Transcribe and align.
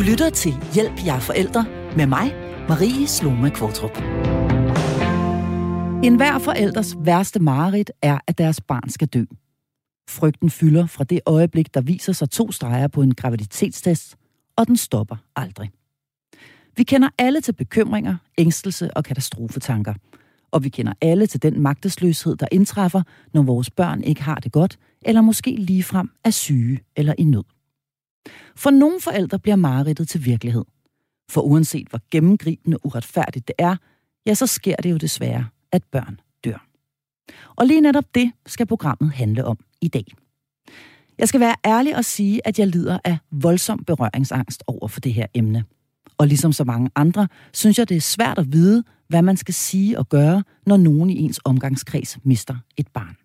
Du 0.00 0.04
lytter 0.04 0.30
til 0.30 0.54
Hjælp 0.74 1.06
jer 1.06 1.20
forældre 1.20 1.66
med 1.96 2.06
mig, 2.06 2.34
Marie 2.68 3.06
Sloma 3.06 3.48
Kvartrup. 3.48 3.98
En 6.04 6.16
hver 6.16 6.38
forældres 6.38 6.96
værste 7.04 7.40
mareridt 7.40 7.90
er, 8.02 8.18
at 8.26 8.38
deres 8.38 8.60
barn 8.60 8.88
skal 8.88 9.08
dø. 9.08 9.24
Frygten 10.08 10.50
fylder 10.50 10.86
fra 10.86 11.04
det 11.04 11.20
øjeblik, 11.26 11.74
der 11.74 11.80
viser 11.80 12.12
sig 12.12 12.30
to 12.30 12.52
streger 12.52 12.88
på 12.88 13.02
en 13.02 13.14
graviditetstest, 13.14 14.16
og 14.56 14.66
den 14.66 14.76
stopper 14.76 15.16
aldrig. 15.36 15.70
Vi 16.76 16.82
kender 16.82 17.08
alle 17.18 17.40
til 17.40 17.52
bekymringer, 17.52 18.16
ængstelse 18.38 18.96
og 18.96 19.04
katastrofetanker. 19.04 19.94
Og 20.50 20.64
vi 20.64 20.68
kender 20.68 20.92
alle 21.00 21.26
til 21.26 21.42
den 21.42 21.60
magtesløshed, 21.60 22.36
der 22.36 22.46
indtræffer, 22.52 23.02
når 23.34 23.42
vores 23.42 23.70
børn 23.70 24.02
ikke 24.02 24.22
har 24.22 24.36
det 24.36 24.52
godt, 24.52 24.78
eller 25.02 25.20
måske 25.20 25.50
ligefrem 25.50 26.10
er 26.24 26.30
syge 26.30 26.80
eller 26.96 27.14
i 27.18 27.24
nød. 27.24 27.44
For 28.56 28.70
nogle 28.70 29.00
forældre 29.00 29.38
bliver 29.38 29.56
mareridtet 29.56 30.08
til 30.08 30.24
virkelighed. 30.24 30.64
For 31.30 31.40
uanset 31.40 31.88
hvor 31.88 32.00
gennemgribende 32.10 32.86
uretfærdigt 32.86 33.48
det 33.48 33.54
er, 33.58 33.76
ja, 34.26 34.34
så 34.34 34.46
sker 34.46 34.76
det 34.76 34.90
jo 34.90 34.96
desværre, 34.96 35.46
at 35.72 35.82
børn 35.84 36.20
dør. 36.44 36.66
Og 37.56 37.66
lige 37.66 37.80
netop 37.80 38.14
det 38.14 38.32
skal 38.46 38.66
programmet 38.66 39.12
handle 39.12 39.44
om 39.44 39.58
i 39.80 39.88
dag. 39.88 40.04
Jeg 41.18 41.28
skal 41.28 41.40
være 41.40 41.54
ærlig 41.66 41.96
og 41.96 42.04
sige, 42.04 42.46
at 42.46 42.58
jeg 42.58 42.66
lider 42.66 42.98
af 43.04 43.18
voldsom 43.30 43.84
berøringsangst 43.84 44.64
over 44.66 44.88
for 44.88 45.00
det 45.00 45.14
her 45.14 45.26
emne. 45.34 45.64
Og 46.18 46.26
ligesom 46.26 46.52
så 46.52 46.64
mange 46.64 46.90
andre, 46.94 47.28
synes 47.52 47.78
jeg, 47.78 47.88
det 47.88 47.96
er 47.96 48.00
svært 48.00 48.38
at 48.38 48.52
vide, 48.52 48.84
hvad 49.08 49.22
man 49.22 49.36
skal 49.36 49.54
sige 49.54 49.98
og 49.98 50.08
gøre, 50.08 50.44
når 50.66 50.76
nogen 50.76 51.10
i 51.10 51.18
ens 51.18 51.40
omgangskreds 51.44 52.18
mister 52.24 52.56
et 52.76 52.88
barn. 52.88 53.16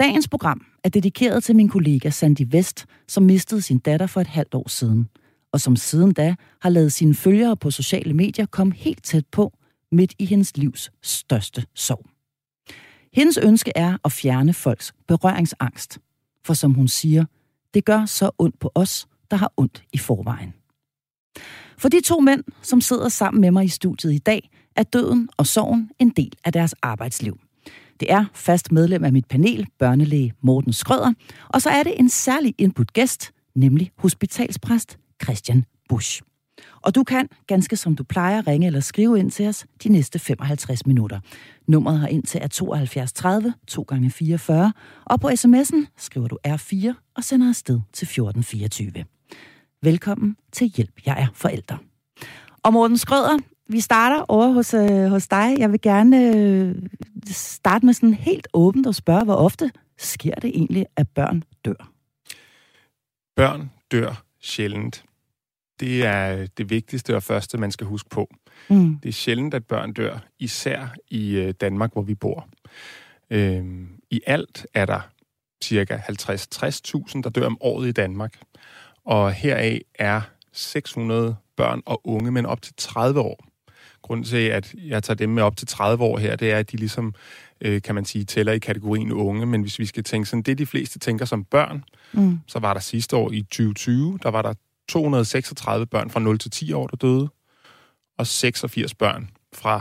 Dagens 0.00 0.28
program 0.28 0.66
er 0.84 0.88
dedikeret 0.88 1.44
til 1.44 1.56
min 1.56 1.68
kollega 1.68 2.10
Sandy 2.10 2.46
Vest, 2.46 2.86
som 3.08 3.22
mistede 3.22 3.62
sin 3.62 3.78
datter 3.78 4.06
for 4.06 4.20
et 4.20 4.26
halvt 4.26 4.54
år 4.54 4.68
siden, 4.68 5.08
og 5.52 5.60
som 5.60 5.76
siden 5.76 6.12
da 6.12 6.34
har 6.60 6.70
lavet 6.70 6.92
sine 6.92 7.14
følgere 7.14 7.56
på 7.56 7.70
sociale 7.70 8.14
medier 8.14 8.46
komme 8.46 8.74
helt 8.74 9.04
tæt 9.04 9.26
på, 9.26 9.52
midt 9.92 10.14
i 10.18 10.24
hendes 10.24 10.56
livs 10.56 10.90
største 11.02 11.66
sorg. 11.74 12.06
Hendes 13.12 13.38
ønske 13.38 13.72
er 13.74 13.96
at 14.04 14.12
fjerne 14.12 14.52
folks 14.52 14.92
berøringsangst, 15.08 15.98
for 16.44 16.54
som 16.54 16.74
hun 16.74 16.88
siger, 16.88 17.24
det 17.74 17.84
gør 17.84 18.06
så 18.06 18.30
ondt 18.38 18.58
på 18.58 18.72
os, 18.74 19.06
der 19.30 19.36
har 19.36 19.52
ondt 19.56 19.84
i 19.92 19.98
forvejen. 19.98 20.54
For 21.78 21.88
de 21.88 22.00
to 22.00 22.20
mænd, 22.20 22.44
som 22.62 22.80
sidder 22.80 23.08
sammen 23.08 23.40
med 23.40 23.50
mig 23.50 23.64
i 23.64 23.68
studiet 23.68 24.12
i 24.12 24.18
dag, 24.18 24.50
er 24.76 24.82
døden 24.82 25.28
og 25.36 25.46
sorgen 25.46 25.90
en 25.98 26.10
del 26.10 26.32
af 26.44 26.52
deres 26.52 26.74
arbejdsliv. 26.82 27.38
Det 28.00 28.12
er 28.12 28.24
fast 28.34 28.72
medlem 28.72 29.04
af 29.04 29.12
mit 29.12 29.26
panel, 29.26 29.66
børnelæge 29.78 30.32
Morten 30.40 30.72
Skrøder, 30.72 31.12
og 31.48 31.62
så 31.62 31.70
er 31.70 31.82
det 31.82 32.00
en 32.00 32.08
særlig 32.08 32.54
input-gæst, 32.58 33.32
nemlig 33.54 33.90
hospitalspræst 33.98 34.98
Christian 35.24 35.64
Busch. 35.88 36.22
Og 36.82 36.94
du 36.94 37.04
kan, 37.04 37.28
ganske 37.46 37.76
som 37.76 37.96
du 37.96 38.04
plejer, 38.04 38.46
ringe 38.46 38.66
eller 38.66 38.80
skrive 38.80 39.18
ind 39.18 39.30
til 39.30 39.48
os 39.48 39.66
de 39.84 39.88
næste 39.88 40.18
55 40.18 40.86
minutter. 40.86 41.20
Nummeret 41.66 41.98
har 41.98 42.08
ind 42.08 42.22
til 42.22 42.40
er 42.42 42.48
72 42.48 43.12
30 43.12 43.54
2 43.66 43.82
gange 43.82 44.10
44 44.10 44.72
og 45.04 45.20
på 45.20 45.28
sms'en 45.28 45.86
skriver 45.96 46.28
du 46.28 46.38
R4 46.48 46.92
og 47.16 47.24
sender 47.24 47.48
afsted 47.48 47.80
til 47.92 48.04
1424. 48.04 49.04
Velkommen 49.82 50.36
til 50.52 50.66
Hjælp, 50.66 51.00
jeg 51.06 51.22
er 51.22 51.26
forældre. 51.34 51.78
Og 52.62 52.72
Morten 52.72 52.98
Skrøder, 52.98 53.38
vi 53.68 53.80
starter 53.80 54.24
over 54.28 54.48
hos, 54.48 54.74
øh, 54.74 55.04
hos 55.04 55.28
dig. 55.28 55.54
Jeg 55.58 55.72
vil 55.72 55.80
gerne 55.80 56.36
øh, 56.36 56.74
starte 57.30 57.86
med 57.86 57.94
sådan 57.94 58.14
helt 58.14 58.48
åbent 58.52 58.86
og 58.86 58.94
spørge, 58.94 59.24
hvor 59.24 59.34
ofte 59.34 59.70
sker 59.98 60.34
det 60.34 60.48
egentlig, 60.48 60.86
at 60.96 61.08
børn 61.08 61.44
dør? 61.64 61.90
Børn 63.36 63.70
dør 63.92 64.24
sjældent. 64.40 65.04
Det 65.80 66.06
er 66.06 66.46
det 66.46 66.70
vigtigste 66.70 67.16
og 67.16 67.22
første, 67.22 67.58
man 67.58 67.70
skal 67.70 67.86
huske 67.86 68.08
på. 68.10 68.28
Mm. 68.68 68.98
Det 69.02 69.08
er 69.08 69.12
sjældent, 69.12 69.54
at 69.54 69.66
børn 69.66 69.92
dør, 69.92 70.18
især 70.38 70.94
i 71.10 71.36
øh, 71.36 71.54
Danmark, 71.60 71.92
hvor 71.92 72.02
vi 72.02 72.14
bor. 72.14 72.48
Øhm, 73.30 73.88
I 74.10 74.20
alt 74.26 74.66
er 74.74 74.84
der 74.84 75.00
cirka 75.64 75.96
50-60.000, 75.96 77.22
der 77.22 77.30
dør 77.34 77.46
om 77.46 77.58
året 77.60 77.88
i 77.88 77.92
Danmark. 77.92 78.40
Og 79.04 79.32
heraf 79.32 79.80
er 79.94 80.20
600 80.52 81.36
børn 81.56 81.82
og 81.86 82.00
unge, 82.04 82.30
men 82.30 82.46
op 82.46 82.62
til 82.62 82.74
30 82.76 83.20
år. 83.20 83.51
Grunden 84.02 84.24
til, 84.24 84.36
at 84.36 84.74
jeg 84.74 85.02
tager 85.02 85.16
dem 85.16 85.30
med 85.30 85.42
op 85.42 85.56
til 85.56 85.66
30 85.66 86.04
år 86.04 86.18
her, 86.18 86.36
det 86.36 86.50
er, 86.50 86.58
at 86.58 86.72
de 86.72 86.76
ligesom, 86.76 87.14
øh, 87.60 87.82
kan 87.82 87.94
man 87.94 88.04
sige, 88.04 88.24
tæller 88.24 88.52
i 88.52 88.58
kategorien 88.58 89.12
unge. 89.12 89.46
Men 89.46 89.62
hvis 89.62 89.78
vi 89.78 89.86
skal 89.86 90.04
tænke 90.04 90.28
sådan, 90.28 90.42
det 90.42 90.58
de 90.58 90.66
fleste 90.66 90.98
tænker 90.98 91.24
som 91.24 91.44
børn, 91.44 91.84
mm. 92.12 92.38
så 92.46 92.58
var 92.58 92.72
der 92.72 92.80
sidste 92.80 93.16
år 93.16 93.32
i 93.32 93.42
2020, 93.42 94.18
der 94.22 94.30
var 94.30 94.42
der 94.42 94.54
236 94.88 95.86
børn 95.86 96.10
fra 96.10 96.20
0 96.20 96.38
til 96.38 96.50
10 96.50 96.72
år, 96.72 96.86
der 96.86 96.96
døde, 96.96 97.28
og 98.18 98.26
86 98.26 98.94
børn 98.94 99.30
fra 99.54 99.80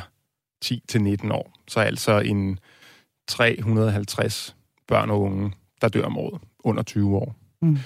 10 0.62 0.84
til 0.88 1.02
19 1.02 1.32
år. 1.32 1.54
Så 1.68 1.80
altså 1.80 2.20
en 2.20 2.60
350 3.28 4.56
børn 4.88 5.10
og 5.10 5.22
unge, 5.22 5.52
der 5.82 5.88
dør 5.88 6.06
om 6.06 6.18
året, 6.18 6.42
under 6.64 6.84
20 6.84 7.16
år. 7.16 7.36
Mm. 7.62 7.78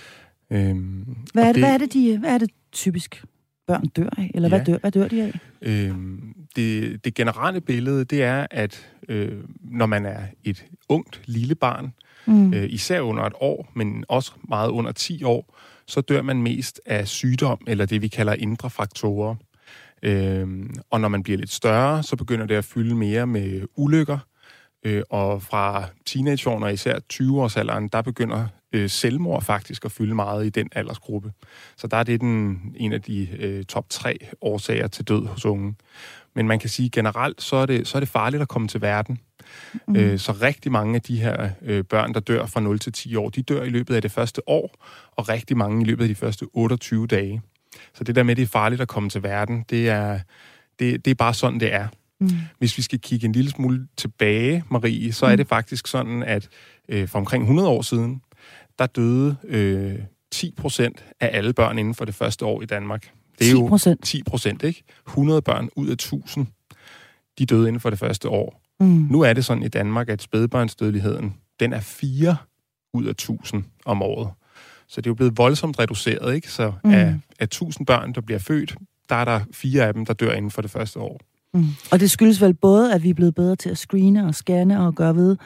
Øhm, 0.52 1.18
hvad, 1.34 1.44
er 1.44 1.48
det, 1.48 1.56
det, 1.56 1.64
hvad, 1.64 1.74
er 1.74 1.78
det, 1.78 1.94
de, 1.94 2.18
hvad 2.18 2.34
er 2.34 2.38
det 2.38 2.50
typisk 2.72 3.24
børn 3.68 3.86
dør 3.86 4.10
af? 4.18 4.32
Eller 4.34 4.50
ja, 4.50 4.56
hvad, 4.56 4.66
dør, 4.66 4.78
hvad 4.78 4.92
dør 4.92 5.08
de 5.08 5.24
af? 5.24 5.40
Øhm, 5.62 6.34
det, 6.56 7.06
det 7.06 7.14
generelle 7.14 7.62
billede, 7.62 8.06
det 8.06 8.24
er, 8.24 8.48
at 8.52 8.90
øh, 9.10 9.44
når 9.62 9.86
man 9.86 10.06
er 10.06 10.22
et 10.44 10.66
ungt 10.90 11.22
lille 11.26 11.56
barn, 11.56 11.94
mm. 12.26 12.54
øh, 12.54 12.70
især 12.70 13.02
under 13.02 13.24
et 13.24 13.34
år, 13.42 13.72
men 13.74 14.06
også 14.08 14.32
meget 14.50 14.70
under 14.70 14.92
10 14.92 15.24
år, 15.24 15.58
så 15.88 16.02
dør 16.02 16.22
man 16.22 16.42
mest 16.42 16.82
af 16.86 17.08
sygdom, 17.08 17.60
eller 17.68 17.86
det 17.86 18.02
vi 18.02 18.08
kalder 18.08 18.34
indre 18.34 18.70
faktorer. 18.70 19.36
Øhm, 20.04 20.74
og 20.90 21.02
når 21.02 21.08
man 21.08 21.24
bliver 21.24 21.38
lidt 21.38 21.52
større, 21.52 22.04
så 22.04 22.16
begynder 22.16 22.46
det 22.46 22.56
at 22.56 22.66
fylde 22.66 22.96
mere 22.96 23.28
med 23.28 23.62
ulykker, 23.76 24.18
øh, 24.86 25.04
og 25.10 25.42
fra 25.42 25.86
teenageårene, 26.06 26.74
især 26.74 27.00
20-årsalderen, 27.14 27.90
der 27.92 28.02
begynder 28.02 28.48
øh, 28.76 28.90
selvmord 28.90 29.44
faktisk 29.44 29.86
at 29.86 29.92
fylde 29.92 30.16
meget 30.16 30.46
i 30.46 30.50
den 30.50 30.70
aldersgruppe. 30.72 31.32
Så 31.78 31.88
der 31.88 31.98
er 31.98 32.04
det 32.04 32.22
den, 32.22 32.62
en 32.76 32.94
af 32.94 33.02
de 33.02 33.28
øh, 33.40 33.64
top 33.64 33.86
tre 33.90 34.18
årsager 34.42 34.88
til 34.88 35.08
død 35.08 35.26
hos 35.26 35.46
unge. 35.46 35.76
Men 36.34 36.48
man 36.48 36.60
kan 36.60 36.70
sige 36.70 36.90
generelt, 36.90 37.42
så 37.42 37.56
er 37.56 37.66
det, 37.66 37.88
så 37.88 37.98
er 37.98 38.00
det 38.00 38.10
farligt 38.10 38.42
at 38.42 38.48
komme 38.48 38.68
til 38.68 38.82
verden. 38.82 39.20
Mm. 39.88 39.96
Øh, 39.96 40.20
så 40.20 40.32
rigtig 40.32 40.72
mange 40.72 40.96
af 40.96 41.02
de 41.02 41.20
her 41.20 41.50
øh, 41.62 41.84
børn, 41.84 42.14
der 42.14 42.20
dør 42.20 42.46
fra 42.46 42.60
0 42.60 42.80
til 42.80 42.94
10 42.94 43.16
år, 43.16 43.30
de 43.30 43.42
dør 43.42 43.64
i 43.64 43.70
løbet 43.70 43.96
af 43.96 44.02
det 44.02 44.12
første 44.12 44.50
år, 44.50 44.86
og 45.12 45.30
rigtig 45.30 45.58
mange 45.58 45.82
i 45.82 45.86
løbet 45.86 46.04
af 46.04 46.08
de 46.08 46.16
første 46.16 46.46
28 46.54 47.08
dage. 47.08 47.42
Så 47.94 48.04
det 48.04 48.16
der 48.16 48.24
med, 48.24 48.32
at 48.32 48.38
det 48.38 48.44
er 48.44 48.48
farligt 48.48 48.82
at 48.82 48.88
komme 48.88 49.10
til 49.10 49.24
verden, 49.24 49.66
det 49.70 49.90
er, 49.90 50.20
det, 50.80 51.06
det 51.06 51.12
er 51.12 51.16
bare 51.16 51.34
sådan, 51.34 51.60
det 51.60 51.74
er. 51.74 51.88
Mm. 52.20 52.30
Hvis 52.58 52.78
vi 52.78 52.82
skal 52.82 53.00
kigge 53.00 53.26
en 53.26 53.32
lille 53.32 53.52
smule 53.52 53.88
tilbage, 53.98 54.64
Marie, 54.70 55.14
så 55.14 55.26
er 55.26 55.32
mm. 55.32 55.38
det 55.38 55.48
faktisk 55.48 55.88
sådan, 55.88 56.24
at 56.24 56.50
øh, 56.90 57.08
for 57.08 57.20
omkring 57.20 57.44
100 57.44 57.68
år 57.68 57.82
siden, 57.82 58.22
der 58.80 58.86
døde 58.86 59.36
øh, 59.44 60.00
10 60.32 60.54
procent 60.58 61.06
af 61.20 61.30
alle 61.34 61.54
børn 61.54 61.78
inden 61.78 61.94
for 61.94 62.06
det 62.06 62.16
første 62.16 62.46
år 62.46 62.62
i 62.62 62.66
Danmark. 62.66 63.12
Det 63.40 63.52
er 63.52 63.56
10 63.56 63.68
procent? 63.68 64.04
10 64.04 64.24
procent, 64.24 64.64
ikke? 64.64 64.84
100 65.08 65.42
børn 65.42 65.70
ud 65.76 65.88
af 65.88 65.94
1000, 65.94 66.48
de 67.40 67.46
døde 67.46 67.68
inden 67.68 67.80
for 67.80 67.90
det 67.90 68.00
første 68.00 68.30
år. 68.30 68.62
Mm. 68.80 69.08
Nu 69.12 69.22
er 69.22 69.34
det 69.34 69.46
sådan 69.46 69.64
i 69.64 69.68
Danmark, 69.68 70.10
at 70.10 70.22
spædbørnsdødeligheden, 70.22 71.34
den 71.60 71.74
er 71.74 71.80
4 71.80 72.38
ud 72.94 73.06
af 73.06 73.12
1000 73.12 73.64
om 73.86 74.02
året. 74.02 74.30
Så 74.88 75.02
det 75.02 75.08
er 75.08 75.12
jo 75.12 75.16
blevet 75.16 75.38
voldsomt 75.38 75.80
reduceret, 75.80 76.36
ikke? 76.36 76.52
Så 76.52 76.74
mm. 76.84 76.94
af, 76.94 77.16
af 77.40 77.44
1000 77.44 77.86
børn, 77.86 78.14
der 78.14 78.22
bliver 78.22 78.40
født, 78.40 78.76
der 79.10 79.16
er 79.16 79.26
der 79.26 79.40
fire 79.52 79.88
af 79.88 79.94
dem, 79.94 80.06
der 80.06 80.14
dør 80.14 80.32
inden 80.32 80.52
for 80.52 80.62
det 80.62 80.72
første 80.72 81.00
år. 81.00 81.20
Mm. 81.54 81.66
Og 81.92 82.00
det 82.00 82.12
skyldes 82.12 82.42
vel 82.42 82.54
både, 82.54 82.94
at 82.94 83.04
vi 83.04 83.10
er 83.10 83.14
blevet 83.14 83.36
bedre 83.36 83.56
til 83.56 83.70
at 83.70 83.78
screene 83.78 84.26
og 84.26 84.36
scanne 84.36 84.86
og 84.86 84.96
gøre 84.96 85.16
ved, 85.16 85.38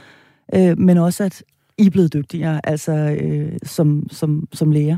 øh, 0.53 0.77
men 0.77 0.97
også 0.97 1.23
at 1.23 1.43
i 1.79 1.85
er 1.85 1.89
blevet 1.89 2.13
dygtigere, 2.13 2.61
altså 2.63 2.91
øh, 2.91 3.51
som, 3.63 4.07
som, 4.11 4.47
som 4.53 4.71
læger? 4.71 4.97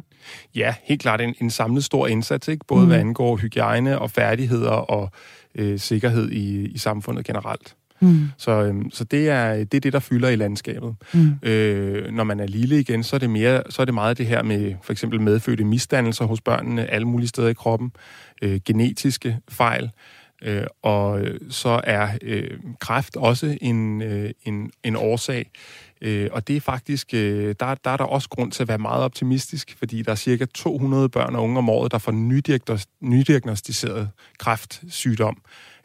Ja, 0.55 0.75
helt 0.83 1.01
klart 1.01 1.21
en, 1.21 1.35
en 1.41 1.49
samlet 1.49 1.83
stor 1.83 2.07
indsats, 2.07 2.47
ikke? 2.47 2.65
både 2.67 2.81
mm. 2.81 2.87
hvad 2.87 2.99
angår 2.99 3.37
hygiejne 3.37 3.99
og 3.99 4.11
færdigheder 4.11 4.69
og 4.69 5.11
øh, 5.55 5.79
sikkerhed 5.79 6.31
i, 6.31 6.65
i 6.65 6.77
samfundet 6.77 7.25
generelt. 7.25 7.75
Mm. 8.01 8.27
Så, 8.37 8.51
øh, 8.51 8.75
så 8.91 9.03
det, 9.03 9.29
er, 9.29 9.53
det 9.53 9.73
er 9.73 9.79
det, 9.79 9.93
der 9.93 9.99
fylder 9.99 10.29
i 10.29 10.35
landskabet. 10.35 10.95
Mm. 11.13 11.49
Øh, 11.49 12.11
når 12.11 12.23
man 12.23 12.39
er 12.39 12.47
lille 12.47 12.79
igen, 12.79 13.03
så 13.03 13.15
er 13.15 13.19
det 13.19 13.29
mere, 13.29 13.63
så 13.69 13.81
er 13.81 13.85
det 13.85 13.93
meget 13.93 14.17
det 14.17 14.25
her 14.25 14.43
med 14.43 14.73
for 14.83 14.91
eksempel 14.91 15.21
medfødte 15.21 15.63
misdannelser 15.63 16.25
hos 16.25 16.41
børnene, 16.41 16.91
alle 16.91 17.07
mulige 17.07 17.27
steder 17.27 17.47
i 17.47 17.53
kroppen, 17.53 17.91
øh, 18.41 18.59
genetiske 18.65 19.37
fejl, 19.49 19.89
øh, 20.41 20.63
og 20.81 21.21
så 21.49 21.81
er 21.83 22.09
øh, 22.21 22.59
kræft 22.79 23.15
også 23.15 23.57
en, 23.61 24.01
øh, 24.01 24.29
en, 24.43 24.71
en 24.83 24.95
årsag. 24.95 25.49
Øh, 26.01 26.29
og 26.31 26.47
det 26.47 26.55
er 26.55 26.61
faktisk, 26.61 27.13
øh, 27.13 27.55
der, 27.59 27.75
der 27.75 27.91
er 27.91 27.97
der 27.97 28.03
også 28.03 28.29
grund 28.29 28.51
til 28.51 28.63
at 28.63 28.67
være 28.67 28.77
meget 28.77 29.03
optimistisk, 29.03 29.75
fordi 29.79 30.01
der 30.01 30.11
er 30.11 30.15
cirka 30.15 30.45
200 30.45 31.09
børn 31.09 31.35
og 31.35 31.43
unge 31.43 31.57
om 31.57 31.69
året, 31.69 31.91
der 31.91 31.97
får 31.97 32.11
nydiagnostiseret 33.01 34.09
kræftsygdom. 34.39 35.37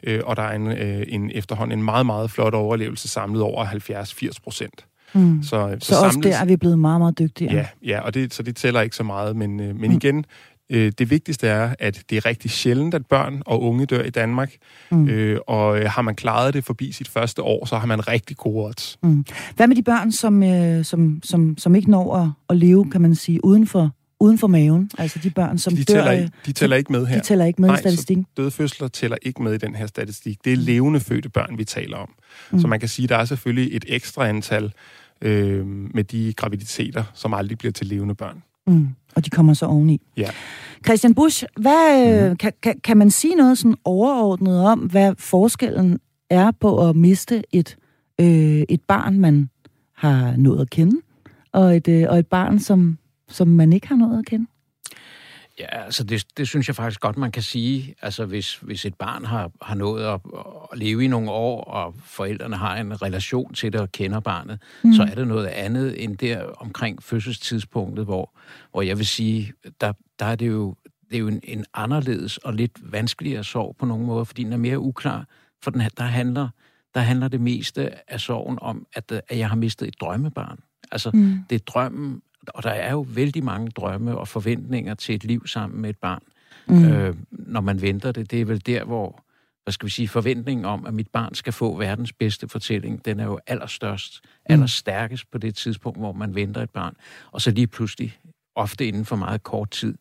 Øh, 0.03 0.21
og 0.25 0.35
der 0.35 0.43
er 0.43 0.55
en, 0.55 0.67
øh, 0.67 1.05
en 1.07 1.31
efterhånden 1.33 1.79
en 1.79 1.85
meget, 1.85 2.05
meget 2.05 2.31
flot 2.31 2.53
overlevelse 2.53 3.07
samlet 3.07 3.41
over 3.41 3.65
70-80 3.65 4.39
procent. 4.43 4.85
Mm. 5.13 5.43
Så, 5.43 5.49
så, 5.49 5.85
så 5.85 5.93
samlet, 5.93 6.05
også 6.05 6.19
der 6.19 6.37
er 6.37 6.45
vi 6.45 6.55
blevet 6.55 6.79
meget, 6.79 7.01
meget 7.01 7.19
dygtigere. 7.19 7.53
Ja, 7.53 7.67
ja 7.85 7.99
og 7.99 8.13
det, 8.13 8.33
så 8.33 8.43
det 8.43 8.55
tæller 8.55 8.81
ikke 8.81 8.95
så 8.95 9.03
meget. 9.03 9.35
Men, 9.35 9.59
øh, 9.59 9.75
men 9.75 9.89
mm. 9.91 9.97
igen, 9.97 10.25
Øh, 10.69 10.91
det 10.97 11.09
vigtigste 11.09 11.47
er, 11.47 11.75
at 11.79 12.03
det 12.09 12.17
er 12.17 12.25
rigtig 12.25 12.51
sjældent, 12.51 12.93
at 12.93 13.05
børn 13.05 13.41
og 13.45 13.61
unge 13.61 13.85
dør 13.85 14.03
i 14.03 14.09
Danmark. 14.09 14.53
Mm. 14.91 15.07
Øh, 15.09 15.39
og 15.47 15.79
øh, 15.79 15.89
har 15.89 16.01
man 16.01 16.15
klaret 16.15 16.53
det 16.53 16.63
forbi 16.63 16.91
sit 16.91 17.07
første 17.07 17.41
år, 17.41 17.65
så 17.65 17.77
har 17.77 17.87
man 17.87 18.07
rigtig 18.07 18.37
gode 18.37 18.65
odds. 18.65 18.97
Mm. 19.03 19.25
Hvad 19.55 19.67
med 19.67 19.75
de 19.75 19.83
børn, 19.83 20.11
som, 20.11 20.43
øh, 20.43 20.85
som, 20.85 21.19
som, 21.23 21.57
som 21.57 21.75
ikke 21.75 21.91
når 21.91 22.15
at, 22.15 22.29
at 22.49 22.57
leve, 22.57 22.91
kan 22.91 23.01
man 23.01 23.15
sige, 23.15 23.45
uden 23.45 23.67
for, 23.67 23.91
uden 24.19 24.37
for 24.37 24.47
maven? 24.47 24.89
Altså 24.97 25.19
de 25.23 25.29
børn, 25.29 25.57
som 25.57 25.75
de 25.75 25.83
dør... 25.83 26.11
Ikke, 26.11 26.31
de 26.45 26.51
tæller 26.51 26.75
ikke 26.75 26.91
med 26.91 27.05
her. 27.05 27.15
De 27.15 27.23
tæller 27.23 27.45
ikke 27.45 27.61
med 27.61 27.69
Nej, 27.69 27.77
i 27.77 27.79
statistikken? 27.79 28.25
døde 28.37 28.51
fødsler 28.51 28.87
tæller 28.87 29.17
ikke 29.21 29.43
med 29.43 29.53
i 29.53 29.57
den 29.57 29.75
her 29.75 29.87
statistik. 29.87 30.45
Det 30.45 30.53
er 30.53 30.57
levende 30.57 30.99
fødte 30.99 31.29
børn, 31.29 31.57
vi 31.57 31.63
taler 31.63 31.97
om. 31.97 32.09
Mm. 32.51 32.59
Så 32.59 32.67
man 32.67 32.79
kan 32.79 32.89
sige, 32.89 33.03
at 33.03 33.09
der 33.09 33.17
er 33.17 33.25
selvfølgelig 33.25 33.75
et 33.75 33.85
ekstra 33.87 34.27
antal 34.27 34.73
øh, 35.21 35.65
med 35.67 36.03
de 36.03 36.33
graviditeter, 36.33 37.03
som 37.13 37.33
aldrig 37.33 37.57
bliver 37.57 37.71
til 37.71 37.87
levende 37.87 38.15
børn. 38.15 38.43
Mm. 38.67 38.87
Og 39.17 39.25
de 39.25 39.29
kommer 39.29 39.53
så 39.53 39.65
oveni. 39.65 40.01
Ja. 40.17 40.29
Christian 40.85 41.15
Busch, 41.15 41.43
hvad, 41.59 42.29
mm. 42.29 42.35
kan, 42.35 42.53
kan, 42.61 42.79
kan 42.83 42.97
man 42.97 43.11
sige 43.11 43.35
noget 43.35 43.57
sådan 43.57 43.75
overordnet 43.85 44.59
om, 44.59 44.79
hvad 44.79 45.15
forskellen 45.17 45.99
er 46.29 46.51
på 46.51 46.89
at 46.89 46.95
miste 46.95 47.43
et, 47.51 47.77
øh, 48.21 48.63
et 48.69 48.81
barn, 48.87 49.19
man 49.19 49.49
har 49.95 50.33
nået 50.37 50.61
at 50.61 50.69
kende, 50.69 51.01
og 51.51 51.75
et, 51.75 51.87
øh, 51.87 52.05
og 52.09 52.19
et 52.19 52.27
barn, 52.27 52.59
som, 52.59 52.97
som 53.27 53.47
man 53.47 53.73
ikke 53.73 53.87
har 53.87 53.95
nået 53.95 54.19
at 54.19 54.25
kende? 54.25 54.45
Ja, 55.59 55.83
altså 55.83 56.03
det, 56.03 56.25
det 56.37 56.47
synes 56.47 56.67
jeg 56.67 56.75
faktisk 56.75 56.99
godt, 56.99 57.17
man 57.17 57.31
kan 57.31 57.43
sige. 57.43 57.95
Altså 58.01 58.25
hvis, 58.25 58.55
hvis 58.55 58.85
et 58.85 58.95
barn 58.95 59.25
har, 59.25 59.51
har 59.61 59.75
nået 59.75 60.05
at, 60.05 60.19
at 60.71 60.77
leve 60.77 61.03
i 61.03 61.07
nogle 61.07 61.31
år, 61.31 61.63
og 61.63 61.95
forældrene 62.03 62.55
har 62.55 62.75
en 62.77 63.01
relation 63.01 63.53
til 63.53 63.73
det 63.73 63.81
og 63.81 63.91
kender 63.91 64.19
barnet, 64.19 64.61
mm. 64.83 64.93
så 64.93 65.03
er 65.03 65.15
det 65.15 65.27
noget 65.27 65.47
andet 65.47 66.03
end 66.03 66.17
der 66.17 66.43
omkring 66.43 67.03
fødselstidspunktet, 67.03 68.05
hvor, 68.05 68.37
hvor 68.71 68.81
jeg 68.81 68.97
vil 68.97 69.05
sige, 69.05 69.53
der, 69.81 69.93
der 70.19 70.25
er 70.25 70.35
det 70.35 70.47
jo, 70.47 70.75
det 71.09 71.15
er 71.15 71.19
jo 71.19 71.27
en, 71.27 71.39
en 71.43 71.65
anderledes 71.73 72.37
og 72.37 72.53
lidt 72.53 72.91
vanskeligere 72.91 73.43
sorg 73.43 73.75
på 73.79 73.85
nogle 73.85 74.05
måder, 74.05 74.23
fordi 74.23 74.43
den 74.43 74.53
er 74.53 74.57
mere 74.57 74.79
uklar, 74.79 75.25
for 75.63 75.71
den, 75.71 75.81
der 75.97 76.03
handler, 76.03 76.49
der 76.95 77.01
handler 77.01 77.27
det 77.27 77.41
meste 77.41 78.11
af 78.11 78.19
sorgen 78.19 78.57
om, 78.61 78.87
at, 78.93 79.11
at 79.11 79.37
jeg 79.37 79.49
har 79.49 79.55
mistet 79.55 79.87
et 79.87 79.95
drømmebarn. 80.01 80.59
Altså, 80.91 81.11
mm. 81.13 81.39
det 81.49 81.55
er 81.55 81.59
drømmen 81.59 82.21
og 82.47 82.63
der 82.63 82.69
er 82.69 82.91
jo 82.91 83.05
vældig 83.09 83.43
mange 83.43 83.69
drømme 83.69 84.17
og 84.17 84.27
forventninger 84.27 84.93
til 84.93 85.15
et 85.15 85.23
liv 85.23 85.47
sammen 85.47 85.81
med 85.81 85.89
et 85.89 85.97
barn, 85.97 86.23
mm. 86.67 86.85
øh, 86.85 87.15
når 87.31 87.61
man 87.61 87.81
venter 87.81 88.11
det. 88.11 88.31
Det 88.31 88.41
er 88.41 88.45
vel 88.45 88.65
der, 88.65 88.83
hvor 88.83 89.23
hvad 89.63 89.71
skal 89.71 89.85
vi 89.85 89.91
sige, 89.91 90.07
forventningen 90.07 90.65
om, 90.65 90.85
at 90.85 90.93
mit 90.93 91.07
barn 91.07 91.35
skal 91.35 91.53
få 91.53 91.77
verdens 91.77 92.13
bedste 92.13 92.47
fortælling, 92.47 93.05
den 93.05 93.19
er 93.19 93.25
jo 93.25 93.39
allerstørst, 93.47 94.21
mm. 94.23 94.53
allerstærkest 94.53 95.31
på 95.31 95.37
det 95.37 95.55
tidspunkt, 95.55 95.99
hvor 95.99 96.11
man 96.11 96.35
venter 96.35 96.61
et 96.61 96.69
barn. 96.69 96.95
Og 97.31 97.41
så 97.41 97.51
lige 97.51 97.67
pludselig, 97.67 98.17
ofte 98.55 98.87
inden 98.87 99.05
for 99.05 99.15
meget 99.15 99.43
kort 99.43 99.71
tid, 99.71 99.97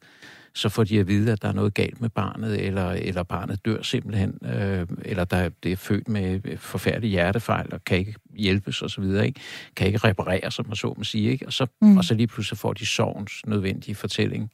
så 0.56 0.69
får 0.69 0.85
de 0.85 1.00
at 1.00 1.08
vide, 1.08 1.32
at 1.32 1.43
der 1.43 1.49
er 1.49 1.53
noget 1.53 1.75
galt 1.75 2.00
med 2.00 2.08
barnet, 2.08 2.67
eller, 2.67 2.91
eller 2.91 3.23
barnet 3.23 3.64
dør 3.64 3.82
simpelthen, 3.82 4.38
øh, 4.44 4.87
eller 5.05 5.25
der, 5.25 5.49
det 5.62 5.73
er 5.73 5.76
født 5.76 6.08
med 6.08 6.56
forfærdelig 6.56 7.11
hjertefejl, 7.11 7.75
og 7.75 7.85
kan 7.85 7.99
ikke 7.99 8.14
hjælpes 8.35 8.82
osv., 8.82 9.05
ikke? 9.05 9.41
kan 9.76 9.87
ikke 9.87 9.99
reparere, 9.99 10.50
som 10.50 10.67
man 10.67 10.76
så 10.76 10.94
må 10.97 11.05
sige. 11.05 11.31
Ikke? 11.31 11.47
Og, 11.47 11.53
så, 11.53 11.67
mm. 11.82 11.97
og 11.97 12.05
så 12.05 12.14
lige 12.14 12.26
pludselig 12.26 12.58
får 12.58 12.73
de 12.73 12.87
sorgens 12.87 13.47
nødvendige 13.47 13.94
fortælling. 13.94 14.50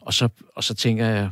Og 0.00 0.14
så, 0.14 0.28
og 0.56 0.64
så 0.64 0.74
tænker 0.74 1.06
jeg, 1.06 1.30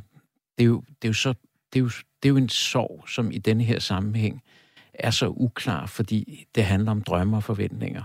det 0.58 0.64
er 0.64 0.68
jo, 0.68 0.82
det 1.02 1.04
er 1.04 1.08
jo 1.08 1.12
så 1.12 1.34
det 1.74 1.80
er 1.80 1.82
jo, 1.82 1.88
det 2.22 2.28
er 2.28 2.28
jo 2.28 2.36
en 2.36 2.48
sorg, 2.48 3.04
som 3.08 3.30
i 3.30 3.38
denne 3.38 3.64
her 3.64 3.78
sammenhæng 3.78 4.42
er 4.94 5.10
så 5.10 5.28
uklar, 5.28 5.86
fordi 5.86 6.46
det 6.54 6.64
handler 6.64 6.90
om 6.90 7.02
drømme 7.02 7.36
og 7.36 7.42
forventninger. 7.42 8.02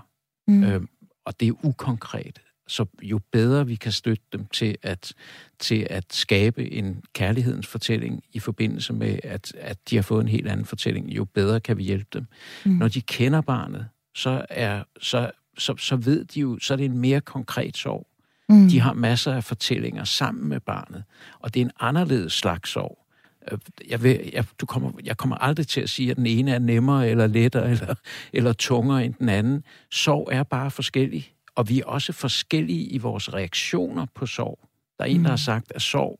Mm. 0.47 0.63
Øh, 0.63 0.81
og 1.25 1.39
det 1.39 1.47
er 1.47 1.53
ukonkret. 1.63 2.41
Så 2.69 2.85
jo 3.01 3.19
bedre 3.31 3.67
vi 3.67 3.75
kan 3.75 3.91
støtte 3.91 4.23
dem 4.33 4.45
til 4.45 4.77
at, 4.83 5.13
til 5.59 5.87
at 5.89 6.05
skabe 6.13 6.71
en 6.71 7.03
kærlighedens 7.13 7.67
fortælling 7.67 8.23
i 8.33 8.39
forbindelse 8.39 8.93
med, 8.93 9.19
at, 9.23 9.53
at 9.57 9.77
de 9.89 9.95
har 9.95 10.03
fået 10.03 10.21
en 10.21 10.27
helt 10.27 10.47
anden 10.47 10.65
fortælling, 10.65 11.09
jo 11.11 11.25
bedre 11.25 11.59
kan 11.59 11.77
vi 11.77 11.83
hjælpe 11.83 12.09
dem. 12.13 12.25
Mm. 12.65 12.71
Når 12.71 12.87
de 12.87 13.01
kender 13.01 13.41
barnet, 13.41 13.87
så, 14.15 14.45
er, 14.49 14.83
så, 15.01 15.31
så, 15.57 15.77
så 15.77 15.95
ved 15.95 16.25
de 16.25 16.39
jo, 16.39 16.59
så 16.59 16.73
er 16.73 16.77
det 16.77 16.85
en 16.85 16.97
mere 16.97 17.21
konkret 17.21 17.77
sorg. 17.77 18.07
Mm. 18.49 18.69
De 18.69 18.79
har 18.79 18.93
masser 18.93 19.33
af 19.33 19.43
fortællinger 19.43 20.03
sammen 20.03 20.49
med 20.49 20.59
barnet, 20.59 21.03
og 21.39 21.53
det 21.53 21.61
er 21.61 21.65
en 21.65 21.71
anderledes 21.79 22.33
slags 22.33 22.69
sorg. 22.69 23.05
Øh, 23.51 23.57
jeg, 23.89 24.03
vil, 24.03 24.29
jeg, 24.33 24.45
du 24.61 24.65
kommer, 24.65 24.91
jeg 25.03 25.17
kommer 25.17 25.35
aldrig 25.35 25.67
til 25.67 25.81
at 25.81 25.89
sige, 25.89 26.11
at 26.11 26.17
den 26.17 26.25
ene 26.25 26.51
er 26.51 26.59
nemmere 26.59 27.09
eller 27.09 27.27
lettere 27.27 27.71
eller, 27.71 27.95
eller 28.33 28.53
tungere 28.53 29.05
end 29.05 29.13
den 29.13 29.29
anden. 29.29 29.63
Sorg 29.91 30.29
er 30.31 30.43
bare 30.43 30.71
forskellig. 30.71 31.33
Og 31.59 31.69
vi 31.69 31.79
er 31.79 31.85
også 31.85 32.13
forskellige 32.13 32.83
i 32.83 32.97
vores 32.97 33.33
reaktioner 33.33 34.05
på 34.15 34.25
sorg. 34.25 34.59
Der 34.97 35.03
er 35.03 35.09
en, 35.09 35.23
der 35.23 35.29
har 35.29 35.35
mm. 35.35 35.37
sagt, 35.37 35.71
at 35.75 35.81
sorg, 35.81 36.19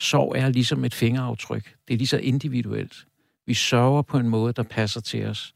sorg 0.00 0.34
er 0.36 0.48
ligesom 0.48 0.84
et 0.84 0.94
fingeraftryk. 0.94 1.74
Det 1.88 1.94
er 1.94 1.98
lige 1.98 2.08
så 2.08 2.16
individuelt. 2.16 3.06
Vi 3.46 3.54
sørger 3.54 4.02
på 4.02 4.18
en 4.18 4.28
måde, 4.28 4.52
der 4.52 4.62
passer 4.62 5.00
til 5.00 5.26
os. 5.26 5.52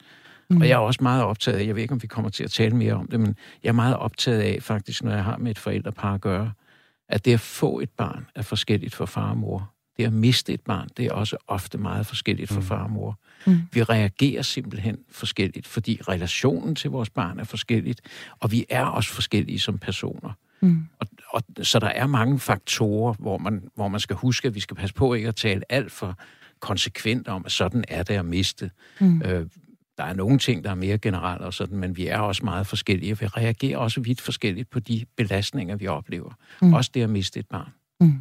Mm. 0.51 0.61
Og 0.61 0.69
jeg 0.69 0.75
er 0.75 0.79
også 0.79 1.03
meget 1.03 1.25
optaget 1.25 1.59
af, 1.59 1.67
jeg 1.67 1.75
ved 1.75 1.83
ikke, 1.83 1.93
om 1.93 2.03
vi 2.03 2.07
kommer 2.07 2.31
til 2.31 2.45
at 2.45 2.51
tale 2.51 2.77
mere 2.77 2.95
om 2.95 3.09
det, 3.09 3.21
men 3.21 3.37
jeg 3.63 3.69
er 3.69 3.73
meget 3.73 3.97
optaget 3.97 4.41
af, 4.41 4.63
faktisk, 4.63 5.03
når 5.03 5.13
jeg 5.13 5.25
har 5.25 5.37
med 5.37 5.51
et 5.51 5.59
forældrepar 5.59 6.15
at 6.15 6.21
gøre, 6.21 6.53
at 7.09 7.25
det 7.25 7.33
at 7.33 7.41
få 7.41 7.81
et 7.81 7.91
barn 7.91 8.27
er 8.35 8.43
forskelligt 8.43 8.95
for 8.95 9.07
far 9.07 9.31
og 9.31 9.37
mor. 9.37 9.73
Det 9.97 10.05
at 10.05 10.13
miste 10.13 10.53
et 10.53 10.61
barn, 10.61 10.89
det 10.97 11.07
er 11.07 11.13
også 11.13 11.37
ofte 11.49 11.79
meget 11.79 12.07
forskelligt 12.07 12.51
for 12.51 12.61
mm. 12.61 12.67
far 12.67 12.83
og 12.83 12.91
mor. 12.91 13.19
Mm. 13.47 13.61
Vi 13.73 13.83
reagerer 13.83 14.43
simpelthen 14.43 14.99
forskelligt, 15.11 15.67
fordi 15.67 16.01
relationen 16.09 16.75
til 16.75 16.91
vores 16.91 17.11
barn 17.11 17.39
er 17.39 17.45
forskelligt, 17.45 18.01
og 18.41 18.53
vi 18.53 18.65
er 18.69 18.85
også 18.85 19.11
forskellige 19.11 19.59
som 19.59 19.79
personer. 19.79 20.33
Mm. 20.61 20.87
Og, 20.99 21.07
og, 21.29 21.43
så 21.63 21.79
der 21.79 21.89
er 21.89 22.07
mange 22.07 22.39
faktorer, 22.39 23.15
hvor 23.19 23.39
man, 23.39 23.69
hvor 23.75 23.89
man 23.89 24.01
skal 24.01 24.17
huske, 24.17 24.49
at 24.49 24.55
vi 24.55 24.61
skal 24.61 24.77
passe 24.77 24.95
på 24.95 25.15
ikke 25.15 25.29
at 25.29 25.37
tale 25.37 25.63
alt 25.69 25.93
for 25.93 26.19
konsekvent 26.61 27.29
om, 27.29 27.43
at 27.47 27.53
sådan 27.53 27.85
er 27.89 28.03
det 28.03 28.15
at 28.15 28.25
miste. 28.25 28.71
Mm. 29.01 29.23
Øh, 29.23 29.47
der 29.99 30.05
er 30.05 30.15
nogle 30.15 30.39
ting, 30.39 30.65
der 30.65 30.71
er 30.71 30.75
mere 30.75 30.99
generelle 30.99 31.47
og 31.47 31.55
sådan, 31.55 31.79
men 31.79 31.97
vi 31.97 32.07
er 32.07 32.19
også 32.19 32.45
meget 32.45 32.67
forskellige. 32.67 33.19
Vi 33.19 33.27
reagerer 33.27 33.79
også 33.79 34.01
vidt 34.01 34.21
forskelligt 34.21 34.71
på 34.71 34.81
de 34.81 35.05
belastninger, 35.17 35.77
vi 35.77 35.87
oplever. 35.87 36.33
Mm. 36.63 36.73
Også 36.73 36.91
det 36.95 37.03
at 37.03 37.11
miste 37.11 37.41
et 37.41 37.47
barn. 37.47 37.71
Mm. 38.01 38.21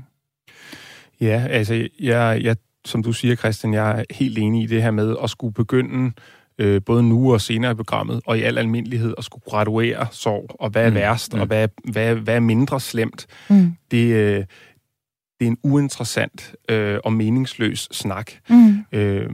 Ja, 1.22 1.48
altså, 1.50 1.88
jeg, 2.00 2.40
jeg, 2.44 2.58
som 2.86 3.04
du 3.04 3.14
siger, 3.14 3.36
Christian, 3.36 3.74
jeg 3.74 4.00
er 4.00 4.04
helt 4.10 4.38
enig 4.38 4.64
i 4.64 4.68
det 4.68 4.82
her 4.82 4.92
med 4.92 5.16
at 5.24 5.30
skulle 5.30 5.54
begynde 5.54 6.12
øh, 6.58 6.82
både 6.86 7.04
nu 7.04 7.34
og 7.34 7.42
senere 7.42 7.72
i 7.72 7.76
programmet, 7.76 8.22
og 8.26 8.38
i 8.38 8.42
al 8.42 8.58
almindelighed 8.58 9.14
at 9.18 9.24
skulle 9.24 9.44
graduere 9.46 10.08
sorg, 10.12 10.56
og 10.60 10.70
hvad 10.70 10.86
er 10.86 10.90
mm. 10.90 10.96
værst, 10.96 11.34
mm. 11.34 11.40
og 11.40 11.48
hvad, 11.48 11.68
hvad, 11.84 12.16
hvad 12.16 12.36
er 12.36 12.40
mindre 12.40 12.80
slemt. 12.80 13.28
Mm. 13.50 13.74
Det, 13.92 14.14
øh, 14.14 14.46
det 15.40 15.46
er 15.46 15.52
en 15.52 15.58
uinteressant 15.64 16.56
øh, 16.70 17.00
og 17.04 17.14
meningsløs 17.14 17.88
snak. 17.92 18.32
Mm. 18.50 18.78
Øh, 18.92 19.30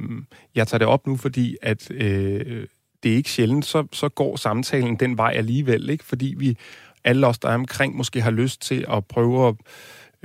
jeg 0.55 0.67
tager 0.67 0.79
det 0.79 0.87
op 0.87 1.07
nu, 1.07 1.17
fordi 1.17 1.57
at 1.61 1.91
øh, 1.91 2.67
det 3.03 3.11
er 3.11 3.15
ikke 3.15 3.31
sjældent, 3.31 3.65
så, 3.65 3.87
så 3.91 4.09
går 4.09 4.35
samtalen 4.35 4.95
den 4.95 5.17
vej 5.17 5.33
alligevel, 5.35 5.89
ikke? 5.89 6.03
fordi 6.03 6.35
vi 6.37 6.57
alle 7.03 7.27
os, 7.27 7.39
der 7.39 7.49
er 7.49 7.53
omkring, 7.53 7.95
måske 7.95 8.21
har 8.21 8.31
lyst 8.31 8.61
til 8.61 8.85
at 8.91 9.05
prøve 9.05 9.47
at 9.47 9.55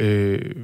øh, 0.04 0.54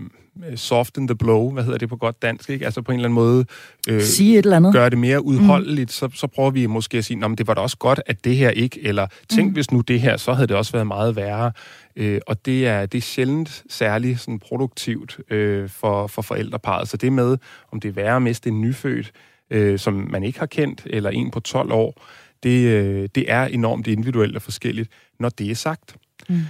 soften 0.57 1.09
the 1.09 1.15
blow, 1.15 1.53
hvad 1.53 1.65
hedder 1.65 1.79
det 1.79 1.89
på 1.89 1.97
godt 1.97 2.23
dansk, 2.23 2.51
ikke? 2.51 2.65
Altså 2.65 2.83
på 2.83 2.93
en 2.93 2.99
eller 2.99 3.09
anden 3.09 3.15
måde 3.15 3.45
øh, 3.89 4.03
sige 4.03 4.39
et 4.39 4.45
eller 4.45 4.57
andet. 4.57 4.73
gøre 4.73 4.91
det 4.91 4.99
mere 4.99 5.25
udholdeligt, 5.25 5.89
mm. 6.03 6.11
så, 6.11 6.19
så 6.21 6.27
prøver 6.27 6.51
vi 6.51 6.67
måske 6.67 6.99
at 6.99 7.05
sige, 7.05 7.17
men 7.17 7.39
det 7.39 7.47
var 7.47 7.55
da 7.55 7.61
også 7.61 7.77
godt, 7.77 8.01
at 8.07 8.25
det 8.25 8.37
her 8.37 8.51
ikke, 8.51 8.83
eller 8.83 9.07
tænk 9.29 9.49
mm. 9.49 9.55
hvis 9.55 9.71
nu 9.71 9.81
det 9.81 10.01
her, 10.01 10.17
så 10.17 10.33
havde 10.33 10.47
det 10.47 10.57
også 10.57 10.73
været 10.73 10.87
meget 10.87 11.17
værre. 11.17 11.53
Øh, 11.97 12.21
og 12.27 12.47
det 12.47 12.67
er, 12.67 12.87
det 12.87 12.99
er 12.99 13.03
sjældent 13.03 13.65
særlig 13.71 14.19
sådan 14.19 14.39
produktivt 14.39 15.21
øh, 15.31 15.69
for, 15.69 16.07
for 16.07 16.23
forældreparet. 16.23 16.89
Så 16.89 16.97
det 16.97 17.13
med, 17.13 17.37
om 17.73 17.81
det 17.81 17.89
er 17.89 17.93
værre 17.93 18.17
at 18.17 18.23
miste 18.23 18.49
en 18.49 18.61
nyfødt, 18.61 19.13
øh, 19.51 19.79
som 19.79 19.95
man 19.95 20.23
ikke 20.23 20.39
har 20.39 20.47
kendt, 20.47 20.83
eller 20.87 21.11
en 21.11 21.31
på 21.31 21.41
12 21.41 21.73
år, 21.73 22.03
det, 22.43 22.67
øh, 22.67 23.09
det 23.15 23.31
er 23.31 23.45
enormt 23.45 23.87
individuelt 23.87 24.37
og 24.37 24.43
forskelligt, 24.43 24.91
når 25.21 25.29
det 25.29 25.51
er 25.51 25.55
sagt. 25.55 25.97
Mm. 26.29 26.41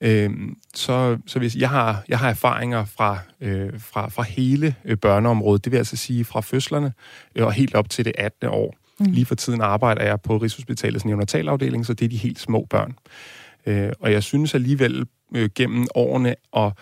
Øh, 0.00 0.30
så 0.74 1.18
så 1.26 1.38
hvis 1.38 1.56
jeg 1.56 1.70
har 1.70 2.04
jeg 2.08 2.18
har 2.18 2.30
erfaringer 2.30 2.84
fra 2.84 3.18
øh, 3.40 3.80
fra 3.80 4.08
fra 4.08 4.22
hele 4.22 4.74
øh, 4.84 4.96
børneområdet, 4.96 5.64
det 5.64 5.72
vil 5.72 5.78
altså 5.78 5.96
sige 5.96 6.24
fra 6.24 6.40
fødslerne 6.40 6.92
øh, 7.34 7.46
og 7.46 7.52
helt 7.52 7.74
op 7.74 7.90
til 7.90 8.04
det 8.04 8.12
18. 8.18 8.48
år. 8.48 8.76
Mm. 9.00 9.06
Lige 9.12 9.26
for 9.26 9.34
tiden 9.34 9.60
arbejder 9.60 10.02
jeg 10.04 10.20
på 10.20 10.36
Rigshospitalets 10.36 11.04
neonatalafdeling, 11.04 11.86
så 11.86 11.94
det 11.94 12.04
er 12.04 12.08
de 12.08 12.16
helt 12.16 12.38
små 12.38 12.66
børn. 12.70 12.94
Øh, 13.66 13.92
og 14.00 14.12
jeg 14.12 14.22
synes 14.22 14.54
alligevel 14.54 15.06
øh, 15.34 15.50
gennem 15.54 15.86
årene 15.94 16.34
at, 16.56 16.72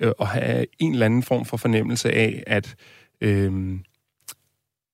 øh, 0.00 0.12
at 0.20 0.26
have 0.26 0.66
en 0.78 0.92
eller 0.92 1.06
anden 1.06 1.22
form 1.22 1.44
for 1.44 1.56
fornemmelse 1.56 2.12
af, 2.12 2.42
at, 2.46 2.74
øh, 3.20 3.78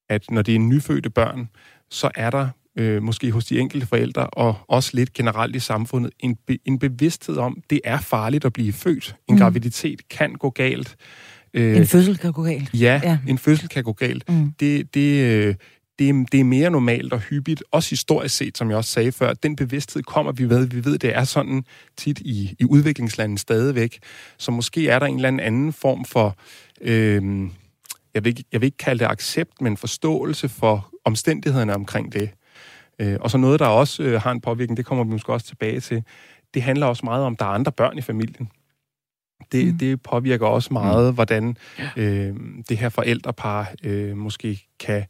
at 0.08 0.30
når 0.30 0.42
det 0.42 0.54
er 0.54 0.58
nyfødte 0.58 1.10
børn, 1.10 1.48
så 1.90 2.10
er 2.14 2.30
der 2.30 2.48
øh, 2.78 3.02
måske 3.02 3.30
hos 3.30 3.44
de 3.44 3.58
enkelte 3.58 3.86
forældre, 3.86 4.26
og 4.26 4.56
også 4.68 4.90
lidt 4.94 5.12
generelt 5.12 5.56
i 5.56 5.58
samfundet, 5.58 6.12
en, 6.20 6.36
be, 6.46 6.58
en 6.64 6.78
bevidsthed 6.78 7.36
om, 7.36 7.62
det 7.70 7.80
er 7.84 8.00
farligt 8.00 8.44
at 8.44 8.52
blive 8.52 8.72
født. 8.72 9.16
En 9.28 9.34
mm. 9.34 9.40
graviditet 9.40 10.08
kan 10.08 10.34
gå 10.34 10.50
galt. 10.50 10.96
Øh, 11.54 11.76
en 11.76 11.86
fødsel 11.86 12.18
kan 12.18 12.32
gå 12.32 12.42
galt. 12.42 12.74
Ja, 12.74 13.00
ja, 13.04 13.18
en 13.28 13.38
fødsel 13.38 13.68
kan 13.68 13.84
gå 13.84 13.92
galt. 13.92 14.28
Mm. 14.28 14.52
Det, 14.60 14.94
det, 14.94 15.24
øh, 15.24 15.54
det 15.98 16.08
er, 16.08 16.24
det 16.32 16.40
er 16.40 16.44
mere 16.44 16.70
normalt 16.70 17.12
og 17.12 17.20
hyppigt, 17.20 17.62
også 17.72 17.90
historisk 17.90 18.36
set, 18.36 18.58
som 18.58 18.68
jeg 18.68 18.76
også 18.76 18.90
sagde 18.90 19.12
før. 19.12 19.34
Den 19.34 19.56
bevidsthed 19.56 20.02
kommer 20.02 20.32
vi 20.32 20.48
ved. 20.48 20.66
Vi 20.66 20.84
ved, 20.84 20.98
det 20.98 21.16
er 21.16 21.24
sådan 21.24 21.64
tit 21.96 22.20
i, 22.20 22.56
i 22.58 22.64
udviklingslandet 22.64 23.40
stadigvæk. 23.40 23.98
Så 24.38 24.50
måske 24.50 24.88
er 24.88 24.98
der 24.98 25.06
en 25.06 25.16
eller 25.16 25.44
anden 25.44 25.72
form 25.72 26.04
for, 26.04 26.36
øh, 26.80 27.48
jeg, 28.14 28.24
vil 28.24 28.26
ikke, 28.26 28.44
jeg 28.52 28.60
vil 28.60 28.66
ikke 28.66 28.78
kalde 28.78 29.04
det 29.04 29.10
accept, 29.10 29.60
men 29.60 29.76
forståelse 29.76 30.48
for 30.48 30.90
omstændighederne 31.04 31.74
omkring 31.74 32.12
det. 32.12 32.30
Øh, 32.98 33.16
og 33.20 33.30
så 33.30 33.38
noget, 33.38 33.60
der 33.60 33.66
også 33.66 34.02
øh, 34.02 34.20
har 34.20 34.30
en 34.30 34.40
påvirkning, 34.40 34.76
det 34.76 34.86
kommer 34.86 35.04
vi 35.04 35.10
måske 35.10 35.32
også 35.32 35.46
tilbage 35.46 35.80
til, 35.80 36.02
det 36.54 36.62
handler 36.62 36.86
også 36.86 37.04
meget 37.04 37.24
om, 37.24 37.36
der 37.36 37.44
er 37.44 37.48
andre 37.50 37.72
børn 37.72 37.98
i 37.98 38.00
familien. 38.00 38.50
Det, 39.52 39.66
mm. 39.66 39.78
det 39.78 40.02
påvirker 40.02 40.46
også 40.46 40.72
meget, 40.72 41.08
mm. 41.08 41.14
hvordan 41.14 41.56
øh, 41.96 42.34
det 42.68 42.78
her 42.78 42.88
forældrepar 42.88 43.72
øh, 43.84 44.16
måske 44.16 44.66
kan, 44.80 45.04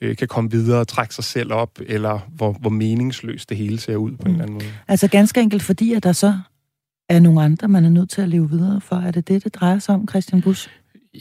øh, 0.00 0.16
kan 0.16 0.28
komme 0.28 0.50
videre 0.50 0.80
og 0.80 0.88
trække 0.88 1.14
sig 1.14 1.24
selv 1.24 1.52
op, 1.52 1.78
eller 1.86 2.18
hvor, 2.28 2.52
hvor 2.52 2.70
meningsløst 2.70 3.48
det 3.48 3.56
hele 3.56 3.78
ser 3.78 3.96
ud 3.96 4.10
på 4.10 4.22
mm. 4.24 4.26
en 4.26 4.30
eller 4.30 4.42
anden 4.42 4.54
måde. 4.54 4.72
Altså 4.88 5.08
ganske 5.08 5.40
enkelt 5.40 5.62
fordi, 5.62 5.92
at 5.92 6.02
der 6.02 6.12
så 6.12 6.38
er 7.08 7.20
nogle 7.20 7.42
andre, 7.42 7.68
man 7.68 7.84
er 7.84 7.90
nødt 7.90 8.10
til 8.10 8.22
at 8.22 8.28
leve 8.28 8.50
videre 8.50 8.80
for. 8.80 8.96
Er 8.96 9.10
det 9.10 9.28
det, 9.28 9.44
det 9.44 9.54
drejer 9.54 9.78
sig 9.78 9.94
om, 9.94 10.08
Christian 10.08 10.42
Busch? 10.42 10.70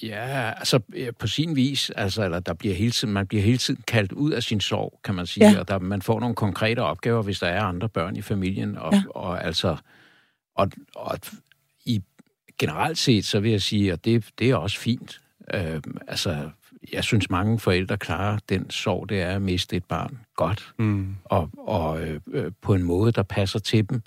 Ja, 0.03 0.53
altså 0.57 0.79
på 1.19 1.27
sin 1.27 1.55
vis, 1.55 1.89
altså, 1.89 2.23
eller 2.23 2.39
der 2.39 2.53
bliver 2.53 2.75
hele 2.75 2.91
tiden, 2.91 3.13
man 3.13 3.27
bliver 3.27 3.43
hele 3.43 3.57
tiden 3.57 3.83
kaldt 3.87 4.11
ud 4.11 4.31
af 4.31 4.43
sin 4.43 4.61
sorg, 4.61 4.99
kan 5.03 5.15
man 5.15 5.25
sige, 5.25 5.49
ja. 5.49 5.59
og 5.59 5.67
der, 5.67 5.79
man 5.79 6.01
får 6.01 6.19
nogle 6.19 6.35
konkrete 6.35 6.79
opgaver, 6.79 7.21
hvis 7.21 7.39
der 7.39 7.47
er 7.47 7.63
andre 7.63 7.89
børn 7.89 8.15
i 8.15 8.21
familien, 8.21 8.77
og, 8.77 8.93
ja. 8.93 9.03
og 9.09 9.45
altså, 9.45 9.77
og, 10.55 10.71
og 10.95 11.19
i 11.85 12.01
generelt 12.59 12.97
set, 12.97 13.25
så 13.25 13.39
vil 13.39 13.51
jeg 13.51 13.61
sige, 13.61 13.91
at 13.91 14.05
det, 14.05 14.29
det 14.39 14.49
er 14.49 14.55
også 14.55 14.79
fint. 14.79 15.21
Øh, 15.53 15.81
altså, 16.07 16.49
jeg 16.93 17.03
synes, 17.03 17.29
mange 17.29 17.59
forældre 17.59 17.97
klarer 17.97 18.39
den 18.49 18.69
sorg, 18.69 19.09
det 19.09 19.21
er 19.21 19.35
at 19.35 19.41
miste 19.41 19.75
et 19.75 19.85
barn 19.85 20.19
godt, 20.35 20.73
mm. 20.77 21.15
og, 21.25 21.49
og 21.57 22.01
øh, 22.01 22.19
øh 22.33 22.51
på 22.61 22.73
en 22.73 22.83
måde, 22.83 23.11
der 23.11 23.23
passer 23.23 23.59
til 23.59 23.89
dem. 23.89 24.01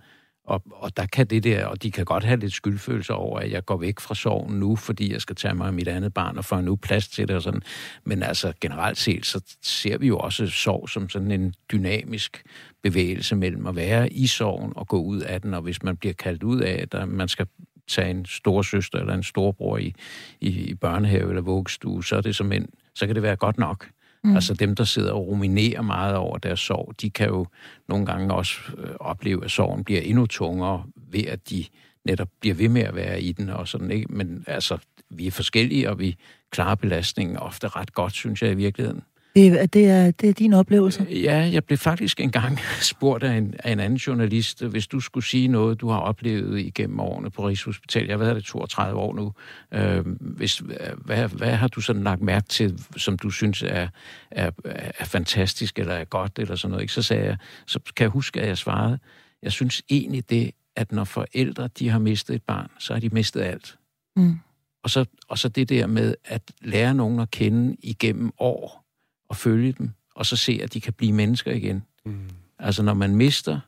Og, 0.46 0.62
og 0.70 0.96
der 0.96 1.06
kan 1.06 1.26
det 1.26 1.44
der, 1.44 1.66
og 1.66 1.82
de 1.82 1.90
kan 1.90 2.04
godt 2.04 2.24
have 2.24 2.40
lidt 2.40 2.52
skyldfølelse 2.52 3.14
over, 3.14 3.38
at 3.40 3.50
jeg 3.50 3.64
går 3.64 3.76
væk 3.76 4.00
fra 4.00 4.14
sorgen 4.14 4.60
nu, 4.60 4.76
fordi 4.76 5.12
jeg 5.12 5.20
skal 5.20 5.36
tage 5.36 5.54
mig 5.54 5.66
af 5.66 5.72
mit 5.72 5.88
andet 5.88 6.14
barn 6.14 6.38
og 6.38 6.44
få 6.44 6.60
nu 6.60 6.76
plads 6.76 7.08
til 7.08 7.28
det 7.28 7.36
og 7.36 7.42
sådan. 7.42 7.62
Men 8.04 8.22
altså 8.22 8.52
generelt 8.60 8.98
set, 8.98 9.26
så 9.26 9.56
ser 9.62 9.98
vi 9.98 10.06
jo 10.06 10.18
også 10.18 10.46
sorg 10.46 10.88
som 10.88 11.08
sådan 11.08 11.30
en 11.30 11.54
dynamisk 11.72 12.42
bevægelse 12.82 13.36
mellem 13.36 13.66
at 13.66 13.76
være 13.76 14.12
i 14.12 14.26
sorgen 14.26 14.72
og 14.76 14.88
gå 14.88 15.02
ud 15.02 15.20
af 15.20 15.40
den, 15.40 15.54
og 15.54 15.62
hvis 15.62 15.82
man 15.82 15.96
bliver 15.96 16.14
kaldt 16.14 16.42
ud 16.42 16.60
af, 16.60 16.86
at 16.92 17.08
man 17.08 17.28
skal 17.28 17.46
tage 17.88 18.10
en 18.10 18.26
storsøster 18.26 18.98
eller 18.98 19.14
en 19.14 19.22
storbror 19.22 19.78
i, 19.78 19.94
i, 20.40 20.48
i 20.48 20.74
børnehave 20.74 21.28
eller 21.28 21.42
vuggestue, 21.42 22.04
så 22.04 22.16
er 22.16 22.20
det 22.20 22.36
som 22.36 22.52
en, 22.52 22.68
så 22.94 23.06
kan 23.06 23.14
det 23.14 23.22
være 23.22 23.36
godt 23.36 23.58
nok. 23.58 23.88
Mm. 24.26 24.34
Altså 24.34 24.54
dem, 24.54 24.74
der 24.74 24.84
sidder 24.84 25.12
og 25.12 25.26
ruminerer 25.26 25.82
meget 25.82 26.16
over 26.16 26.38
deres 26.38 26.60
sorg, 26.60 26.94
de 27.00 27.10
kan 27.10 27.28
jo 27.28 27.46
nogle 27.88 28.06
gange 28.06 28.34
også 28.34 28.60
øh, 28.78 28.90
opleve, 29.00 29.44
at 29.44 29.50
sorgen 29.50 29.84
bliver 29.84 30.00
endnu 30.00 30.26
tungere 30.26 30.84
ved, 31.10 31.24
at 31.24 31.50
de 31.50 31.64
netop 32.04 32.28
bliver 32.40 32.54
ved 32.54 32.68
med 32.68 32.82
at 32.82 32.94
være 32.94 33.22
i 33.22 33.32
den 33.32 33.48
og 33.48 33.68
sådan, 33.68 33.90
ikke? 33.90 34.12
Men 34.12 34.44
altså, 34.46 34.78
vi 35.10 35.26
er 35.26 35.30
forskellige, 35.30 35.90
og 35.90 35.98
vi 35.98 36.16
klarer 36.50 36.74
belastningen 36.74 37.36
ofte 37.36 37.68
ret 37.68 37.94
godt, 37.94 38.12
synes 38.12 38.42
jeg 38.42 38.50
i 38.50 38.54
virkeligheden. 38.54 39.02
Det, 39.36 39.72
det, 39.72 39.90
er, 39.90 40.10
det 40.10 40.28
er 40.28 40.32
din 40.32 40.52
oplevelse? 40.52 41.06
Ja, 41.10 41.50
jeg 41.52 41.64
blev 41.64 41.78
faktisk 41.78 42.20
engang 42.20 42.58
spurgt 42.92 43.22
af 43.22 43.36
en, 43.36 43.54
af 43.58 43.72
en 43.72 43.80
anden 43.80 43.96
journalist, 43.96 44.62
hvis 44.62 44.86
du 44.86 45.00
skulle 45.00 45.26
sige 45.26 45.48
noget, 45.48 45.80
du 45.80 45.88
har 45.88 45.98
oplevet 45.98 46.58
igennem 46.58 47.00
årene 47.00 47.30
på 47.30 47.48
Rigshospitalet. 47.48 48.08
Jeg 48.08 48.18
har 48.18 48.24
været 48.24 48.36
det 48.36 48.44
32 48.44 49.00
år 49.00 49.14
nu. 49.14 49.32
Øh, 49.72 50.06
hvis, 50.20 50.62
hvad, 51.04 51.28
hvad 51.28 51.52
har 51.52 51.68
du 51.68 51.80
sådan 51.80 52.02
lagt 52.02 52.22
mærke 52.22 52.48
til, 52.48 52.78
som 52.96 53.18
du 53.18 53.30
synes 53.30 53.62
er, 53.62 53.88
er, 54.30 54.50
er 54.98 55.04
fantastisk 55.04 55.78
eller 55.78 55.94
er 55.94 56.04
godt 56.04 56.38
eller 56.38 56.56
sådan 56.56 56.70
noget? 56.70 56.82
Ikke? 56.82 56.92
Så 56.92 57.02
sagde 57.02 57.24
jeg, 57.24 57.36
så 57.66 57.80
kan 57.96 58.04
jeg 58.04 58.10
huske, 58.10 58.40
at 58.40 58.48
jeg 58.48 58.58
svarede, 58.58 58.98
jeg 59.42 59.52
synes 59.52 59.82
egentlig 59.90 60.30
det, 60.30 60.50
at 60.76 60.92
når 60.92 61.04
forældre 61.04 61.68
de 61.78 61.88
har 61.88 61.98
mistet 61.98 62.34
et 62.34 62.42
barn, 62.42 62.70
så 62.78 62.92
har 62.92 63.00
de 63.00 63.08
mistet 63.08 63.40
alt. 63.40 63.78
Mm. 64.16 64.38
Og, 64.82 64.90
så, 64.90 65.04
og 65.28 65.38
så 65.38 65.48
det 65.48 65.68
der 65.68 65.86
med 65.86 66.14
at 66.24 66.42
lære 66.60 66.94
nogen 66.94 67.20
at 67.20 67.30
kende 67.30 67.76
igennem 67.82 68.32
år, 68.38 68.85
og 69.28 69.36
følge 69.36 69.72
dem, 69.72 69.90
og 70.14 70.26
så 70.26 70.36
se, 70.36 70.60
at 70.62 70.74
de 70.74 70.80
kan 70.80 70.92
blive 70.92 71.12
mennesker 71.12 71.52
igen. 71.52 71.82
Mm. 72.04 72.30
Altså 72.58 72.82
når 72.82 72.94
man 72.94 73.14
mister, 73.14 73.60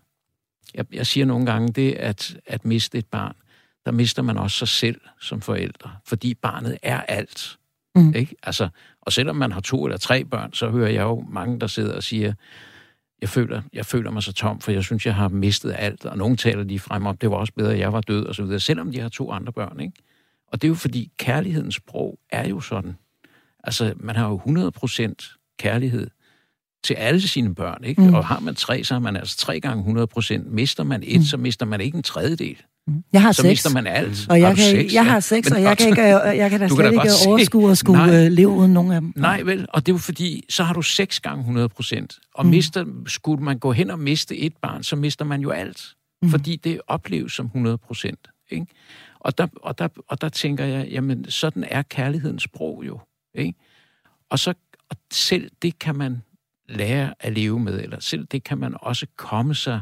jeg, 0.75 0.95
jeg 0.95 1.07
siger 1.07 1.27
nogle 1.27 1.47
gange 1.47 1.69
det, 1.69 1.93
at, 1.93 2.37
at 2.47 2.65
miste 2.65 2.99
et 2.99 3.07
barn, 3.07 3.35
der 3.87 3.93
mister 3.93 4.23
man 4.23 4.39
også 4.39 4.57
sig 4.57 4.69
selv 4.69 5.01
som 5.21 5.41
forældre, 5.41 5.91
fordi 6.07 6.35
barnet 6.35 6.79
er 6.83 7.01
alt. 7.01 7.59
Mm. 7.95 8.15
Ikke? 8.15 8.37
Altså, 8.43 8.69
og 9.01 9.13
selvom 9.13 9.37
man 9.37 9.53
har 9.53 9.61
to 9.61 9.85
eller 9.85 9.99
tre 9.99 10.25
børn, 10.25 10.53
så 10.53 10.71
hører 10.71 10.91
jeg 10.91 11.03
jo 11.03 11.25
mange, 11.29 11.61
der 11.61 11.67
sidder 11.67 11.97
og 11.97 12.03
siger, 12.03 12.35
jeg 13.21 13.29
føler, 13.29 13.63
jeg 13.73 13.87
føler 13.87 14.11
mig 14.11 14.23
så 14.23 14.33
tom, 14.33 14.61
for 14.61 14.73
jeg 14.73 14.85
synes, 14.85 15.07
jeg 15.07 15.15
har 15.15 15.29
mistet 15.29 15.75
alt, 15.79 16.07
og 16.07 16.19
nogen 16.19 16.37
taler 16.37 16.63
lige 16.63 16.79
frem 16.79 17.07
om, 17.07 17.17
det 17.17 17.31
var 17.31 17.37
også 17.37 17.53
bedre, 17.53 17.73
at 17.73 17.79
jeg 17.79 17.93
var 17.93 18.01
død, 18.01 18.27
og 18.27 18.35
så 18.35 18.43
videre, 18.43 18.61
selvom 18.61 18.93
de 18.93 19.01
har 19.01 19.09
to 19.09 19.31
andre 19.31 19.53
børn. 19.53 19.81
Ikke? 19.81 19.93
Og 20.47 20.63
det 20.63 20.69
er 20.69 20.71
jo 20.71 20.75
fordi, 20.75 21.13
kærlighedens 21.19 21.75
sprog 21.75 22.19
er 22.31 22.49
jo 22.49 22.61
sådan. 22.61 22.97
Altså, 23.65 23.95
man 23.97 24.17
har 24.17 24.29
jo 24.29 24.37
100 24.37 24.71
procent 24.71 25.38
kærlighed 25.59 26.11
til 26.85 26.95
alle 26.95 27.21
sine 27.21 27.55
børn. 27.55 27.85
Ikke? 27.85 28.03
Mm. 28.03 28.15
Og 28.15 28.27
har 28.27 28.41
man 28.41 28.55
tre, 28.55 28.85
så 28.85 28.95
har 28.95 28.99
man 28.99 29.17
altså 29.17 29.37
tre 29.37 29.61
gange 29.61 29.81
100 29.81 30.07
procent. 30.07 30.53
Mister 30.53 30.85
man 30.85 31.03
et, 31.07 31.19
mm. 31.19 31.25
så 31.25 31.37
mister 31.37 31.67
man 31.67 31.81
ikke 31.81 31.97
en 31.97 32.03
tredjedel. 32.03 32.57
Mm. 32.87 33.05
Jeg 33.13 33.23
har 33.23 33.33
så 33.33 33.43
seks. 33.43 33.51
mister 33.51 33.71
man 33.71 33.87
alt. 33.87 34.27
Og 34.31 34.41
jeg, 34.41 34.57
kan, 34.57 34.65
seks, 34.65 34.95
jeg 34.95 35.07
har 35.07 35.21
seks, 35.21 35.51
og 35.51 35.63
jeg, 35.63 35.79
kan 35.79 35.89
ikke, 35.89 36.03
jeg 36.03 36.51
kan 36.51 36.61
da 36.61 36.69
slet 36.77 36.93
ikke 36.93 37.11
overskue 37.27 37.71
at 37.71 37.79
skulle 37.79 38.07
nej, 38.07 38.27
øh, 38.27 38.33
leve 38.33 38.49
uden 38.49 38.73
nogen 38.73 38.93
af 38.93 39.01
dem. 39.01 39.13
Nej, 39.17 39.43
vel, 39.43 39.67
og 39.69 39.87
det 39.87 39.93
er 39.93 39.95
jo 39.95 39.99
fordi, 39.99 40.45
så 40.49 40.65
har 40.65 40.75
du 40.75 40.83
seks 40.83 41.21
gange 41.21 41.41
100 41.41 41.69
procent. 41.69 42.19
Og 42.35 42.45
mm. 42.45 42.51
mister, 42.51 42.85
skulle 43.07 43.45
man 43.45 43.59
gå 43.59 43.73
hen 43.73 43.91
og 43.91 43.99
miste 43.99 44.37
et 44.37 44.57
barn, 44.63 44.83
så 44.83 44.97
mister 44.97 45.25
man 45.25 45.41
jo 45.41 45.51
alt. 45.51 45.83
Mm. 46.23 46.31
Fordi 46.31 46.57
det 46.57 46.81
opleves 46.87 47.33
som 47.33 47.47
100 47.47 47.79
procent. 47.79 48.29
Og 49.21 49.39
der, 49.39 49.47
og, 49.63 49.79
der, 49.79 49.89
og 50.09 50.21
der 50.21 50.29
tænker 50.29 50.65
jeg, 50.65 50.89
jamen 50.89 51.31
sådan 51.31 51.65
er 51.71 51.83
kærlighedens 51.83 52.43
sprog 52.43 52.83
jo. 52.87 53.01
Ikke? 53.35 53.55
Og 54.31 54.39
så 54.39 54.55
og 54.91 54.97
selv 55.13 55.51
det 55.63 55.79
kan 55.79 55.97
man 55.97 56.23
lære 56.69 57.15
at 57.21 57.33
leve 57.33 57.61
med, 57.61 57.81
eller 57.81 58.01
selv 58.01 58.27
det 58.27 58.45
kan 58.45 58.59
man 58.59 58.75
også 58.81 59.07
komme 59.17 59.55
sig, 59.55 59.81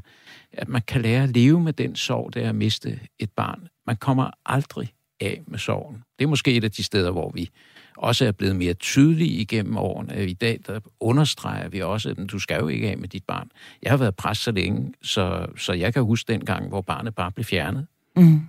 at 0.52 0.68
man 0.68 0.82
kan 0.82 1.02
lære 1.02 1.22
at 1.22 1.28
leve 1.28 1.60
med 1.60 1.72
den 1.72 1.96
sorg, 1.96 2.34
der 2.34 2.40
er 2.40 2.48
at 2.48 2.54
miste 2.54 3.00
et 3.18 3.30
barn. 3.30 3.68
Man 3.86 3.96
kommer 3.96 4.30
aldrig 4.46 4.92
af 5.20 5.42
med 5.46 5.58
sorgen. 5.58 6.02
Det 6.18 6.24
er 6.24 6.28
måske 6.28 6.54
et 6.54 6.64
af 6.64 6.70
de 6.70 6.82
steder, 6.82 7.10
hvor 7.10 7.30
vi 7.34 7.50
også 7.96 8.24
er 8.24 8.32
blevet 8.32 8.56
mere 8.56 8.74
tydelige 8.74 9.30
igennem 9.30 9.76
årene. 9.76 10.26
I 10.26 10.32
dag 10.32 10.60
der 10.66 10.80
understreger 11.00 11.68
vi 11.68 11.82
også, 11.82 12.10
at 12.10 12.30
du 12.30 12.38
skal 12.38 12.60
jo 12.60 12.68
ikke 12.68 12.90
af 12.90 12.98
med 12.98 13.08
dit 13.08 13.24
barn. 13.24 13.50
Jeg 13.82 13.92
har 13.92 13.96
været 13.96 14.16
præst 14.16 14.42
så 14.42 14.50
længe, 14.50 14.92
så, 15.02 15.46
så 15.56 15.72
jeg 15.72 15.94
kan 15.94 16.02
huske 16.02 16.32
den 16.32 16.44
gang, 16.44 16.68
hvor 16.68 16.80
barnet 16.80 17.14
bare 17.14 17.32
blev 17.32 17.44
fjernet. 17.44 17.86
Mm 18.16 18.40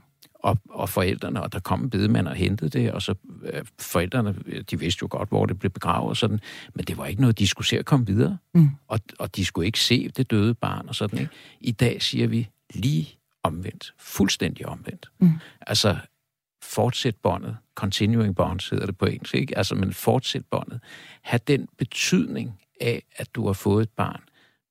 og, 0.47 0.57
og 0.69 0.89
forældrene, 0.89 1.41
og 1.41 1.53
der 1.53 1.59
kom 1.59 1.83
en 1.83 1.89
bedemand 1.89 2.27
og 2.27 2.35
hentede 2.35 2.69
det, 2.69 2.91
og 2.91 3.01
så 3.01 3.15
øh, 3.43 3.65
forældrene, 3.79 4.35
de 4.71 4.79
vidste 4.79 4.99
jo 5.01 5.07
godt, 5.11 5.29
hvor 5.29 5.45
det 5.45 5.59
blev 5.59 5.71
begravet 5.71 6.09
og 6.09 6.17
sådan, 6.17 6.39
men 6.73 6.85
det 6.85 6.97
var 6.97 7.05
ikke 7.05 7.21
noget, 7.21 7.39
de 7.39 7.47
skulle 7.47 7.67
se 7.67 7.79
at 7.79 7.85
komme 7.85 8.05
videre, 8.05 8.37
mm. 8.53 8.69
og, 8.87 8.99
og 9.19 9.35
de 9.35 9.45
skulle 9.45 9.65
ikke 9.65 9.79
se 9.79 10.09
det 10.09 10.31
døde 10.31 10.53
barn 10.53 10.87
og 10.87 10.95
sådan, 10.95 11.19
ikke? 11.19 11.31
I 11.61 11.71
dag 11.71 12.01
siger 12.01 12.27
vi 12.27 12.49
lige 12.73 13.17
omvendt, 13.43 13.93
fuldstændig 13.99 14.65
omvendt. 14.65 15.11
Mm. 15.19 15.31
Altså, 15.61 15.97
fortsæt 16.63 17.15
båndet, 17.15 17.57
continuing 17.75 18.35
bonds 18.35 18.69
hedder 18.69 18.85
det 18.85 18.97
på 18.97 19.05
engelsk, 19.05 19.35
ikke? 19.35 19.57
Altså, 19.57 19.75
men 19.75 19.93
fortsæt 19.93 20.45
båndet. 20.51 20.79
Ha' 21.21 21.37
den 21.47 21.67
betydning 21.77 22.59
af, 22.81 23.03
at 23.15 23.35
du 23.35 23.45
har 23.45 23.53
fået 23.53 23.83
et 23.83 23.89
barn 23.89 24.21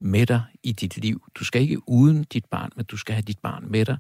med 0.00 0.26
dig 0.26 0.42
i 0.62 0.73
dit 0.73 0.97
liv. 0.97 1.23
Du 1.35 1.45
skal 1.45 1.62
ikke 1.62 1.88
uden 1.88 2.25
dit 2.25 2.45
barn, 2.45 2.71
men 2.76 2.85
du 2.85 2.97
skal 2.97 3.14
have 3.14 3.23
dit 3.23 3.38
barn 3.38 3.64
med 3.71 3.85
dig 3.85 3.99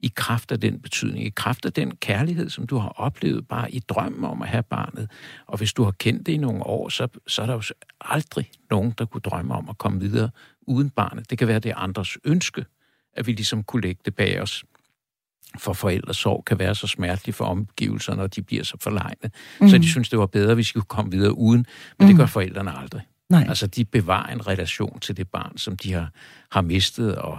i 0.00 0.12
kraft 0.14 0.52
af 0.52 0.60
den 0.60 0.80
betydning, 0.80 1.26
i 1.26 1.30
kraft 1.30 1.66
af 1.66 1.72
den 1.72 1.96
kærlighed, 1.96 2.50
som 2.50 2.66
du 2.66 2.78
har 2.78 2.88
oplevet 2.88 3.48
bare 3.48 3.70
i 3.70 3.78
drømmen 3.78 4.24
om 4.24 4.42
at 4.42 4.48
have 4.48 4.62
barnet. 4.62 5.10
Og 5.46 5.58
hvis 5.58 5.72
du 5.72 5.84
har 5.84 5.90
kendt 5.90 6.26
det 6.26 6.32
i 6.32 6.36
nogle 6.36 6.62
år, 6.62 6.88
så, 6.88 7.08
så 7.26 7.42
er 7.42 7.46
der 7.46 7.54
jo 7.54 7.62
aldrig 8.00 8.50
nogen, 8.70 8.94
der 8.98 9.04
kunne 9.04 9.20
drømme 9.20 9.54
om 9.54 9.68
at 9.68 9.78
komme 9.78 10.00
videre 10.00 10.30
uden 10.62 10.90
barnet. 10.90 11.30
Det 11.30 11.38
kan 11.38 11.48
være, 11.48 11.58
det 11.58 11.72
andres 11.76 12.18
ønske, 12.24 12.64
at 13.12 13.26
vi 13.26 13.32
ligesom 13.32 13.62
kunne 13.64 13.82
lægge 13.82 14.00
det 14.04 14.14
bag 14.14 14.42
os. 14.42 14.64
For 15.58 15.72
forældres 15.72 16.16
sorg 16.16 16.44
kan 16.44 16.58
være 16.58 16.74
så 16.74 16.86
smertelig 16.86 17.34
for 17.34 17.44
omgivelserne, 17.44 18.18
når 18.18 18.26
de 18.26 18.42
bliver 18.42 18.64
så 18.64 18.76
forlegne. 18.80 19.30
Mm. 19.60 19.68
Så 19.68 19.74
de 19.74 19.78
mm. 19.78 19.82
synes, 19.82 20.08
det 20.08 20.18
var 20.18 20.26
bedre, 20.26 20.54
hvis 20.54 20.66
de 20.66 20.72
kunne 20.72 20.82
komme 20.82 21.10
videre 21.10 21.38
uden. 21.38 21.66
Men 21.98 22.06
mm. 22.06 22.06
det 22.06 22.16
gør 22.16 22.26
forældrene 22.26 22.78
aldrig. 22.78 23.02
Nej. 23.28 23.44
Altså, 23.48 23.66
de 23.66 23.84
bevarer 23.84 24.32
en 24.32 24.46
relation 24.46 25.00
til 25.00 25.16
det 25.16 25.28
barn, 25.28 25.58
som 25.58 25.76
de 25.76 25.92
har, 25.92 26.10
har 26.50 26.60
mistet, 26.60 27.16
og 27.16 27.38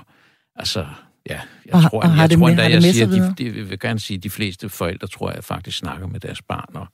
altså, 0.56 0.88
Ja, 1.30 1.40
jeg 1.66 1.74
og, 1.74 1.82
tror, 1.82 2.02
og 2.02 2.10
jeg, 2.10 2.30
jeg 2.30 2.40
tror 2.40 2.50
endda, 2.50 2.70
jeg 2.70 2.84
siger, 2.84 3.08
de, 3.08 3.34
de, 3.38 3.58
jeg 3.60 3.70
vil 3.70 3.80
gerne 3.80 4.00
sige, 4.00 4.18
at 4.18 4.24
de 4.24 4.30
fleste 4.30 4.70
forældre, 4.70 5.08
tror 5.08 5.32
jeg, 5.32 5.44
faktisk 5.44 5.78
snakker 5.78 6.08
med 6.08 6.20
deres 6.20 6.42
barn, 6.42 6.76
og 6.76 6.88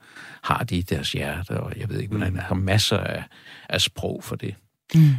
har 0.44 0.64
det 0.64 0.76
i 0.76 0.82
deres 0.82 1.12
hjerte, 1.12 1.60
og 1.60 1.74
jeg 1.78 1.90
ved 1.90 2.00
ikke, 2.00 2.16
hvordan, 2.16 2.34
mm. 2.34 2.40
har 2.40 2.56
masser 2.56 2.98
af, 2.98 3.24
af 3.70 3.82
sprog 3.82 4.24
for 4.24 4.36
det. 4.36 4.56
Mm. 4.96 5.10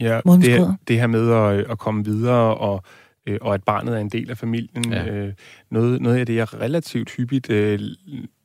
Ja, 0.00 0.20
det, 0.24 0.76
det 0.88 1.00
her 1.00 1.06
med 1.06 1.32
at, 1.32 1.70
at 1.70 1.78
komme 1.78 2.04
videre 2.04 2.56
og 2.56 2.84
øh, 3.28 3.38
og 3.40 3.54
at 3.54 3.62
barnet 3.62 3.94
er 3.94 3.98
en 3.98 4.08
del 4.08 4.30
af 4.30 4.38
familien. 4.38 4.92
Ja. 4.92 5.06
Øh, 5.06 5.32
noget, 5.70 6.00
noget 6.00 6.16
af 6.16 6.26
det, 6.26 6.34
jeg 6.34 6.54
relativt 6.54 7.10
hyppigt 7.10 7.50
øh, 7.50 7.80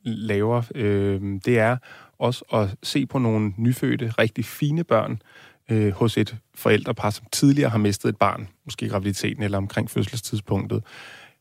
laver, 0.02 0.62
øh, 0.74 1.20
det 1.44 1.58
er 1.58 1.76
også 2.18 2.44
at 2.52 2.76
se 2.82 3.06
på 3.06 3.18
nogle 3.18 3.52
nyfødte, 3.56 4.12
rigtig 4.18 4.44
fine 4.44 4.84
børn 4.84 5.22
øh, 5.70 5.92
hos 5.92 6.16
et 6.18 6.36
forældrepar, 6.54 7.10
som 7.10 7.26
tidligere 7.32 7.70
har 7.70 7.78
mistet 7.78 8.08
et 8.08 8.16
barn, 8.16 8.48
måske 8.64 8.86
i 8.86 8.88
graviditeten 8.88 9.42
eller 9.42 9.58
omkring 9.58 9.90
fødselstidspunktet. 9.90 10.84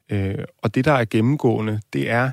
Øh, 0.10 0.44
og 0.58 0.75
det, 0.75 0.86
der 0.86 0.92
er 0.92 1.06
gennemgående, 1.06 1.82
det 1.94 2.10
er, 2.10 2.32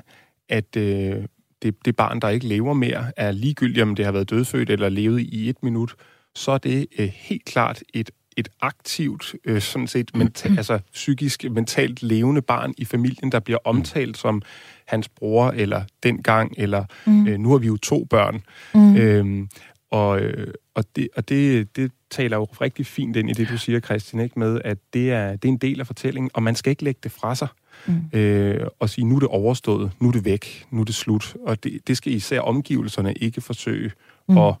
at 0.49 0.75
øh, 0.77 1.25
det, 1.61 1.85
det 1.85 1.95
barn, 1.95 2.19
der 2.19 2.29
ikke 2.29 2.47
lever 2.47 2.73
mere, 2.73 3.11
er 3.17 3.31
ligegyldigt, 3.31 3.83
om 3.83 3.95
det 3.95 4.05
har 4.05 4.11
været 4.11 4.29
dødfødt 4.29 4.69
eller 4.69 4.89
levet 4.89 5.19
i 5.21 5.49
et 5.49 5.63
minut, 5.63 5.95
så 6.35 6.51
er 6.51 6.57
det 6.57 6.87
øh, 6.99 7.07
helt 7.07 7.45
klart 7.45 7.83
et 7.93 8.09
et 8.37 8.49
aktivt, 8.61 9.35
øh, 9.45 9.61
sådan 9.61 9.87
set 9.87 10.11
menta- 10.15 10.49
mm. 10.49 10.57
altså 10.61 10.79
psykisk, 10.93 11.45
mentalt 11.51 12.03
levende 12.03 12.41
barn 12.41 12.73
i 12.77 12.85
familien, 12.85 13.31
der 13.31 13.39
bliver 13.39 13.59
mm. 13.65 13.69
omtalt 13.69 14.17
som 14.17 14.41
hans 14.87 15.09
bror, 15.09 15.49
eller 15.49 15.83
dengang, 16.03 16.53
eller 16.57 16.85
mm. 17.05 17.27
øh, 17.27 17.39
nu 17.39 17.51
har 17.51 17.57
vi 17.57 17.67
jo 17.67 17.77
to 17.77 18.07
børn. 18.09 18.43
Mm. 18.73 18.95
Øhm, 18.95 19.49
og 19.91 20.21
øh, 20.21 20.53
og, 20.75 20.83
det, 20.95 21.07
og 21.15 21.29
det, 21.29 21.75
det 21.75 21.91
taler 22.11 22.37
jo 22.37 22.43
rigtig 22.43 22.85
fint 22.85 23.15
ind 23.15 23.29
i 23.29 23.33
det, 23.33 23.49
du 23.49 23.57
siger, 23.57 23.79
Christian, 23.79 24.23
ikke? 24.23 24.39
med 24.39 24.61
at 24.65 24.77
det 24.93 25.11
er, 25.11 25.35
det 25.35 25.45
er 25.45 25.49
en 25.49 25.57
del 25.57 25.79
af 25.79 25.87
fortællingen, 25.87 26.31
og 26.33 26.43
man 26.43 26.55
skal 26.55 26.69
ikke 26.69 26.83
lægge 26.83 26.99
det 27.03 27.11
fra 27.11 27.35
sig. 27.35 27.47
Mm. 27.87 28.19
Øh, 28.19 28.67
og 28.79 28.89
sige, 28.89 29.05
nu 29.05 29.15
er 29.15 29.19
det 29.19 29.29
overstået, 29.29 29.91
nu 29.99 30.07
er 30.07 30.11
det 30.11 30.25
væk, 30.25 30.67
nu 30.71 30.81
er 30.81 30.85
det 30.85 30.95
slut. 30.95 31.35
Og 31.45 31.63
det, 31.63 31.87
det 31.87 31.97
skal 31.97 32.13
især 32.13 32.39
omgivelserne 32.39 33.13
ikke 33.13 33.41
forsøge 33.41 33.91
mm. 34.29 34.37
at 34.37 34.55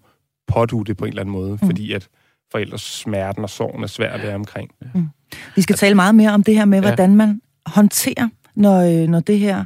pådue 0.47 0.85
det 0.85 0.97
på 0.97 1.05
en 1.05 1.09
eller 1.09 1.21
anden 1.21 1.33
måde, 1.33 1.51
mm. 1.51 1.57
fordi 1.57 1.93
at 1.93 2.07
forældres 2.51 2.81
smerten 2.81 3.43
og 3.43 3.49
sorgen 3.49 3.83
er 3.83 3.87
svært 3.87 4.19
at 4.19 4.27
være 4.27 4.35
omkring. 4.35 4.71
Mm. 4.93 5.07
Vi 5.55 5.61
skal 5.61 5.75
tale 5.75 5.95
meget 5.95 6.15
mere 6.15 6.31
om 6.31 6.43
det 6.43 6.55
her 6.55 6.65
med, 6.65 6.81
hvordan 6.81 7.15
man 7.15 7.41
håndterer, 7.65 8.29
når, 8.55 9.01
øh, 9.03 9.07
når 9.07 9.19
det 9.19 9.39
her 9.39 9.65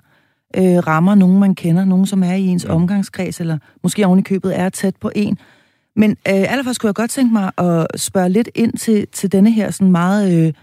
øh, 0.55 0.63
rammer 0.63 1.15
nogen, 1.15 1.39
man 1.39 1.55
kender, 1.55 1.85
nogen, 1.85 2.05
som 2.05 2.23
er 2.23 2.33
i 2.33 2.45
ens 2.45 2.65
ja. 2.65 2.69
omgangskreds, 2.69 3.39
eller 3.39 3.57
måske 3.83 4.07
oven 4.07 4.19
i 4.19 4.21
købet 4.21 4.59
er 4.59 4.69
tæt 4.69 4.95
på 4.95 5.11
en. 5.15 5.37
Men 5.95 6.11
øh, 6.11 6.51
allerførst 6.51 6.79
kunne 6.79 6.87
jeg 6.87 6.95
godt 6.95 7.11
tænke 7.11 7.33
mig 7.33 7.51
at 7.57 7.87
spørge 7.95 8.29
lidt 8.29 8.49
ind 8.55 8.73
til, 8.73 9.07
til 9.07 9.31
denne 9.31 9.51
her 9.51 9.71
sådan 9.71 9.91
meget 9.91 10.53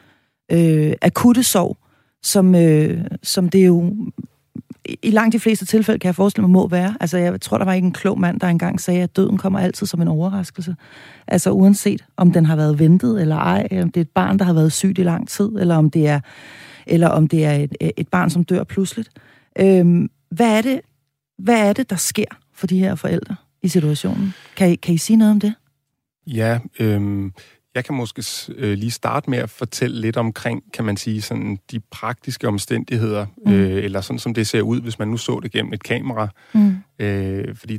øh, 0.50 0.88
øh, 0.88 0.94
akutte 1.02 1.42
sorg, 1.42 1.78
som, 2.22 2.54
øh, 2.54 3.04
som 3.22 3.48
det 3.48 3.66
jo 3.66 3.94
i 5.02 5.10
langt 5.10 5.32
de 5.32 5.40
fleste 5.40 5.64
tilfælde, 5.66 5.98
kan 5.98 6.06
jeg 6.06 6.14
forestille 6.14 6.42
mig, 6.42 6.50
må 6.50 6.68
være. 6.68 6.96
Altså, 7.00 7.18
jeg 7.18 7.40
tror, 7.40 7.58
der 7.58 7.64
var 7.64 7.72
ikke 7.72 7.86
en 7.86 7.92
klog 7.92 8.20
mand, 8.20 8.40
der 8.40 8.46
engang 8.46 8.80
sagde, 8.80 9.02
at 9.02 9.16
døden 9.16 9.38
kommer 9.38 9.58
altid 9.58 9.86
som 9.86 10.02
en 10.02 10.08
overraskelse. 10.08 10.76
Altså, 11.26 11.50
uanset 11.50 12.04
om 12.16 12.32
den 12.32 12.46
har 12.46 12.56
været 12.56 12.78
ventet 12.78 13.20
eller 13.20 13.36
ej, 13.36 13.68
om 13.82 13.90
det 13.90 13.96
er 13.96 14.04
et 14.04 14.10
barn, 14.14 14.38
der 14.38 14.44
har 14.44 14.52
været 14.52 14.72
sygt 14.72 14.98
i 14.98 15.02
lang 15.02 15.28
tid, 15.28 15.48
eller 15.48 15.76
om 15.76 15.90
det 15.90 16.08
er, 16.08 16.20
eller 16.86 17.08
om 17.08 17.28
det 17.28 17.44
er 17.44 17.52
et, 17.52 17.76
et 17.96 18.08
barn, 18.08 18.30
som 18.30 18.44
dør 18.44 18.64
pludseligt. 18.64 19.10
Øhm, 19.58 20.10
hvad, 20.30 20.56
er 20.56 20.62
det, 20.62 20.80
hvad 21.38 21.68
er 21.68 21.72
det, 21.72 21.90
der 21.90 21.96
sker 21.96 22.38
for 22.54 22.66
de 22.66 22.78
her 22.78 22.94
forældre 22.94 23.36
i 23.62 23.68
situationen? 23.68 24.34
Kan 24.56 24.70
I, 24.70 24.74
kan 24.74 24.94
I 24.94 24.98
sige 24.98 25.16
noget 25.16 25.30
om 25.32 25.40
det? 25.40 25.54
Ja, 26.26 26.58
øhm, 26.80 27.32
jeg 27.74 27.84
kan 27.84 27.94
måske 27.94 28.24
øh, 28.56 28.78
lige 28.78 28.90
starte 28.90 29.30
med 29.30 29.38
at 29.38 29.50
fortælle 29.50 30.00
lidt 30.00 30.16
omkring, 30.16 30.62
kan 30.72 30.84
man 30.84 30.96
sige, 30.96 31.22
sådan 31.22 31.58
de 31.70 31.80
praktiske 31.80 32.48
omstændigheder, 32.48 33.26
mm. 33.46 33.52
øh, 33.52 33.84
eller 33.84 34.00
sådan 34.00 34.18
som 34.18 34.34
det 34.34 34.46
ser 34.46 34.60
ud, 34.60 34.80
hvis 34.80 34.98
man 34.98 35.08
nu 35.08 35.16
så 35.16 35.40
det 35.42 35.52
gennem 35.52 35.72
et 35.72 35.82
kamera. 35.82 36.28
Mm. 36.54 36.76
Øh, 36.98 37.56
fordi 37.56 37.78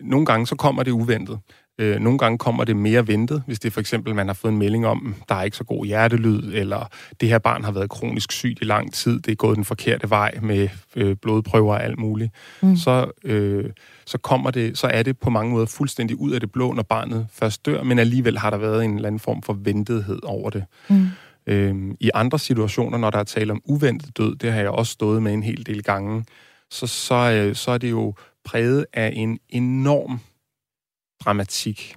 nogle 0.00 0.26
gange 0.26 0.46
så 0.46 0.56
kommer 0.56 0.82
det 0.82 0.90
uventet. 0.90 1.38
Øh, 1.80 2.00
nogle 2.00 2.18
gange 2.18 2.38
kommer 2.38 2.64
det 2.64 2.76
mere 2.76 3.06
ventet, 3.06 3.42
hvis 3.46 3.60
det 3.60 3.72
for 3.72 3.80
eksempel, 3.80 4.14
man 4.14 4.26
har 4.26 4.34
fået 4.34 4.52
en 4.52 4.58
melding 4.58 4.86
om, 4.86 5.14
der 5.28 5.34
er 5.34 5.42
ikke 5.42 5.56
så 5.56 5.64
god 5.64 5.86
hjertelyd, 5.86 6.52
eller 6.54 6.88
det 7.20 7.28
her 7.28 7.38
barn 7.38 7.64
har 7.64 7.72
været 7.72 7.90
kronisk 7.90 8.32
sygt 8.32 8.58
i 8.60 8.64
lang 8.64 8.92
tid, 8.92 9.20
det 9.20 9.32
er 9.32 9.36
gået 9.36 9.56
den 9.56 9.64
forkerte 9.64 10.10
vej 10.10 10.38
med 10.42 10.68
øh, 10.96 11.16
blodprøver 11.16 11.74
og 11.74 11.84
alt 11.84 11.98
muligt. 11.98 12.32
Mm. 12.62 12.76
Så, 12.76 13.10
øh, 13.24 13.64
så, 14.06 14.18
kommer 14.18 14.50
det, 14.50 14.78
så 14.78 14.86
er 14.86 15.02
det 15.02 15.18
på 15.18 15.30
mange 15.30 15.52
måder 15.52 15.66
fuldstændig 15.66 16.20
ud 16.20 16.30
af 16.32 16.40
det 16.40 16.52
blå, 16.52 16.72
når 16.72 16.82
barnet 16.82 17.26
først 17.32 17.66
dør, 17.66 17.82
men 17.82 17.98
alligevel 17.98 18.38
har 18.38 18.50
der 18.50 18.56
været 18.58 18.84
en 18.84 18.94
eller 18.94 19.06
anden 19.06 19.20
form 19.20 19.42
for 19.42 19.52
ventethed 19.52 20.20
over 20.22 20.50
det. 20.50 20.64
Mm. 20.88 21.06
Øh, 21.46 21.74
I 22.00 22.10
andre 22.14 22.38
situationer, 22.38 22.98
når 22.98 23.10
der 23.10 23.18
er 23.18 23.24
tale 23.24 23.52
om 23.52 23.62
uventet 23.64 24.16
død, 24.18 24.36
det 24.36 24.52
har 24.52 24.60
jeg 24.60 24.70
også 24.70 24.92
stået 24.92 25.22
med 25.22 25.32
en 25.32 25.42
hel 25.42 25.66
del 25.66 25.82
gange, 25.82 26.24
så, 26.70 26.86
så, 26.86 27.14
øh, 27.14 27.54
så 27.54 27.70
er 27.70 27.78
det 27.78 27.90
jo 27.90 28.14
præget 28.44 28.86
af 28.92 29.12
en 29.14 29.38
enorm 29.48 30.20
dramatik 31.28 31.96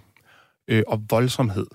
øh, 0.67 0.83
og 0.87 1.03
voldsomhed. 1.09 1.67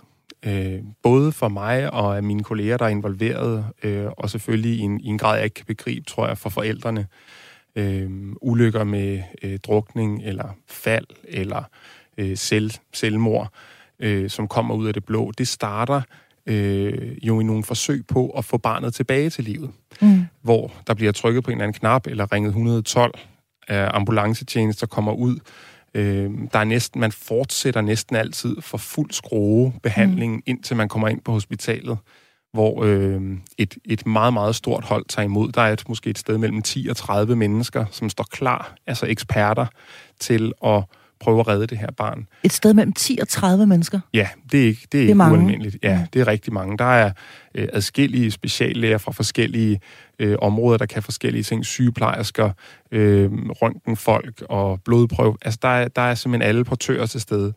Øh, 0.47 0.83
både 1.03 1.33
for 1.33 1.49
mig 1.49 1.92
og 1.92 2.16
af 2.16 2.23
mine 2.23 2.45
kolleger, 2.45 2.77
der 2.77 2.85
er 2.85 2.88
involveret, 2.88 3.64
øh, 3.83 4.07
og 4.16 4.31
selvfølgelig 4.31 4.79
i 4.79 4.81
en, 4.81 5.01
i 5.01 5.07
en 5.07 5.19
grad, 5.19 5.37
jeg 5.37 5.45
ikke 5.45 5.55
kan 5.55 5.66
begribe, 5.66 6.07
tror 6.07 6.27
jeg, 6.27 6.38
for 6.38 6.51
forældrene. 6.51 7.07
Øh, 7.77 8.11
ulykker 8.40 8.85
med 8.85 9.23
øh, 9.42 9.59
drukning, 9.59 10.23
eller 10.25 10.49
fald, 10.69 11.07
eller 11.25 11.62
øh, 12.19 12.37
selv, 12.37 12.71
selvmord, 12.92 13.53
øh, 14.01 14.31
som 14.31 14.49
kommer 14.49 14.75
ud 14.75 14.87
af 14.87 14.95
det 14.95 15.05
blå. 15.05 15.33
Det 15.38 15.49
starter 15.49 16.03
øh, 16.47 17.27
jo 17.27 17.40
i 17.40 17.45
nogle 17.45 17.64
forsøg 17.64 18.07
på 18.07 18.31
at 18.31 18.45
få 18.45 18.59
barnet 18.59 18.95
tilbage 18.95 19.31
til 19.31 19.45
livet. 19.45 19.71
Mm. 20.01 20.25
Hvor 20.42 20.73
der 20.87 20.95
bliver 20.95 21.12
trykket 21.12 21.45
på 21.45 21.51
en 21.51 21.57
eller 21.57 21.64
anden 21.64 21.81
knap, 21.81 22.07
eller 22.07 22.33
ringet 22.33 22.49
112, 22.49 23.14
af 23.69 23.90
ambulancetjenester 23.95 24.87
kommer 24.87 25.12
ud, 25.12 25.38
Øh, 25.97 26.31
der 26.53 26.59
er 26.59 26.65
næsten, 26.65 27.01
man 27.01 27.13
fortsætter 27.13 27.81
næsten 27.81 28.17
altid 28.17 28.57
for 28.61 28.79
fuld 28.79 29.11
skrue 29.11 29.73
behandling, 29.83 30.35
mm. 30.35 30.43
indtil 30.47 30.77
man 30.77 30.89
kommer 30.89 31.09
ind 31.09 31.21
på 31.21 31.33
hospitalet, 31.33 31.99
hvor 32.53 32.85
øh, 32.85 33.23
et, 33.59 33.79
et 33.85 34.07
meget, 34.07 34.33
meget 34.33 34.55
stort 34.55 34.85
hold 34.85 35.05
tager 35.09 35.25
imod. 35.25 35.53
Der 35.53 35.63
er 35.63 35.73
et, 35.73 35.89
måske 35.89 36.11
et 36.11 36.19
sted 36.19 36.39
mellem 36.39 36.63
10 36.63 36.89
og 36.91 36.97
30 36.97 37.37
mennesker, 37.37 37.85
som 37.91 38.09
står 38.09 38.27
klar, 38.31 38.75
altså 38.87 39.07
eksperter, 39.07 39.67
til 40.21 40.53
at 40.65 40.83
prøve 41.20 41.40
at 41.40 41.48
redde 41.48 41.66
det 41.66 41.79
her 41.79 41.90
barn. 41.96 42.26
Et 42.42 42.52
sted 42.52 42.74
mellem 42.74 42.92
10 42.92 43.18
og 43.20 43.29
30 43.29 43.66
mennesker? 43.66 44.00
Ja, 44.14 44.29
det 44.52 44.62
er 44.62 44.66
ikke, 44.66 44.87
det 44.92 45.00
er 45.00 45.14
det 45.14 45.20
er 45.20 45.26
ikke 45.26 45.35
ualmindeligt. 45.35 45.76
Ja, 45.83 46.07
det 46.12 46.20
er 46.20 46.26
rigtig 46.26 46.52
mange. 46.52 46.79
Der 46.79 46.85
er 46.85 47.11
øh, 47.55 47.68
adskillige 47.72 48.31
speciallæger 48.31 48.98
fra 48.98 49.12
forskellige 49.12 49.81
øh, 50.18 50.37
områder, 50.42 50.79
der 50.79 50.87
kan 50.87 51.02
forskellige 51.02 51.42
ting. 51.42 51.64
Sygeplejersker, 51.64 52.50
øh, 52.92 53.31
røntgenfolk 53.33 54.42
og 54.48 54.81
blodprøve. 54.85 55.37
Altså, 55.42 55.59
der 55.62 55.68
er, 55.68 55.88
der 55.88 56.02
er 56.02 56.14
simpelthen 56.14 56.48
alle 56.48 56.64
portører 56.64 57.07
til 57.07 57.20
stede. 57.20 57.52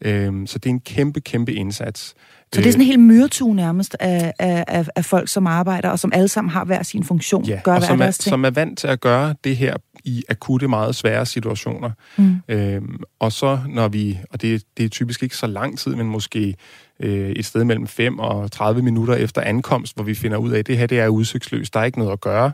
Øh, 0.00 0.46
så 0.46 0.58
det 0.58 0.66
er 0.66 0.74
en 0.74 0.80
kæmpe, 0.80 1.20
kæmpe 1.20 1.52
indsats. 1.52 2.14
Så 2.52 2.60
det 2.60 2.66
er 2.66 2.70
sådan 2.70 2.80
en 2.80 2.86
helt 2.86 3.00
myretue 3.00 3.54
nærmest 3.54 3.96
af, 4.00 4.32
af, 4.38 4.86
af 4.96 5.04
folk, 5.04 5.28
som 5.28 5.46
arbejder, 5.46 5.88
og 5.88 5.98
som 5.98 6.12
alle 6.14 6.28
sammen 6.28 6.50
har 6.50 6.64
hver 6.64 6.82
sin 6.82 7.04
funktion. 7.04 7.44
Ja, 7.44 7.60
gør 7.64 7.74
og 7.74 7.82
som 7.82 8.00
er, 8.00 8.10
som 8.10 8.44
er 8.44 8.50
vant 8.50 8.78
til 8.78 8.86
at 8.86 9.00
gøre 9.00 9.34
det 9.44 9.56
her 9.56 9.76
i 10.06 10.24
akutte, 10.28 10.68
meget 10.68 10.94
svære 10.94 11.26
situationer. 11.26 11.90
Mm. 12.16 12.36
Øhm, 12.48 13.00
og 13.18 13.32
så 13.32 13.58
når 13.68 13.88
vi, 13.88 14.18
og 14.30 14.42
det, 14.42 14.62
det 14.76 14.84
er 14.84 14.88
typisk 14.88 15.22
ikke 15.22 15.36
så 15.36 15.46
lang 15.46 15.78
tid, 15.78 15.94
men 15.94 16.06
måske 16.06 16.56
øh, 17.00 17.30
et 17.30 17.44
sted 17.44 17.64
mellem 17.64 17.86
5 17.86 18.18
og 18.18 18.52
30 18.52 18.82
minutter 18.82 19.14
efter 19.14 19.40
ankomst, 19.40 19.96
hvor 19.96 20.04
vi 20.04 20.14
finder 20.14 20.36
ud 20.38 20.50
af, 20.50 20.58
at 20.58 20.66
det 20.66 20.78
her 20.78 20.86
det 20.86 21.00
er 21.00 21.08
udsigtsløst, 21.08 21.74
der 21.74 21.80
er 21.80 21.84
ikke 21.84 21.98
noget 21.98 22.12
at 22.12 22.20
gøre, 22.20 22.52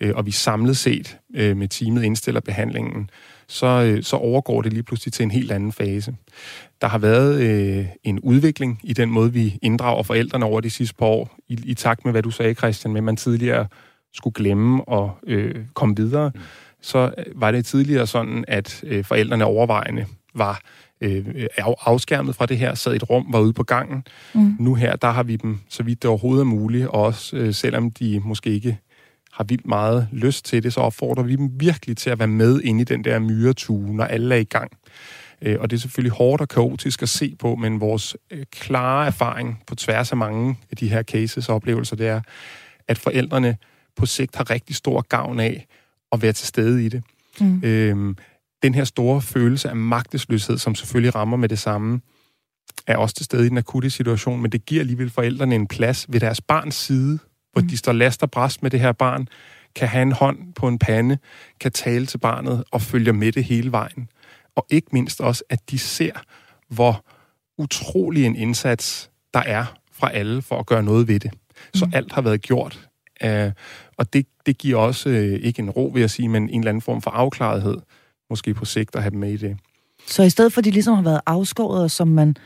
øh, 0.00 0.12
og 0.14 0.26
vi 0.26 0.30
samlet 0.30 0.76
set 0.76 1.18
øh, 1.34 1.56
med 1.56 1.68
teamet 1.68 2.02
indstiller 2.02 2.40
behandlingen, 2.40 3.10
så, 3.48 3.66
øh, 3.66 4.02
så 4.02 4.16
overgår 4.16 4.62
det 4.62 4.72
lige 4.72 4.82
pludselig 4.82 5.12
til 5.12 5.22
en 5.22 5.30
helt 5.30 5.52
anden 5.52 5.72
fase. 5.72 6.14
Der 6.80 6.88
har 6.88 6.98
været 6.98 7.40
øh, 7.40 7.86
en 8.04 8.20
udvikling 8.20 8.80
i 8.82 8.92
den 8.92 9.10
måde, 9.10 9.32
vi 9.32 9.58
inddrager 9.62 10.02
forældrene 10.02 10.44
over 10.44 10.60
de 10.60 10.70
sidste 10.70 10.94
par 10.94 11.06
år, 11.06 11.36
i, 11.48 11.58
i 11.64 11.74
takt 11.74 12.04
med, 12.04 12.12
hvad 12.12 12.22
du 12.22 12.30
sagde, 12.30 12.54
Christian, 12.54 12.92
med 12.92 13.00
at 13.00 13.04
man 13.04 13.16
tidligere 13.16 13.66
skulle 14.14 14.34
glemme 14.34 14.88
og 14.88 15.18
øh, 15.26 15.54
komme 15.74 15.96
videre. 15.96 16.32
Mm. 16.34 16.40
Så 16.80 17.14
øh, 17.18 17.24
var 17.40 17.50
det 17.50 17.66
tidligere 17.66 18.06
sådan, 18.06 18.44
at 18.48 18.84
øh, 18.86 19.04
forældrene 19.04 19.44
overvejende 19.44 20.06
var 20.34 20.60
øh, 21.00 21.46
afskærmet 21.58 22.34
fra 22.34 22.46
det 22.46 22.58
her, 22.58 22.74
sad 22.74 22.92
i 22.92 22.96
et 22.96 23.10
rum, 23.10 23.26
var 23.28 23.40
ude 23.40 23.52
på 23.52 23.62
gangen. 23.62 24.04
Mm. 24.34 24.56
Nu 24.58 24.74
her, 24.74 24.96
der 24.96 25.10
har 25.10 25.22
vi 25.22 25.36
dem, 25.36 25.58
så 25.68 25.82
vidt 25.82 26.02
det 26.02 26.08
overhovedet 26.08 26.40
er 26.40 26.46
muligt, 26.46 26.86
og 26.86 27.02
også 27.02 27.36
øh, 27.36 27.54
selvom 27.54 27.90
de 27.90 28.20
måske 28.24 28.50
ikke 28.50 28.78
har 29.32 29.44
vildt 29.44 29.66
meget 29.66 30.08
lyst 30.12 30.44
til 30.44 30.62
det, 30.62 30.72
så 30.72 30.80
opfordrer 30.80 31.22
vi 31.22 31.36
dem 31.36 31.50
virkelig 31.60 31.96
til 31.96 32.10
at 32.10 32.18
være 32.18 32.28
med 32.28 32.60
inde 32.60 32.80
i 32.80 32.84
den 32.84 33.04
der 33.04 33.18
myretue, 33.18 33.96
når 33.96 34.04
alle 34.04 34.34
er 34.34 34.38
i 34.38 34.44
gang. 34.44 34.72
Øh, 35.42 35.56
og 35.60 35.70
det 35.70 35.76
er 35.76 35.80
selvfølgelig 35.80 36.12
hårdt 36.12 36.42
og 36.42 36.48
kaotisk 36.48 37.02
at 37.02 37.08
se 37.08 37.36
på, 37.38 37.54
men 37.54 37.80
vores 37.80 38.16
øh, 38.30 38.44
klare 38.52 39.06
erfaring 39.06 39.62
på 39.66 39.74
tværs 39.74 40.10
af 40.10 40.16
mange 40.16 40.58
af 40.70 40.76
de 40.76 40.88
her 40.88 41.02
cases 41.02 41.48
og 41.48 41.54
oplevelser, 41.54 41.96
det 41.96 42.08
er, 42.08 42.20
at 42.88 42.98
forældrene 42.98 43.56
på 43.96 44.06
sigt 44.06 44.36
har 44.36 44.50
rigtig 44.50 44.76
stor 44.76 45.00
gavn 45.00 45.40
af 45.40 45.66
at 46.12 46.22
være 46.22 46.32
til 46.32 46.46
stede 46.46 46.84
i 46.84 46.88
det. 46.88 47.02
Mm. 47.40 47.60
Øhm, 47.64 48.16
den 48.62 48.74
her 48.74 48.84
store 48.84 49.22
følelse 49.22 49.68
af 49.68 49.76
magtesløshed, 49.76 50.58
som 50.58 50.74
selvfølgelig 50.74 51.14
rammer 51.14 51.36
med 51.36 51.48
det 51.48 51.58
samme, 51.58 52.00
er 52.86 52.96
også 52.96 53.14
til 53.14 53.24
stede 53.24 53.46
i 53.46 53.48
den 53.48 53.58
akutte 53.58 53.90
situation, 53.90 54.42
men 54.42 54.52
det 54.52 54.66
giver 54.66 54.80
alligevel 54.80 55.10
forældrene 55.10 55.54
en 55.54 55.66
plads 55.66 56.06
ved 56.08 56.20
deres 56.20 56.40
barns 56.40 56.74
side, 56.74 57.18
hvor 57.52 57.62
mm. 57.62 57.68
de 57.68 57.76
står 57.76 57.92
last 57.92 58.22
og 58.22 58.30
bræst 58.30 58.62
med 58.62 58.70
det 58.70 58.80
her 58.80 58.92
barn, 58.92 59.28
kan 59.76 59.88
have 59.88 60.02
en 60.02 60.12
hånd 60.12 60.54
på 60.54 60.68
en 60.68 60.78
pande, 60.78 61.18
kan 61.60 61.72
tale 61.72 62.06
til 62.06 62.18
barnet 62.18 62.64
og 62.70 62.82
følge 62.82 63.12
med 63.12 63.32
det 63.32 63.44
hele 63.44 63.72
vejen. 63.72 64.08
Og 64.56 64.66
ikke 64.70 64.88
mindst 64.92 65.20
også, 65.20 65.44
at 65.50 65.70
de 65.70 65.78
ser, 65.78 66.12
hvor 66.68 67.04
utrolig 67.58 68.26
en 68.26 68.36
indsats 68.36 69.10
der 69.34 69.40
er 69.40 69.64
fra 69.92 70.10
alle 70.12 70.42
for 70.42 70.58
at 70.58 70.66
gøre 70.66 70.82
noget 70.82 71.08
ved 71.08 71.20
det. 71.20 71.30
Så 71.74 71.84
mm. 71.84 71.92
alt 71.94 72.12
har 72.12 72.22
været 72.22 72.42
gjort. 72.42 72.89
Uh, 73.24 73.52
og 73.96 74.12
det, 74.12 74.26
det 74.46 74.58
giver 74.58 74.78
også 74.78 75.08
uh, 75.08 75.14
ikke 75.16 75.62
en 75.62 75.70
ro, 75.70 75.90
vil 75.94 76.00
jeg 76.00 76.10
sige, 76.10 76.28
men 76.28 76.48
en 76.48 76.60
eller 76.60 76.68
anden 76.68 76.82
form 76.82 77.02
for 77.02 77.10
afklarethed, 77.10 77.76
måske 78.30 78.54
på 78.54 78.64
sigt 78.64 78.96
at 78.96 79.02
have 79.02 79.10
dem 79.10 79.18
med 79.18 79.30
i 79.30 79.36
det. 79.36 79.56
Så 80.06 80.22
i 80.22 80.30
stedet 80.30 80.52
for, 80.52 80.58
at 80.58 80.64
de 80.64 80.70
ligesom 80.70 80.94
har 80.94 81.02
været 81.02 81.20
afskåret, 81.26 81.90
som 81.90 82.08
man 82.08 82.36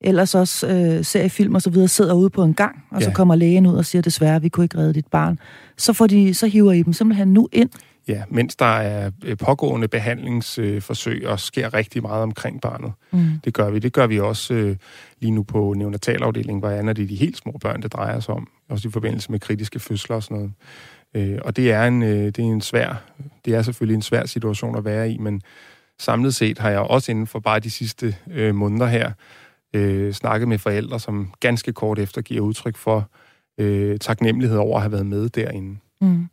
ellers 0.00 0.34
også 0.34 0.68
øh, 0.68 1.04
ser 1.04 1.22
i 1.22 1.28
film 1.28 1.54
og 1.54 1.62
så 1.62 1.70
videre, 1.70 1.88
sidder 1.88 2.14
ude 2.14 2.30
på 2.30 2.42
en 2.42 2.54
gang, 2.54 2.84
og 2.90 3.00
ja. 3.00 3.04
så 3.04 3.12
kommer 3.12 3.34
lægen 3.34 3.66
ud 3.66 3.76
og 3.76 3.84
siger, 3.84 4.02
desværre, 4.02 4.42
vi 4.42 4.48
kunne 4.48 4.64
ikke 4.64 4.78
redde 4.78 4.94
dit 4.94 5.06
barn, 5.06 5.38
så, 5.76 5.92
får 5.92 6.06
de, 6.06 6.34
så 6.34 6.46
hiver 6.46 6.72
I 6.72 6.82
dem 6.82 6.92
simpelthen 6.92 7.32
nu 7.32 7.48
ind 7.52 7.70
Ja, 8.08 8.22
mens 8.28 8.56
der 8.56 8.66
er 8.66 9.10
øh, 9.24 9.36
pågående 9.36 9.88
behandlingsforsøg 9.88 11.26
og 11.26 11.40
sker 11.40 11.74
rigtig 11.74 12.02
meget 12.02 12.22
omkring 12.22 12.60
barnet. 12.60 12.92
Mm. 13.10 13.28
Det 13.44 13.54
gør 13.54 13.70
vi. 13.70 13.78
Det 13.78 13.92
gør 13.92 14.06
vi 14.06 14.20
også 14.20 14.54
øh, 14.54 14.76
lige 15.20 15.30
nu 15.30 15.42
på 15.42 15.74
neonatalafdelingen, 15.76 16.60
hvor 16.60 16.68
er 16.68 16.92
det 16.92 17.08
de 17.08 17.16
helt 17.16 17.36
små 17.36 17.52
børn, 17.60 17.82
det 17.82 17.92
drejer 17.92 18.20
sig 18.20 18.34
om. 18.34 18.48
Også 18.72 18.88
i 18.88 18.90
forbindelse 18.90 19.30
med 19.30 19.40
kritiske 19.40 19.78
fødsler 19.78 20.16
og 20.16 20.22
sådan 20.22 20.36
noget. 20.36 20.52
Øh, 21.32 21.38
og 21.44 21.56
det 21.56 21.72
er, 21.72 21.84
en, 21.84 22.02
øh, 22.02 22.26
det 22.26 22.38
er 22.38 22.42
en 22.42 22.60
svær, 22.60 23.04
det 23.44 23.54
er 23.54 23.62
selvfølgelig 23.62 23.94
en 23.94 24.02
svær 24.02 24.26
situation 24.26 24.76
at 24.76 24.84
være 24.84 25.10
i, 25.10 25.18
men 25.18 25.42
samlet 25.98 26.34
set 26.34 26.58
har 26.58 26.70
jeg 26.70 26.80
også 26.80 27.12
inden 27.12 27.26
for 27.26 27.38
bare 27.38 27.60
de 27.60 27.70
sidste 27.70 28.16
øh, 28.30 28.54
måneder 28.54 28.86
her 28.86 29.12
øh, 29.74 30.12
snakket 30.12 30.48
med 30.48 30.58
forældre, 30.58 31.00
som 31.00 31.32
ganske 31.40 31.72
kort 31.72 31.98
efter 31.98 32.22
giver 32.22 32.40
udtryk 32.40 32.76
for 32.76 33.10
øh, 33.58 33.98
taknemmelighed 33.98 34.58
over 34.58 34.76
at 34.76 34.82
have 34.82 34.92
været 34.92 35.06
med 35.06 35.28
derinde. 35.28 35.76
Mm. 36.00 36.28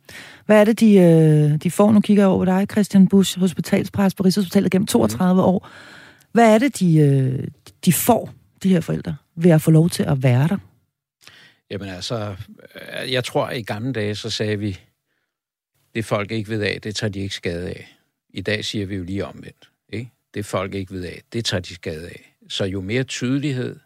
Hvad 0.46 0.60
er 0.60 0.64
det, 0.64 0.80
de, 0.80 0.96
øh, 0.96 1.56
de 1.56 1.70
får? 1.70 1.92
Nu 1.92 2.00
kigger 2.00 2.22
jeg 2.22 2.28
over 2.28 2.44
dig, 2.44 2.66
Christian 2.70 3.08
Busch, 3.08 3.38
hospitalspræst 3.38 4.16
på 4.16 4.22
Rigshospitalet 4.22 4.72
gennem 4.72 4.86
32 4.86 5.34
mm. 5.34 5.48
år. 5.48 5.68
Hvad 6.32 6.54
er 6.54 6.58
det, 6.58 6.80
de, 6.80 6.98
øh, 6.98 7.48
de 7.84 7.92
får, 7.92 8.30
de 8.62 8.68
her 8.68 8.80
forældre, 8.80 9.16
ved 9.36 9.50
at 9.50 9.62
få 9.62 9.70
lov 9.70 9.90
til 9.90 10.02
at 10.02 10.22
være 10.22 10.48
der? 10.48 10.56
Jamen 11.70 11.88
altså, 11.88 12.36
øh, 12.74 13.12
jeg 13.12 13.24
tror, 13.24 13.46
at 13.46 13.58
i 13.58 13.62
gamle 13.62 13.92
dage, 13.92 14.14
så 14.14 14.30
sagde 14.30 14.58
vi, 14.58 14.80
det 15.94 16.04
folk 16.04 16.30
ikke 16.30 16.50
ved 16.50 16.62
af, 16.62 16.80
det 16.80 16.96
tager 16.96 17.10
de 17.10 17.20
ikke 17.20 17.34
skade 17.34 17.68
af. 17.68 17.96
I 18.28 18.40
dag 18.40 18.64
siger 18.64 18.86
vi 18.86 18.96
jo 18.96 19.02
lige 19.02 19.26
omvendt. 19.26 19.70
Ikke? 19.88 20.10
Det 20.34 20.46
folk 20.46 20.74
ikke 20.74 20.92
ved 20.92 21.04
af, 21.04 21.22
det 21.32 21.44
tager 21.44 21.60
de 21.60 21.74
skade 21.74 22.08
af. 22.08 22.36
Så 22.48 22.64
jo 22.64 22.80
mere 22.80 23.04
tydelighed, 23.04 23.78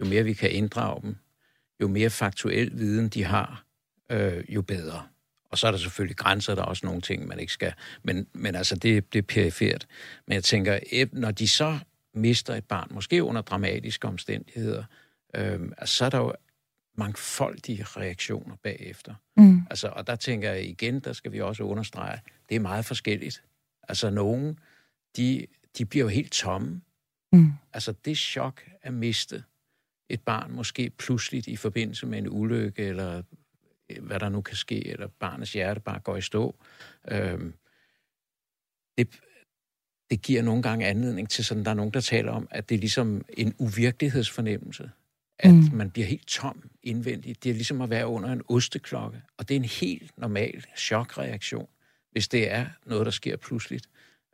jo 0.00 0.04
mere 0.04 0.24
vi 0.24 0.32
kan 0.32 0.50
inddrage 0.50 1.02
dem, 1.02 1.16
jo 1.80 1.88
mere 1.88 2.10
faktuel 2.10 2.78
viden 2.78 3.08
de 3.08 3.24
har, 3.24 3.64
øh, 4.10 4.44
jo 4.48 4.62
bedre. 4.62 5.02
Og 5.50 5.58
så 5.58 5.66
er 5.66 5.70
der 5.70 5.78
selvfølgelig 5.78 6.16
grænser, 6.16 6.54
der 6.54 6.62
er 6.62 6.66
også 6.66 6.86
nogle 6.86 7.00
ting, 7.00 7.26
man 7.26 7.40
ikke 7.40 7.52
skal. 7.52 7.72
Men, 8.02 8.26
men 8.32 8.54
altså, 8.54 8.74
det, 8.74 9.12
det 9.12 9.18
er 9.18 9.22
perifert. 9.22 9.86
Men 10.26 10.34
jeg 10.34 10.44
tænker, 10.44 10.78
når 11.12 11.30
de 11.30 11.48
så 11.48 11.78
mister 12.14 12.54
et 12.54 12.64
barn, 12.64 12.88
måske 12.90 13.24
under 13.24 13.42
dramatiske 13.42 14.08
omstændigheder, 14.08 14.84
øh, 15.36 15.60
altså, 15.78 15.96
så 15.96 16.04
er 16.04 16.10
der 16.10 16.18
jo 16.18 16.32
mangfoldige 16.98 17.84
reaktioner 17.84 18.56
bagefter. 18.56 19.14
Mm. 19.36 19.62
Altså, 19.70 19.88
og 19.88 20.06
der 20.06 20.16
tænker 20.16 20.52
jeg 20.52 20.64
igen, 20.64 21.00
der 21.00 21.12
skal 21.12 21.32
vi 21.32 21.40
også 21.40 21.62
understrege, 21.62 22.20
det 22.48 22.56
er 22.56 22.60
meget 22.60 22.84
forskelligt. 22.84 23.44
Altså, 23.88 24.10
nogen, 24.10 24.58
de, 25.16 25.46
de 25.78 25.84
bliver 25.84 26.04
jo 26.04 26.08
helt 26.08 26.32
tomme. 26.32 26.80
Mm. 27.32 27.52
Altså, 27.72 27.92
det 28.04 28.18
chok 28.18 28.62
at 28.82 28.94
miste 28.94 29.44
et 30.08 30.20
barn, 30.20 30.52
måske 30.52 30.90
pludseligt 30.90 31.46
i 31.46 31.56
forbindelse 31.56 32.06
med 32.06 32.18
en 32.18 32.28
ulykke, 32.28 32.82
eller 32.82 33.22
hvad 34.00 34.20
der 34.20 34.28
nu 34.28 34.40
kan 34.40 34.56
ske, 34.56 34.86
eller 34.86 35.06
barnets 35.06 35.52
hjerte 35.52 35.80
bare 35.80 36.00
går 36.00 36.16
i 36.16 36.20
stå. 36.20 36.56
Øhm, 37.10 37.54
det, 38.98 39.20
det 40.10 40.22
giver 40.22 40.42
nogle 40.42 40.62
gange 40.62 40.86
anledning 40.86 41.30
til 41.30 41.44
sådan, 41.44 41.64
der 41.64 41.70
er 41.70 41.74
nogen, 41.74 41.92
der 41.92 42.00
taler 42.00 42.32
om, 42.32 42.48
at 42.50 42.68
det 42.68 42.74
er 42.74 42.78
ligesom 42.78 43.24
en 43.36 43.54
uvirkelighedsfornemmelse. 43.58 44.90
At 45.38 45.54
mm. 45.54 45.70
man 45.72 45.90
bliver 45.90 46.06
helt 46.06 46.26
tom 46.26 46.70
indvendigt. 46.82 47.44
Det 47.44 47.50
er 47.50 47.54
ligesom 47.54 47.80
at 47.80 47.90
være 47.90 48.06
under 48.06 48.32
en 48.32 48.42
osteklokke. 48.48 49.22
Og 49.38 49.48
det 49.48 49.54
er 49.54 49.58
en 49.58 49.64
helt 49.64 50.18
normal 50.18 50.64
chokreaktion, 50.76 51.68
hvis 52.12 52.28
det 52.28 52.52
er 52.52 52.66
noget, 52.86 53.04
der 53.04 53.12
sker 53.12 53.36
pludseligt. 53.36 53.88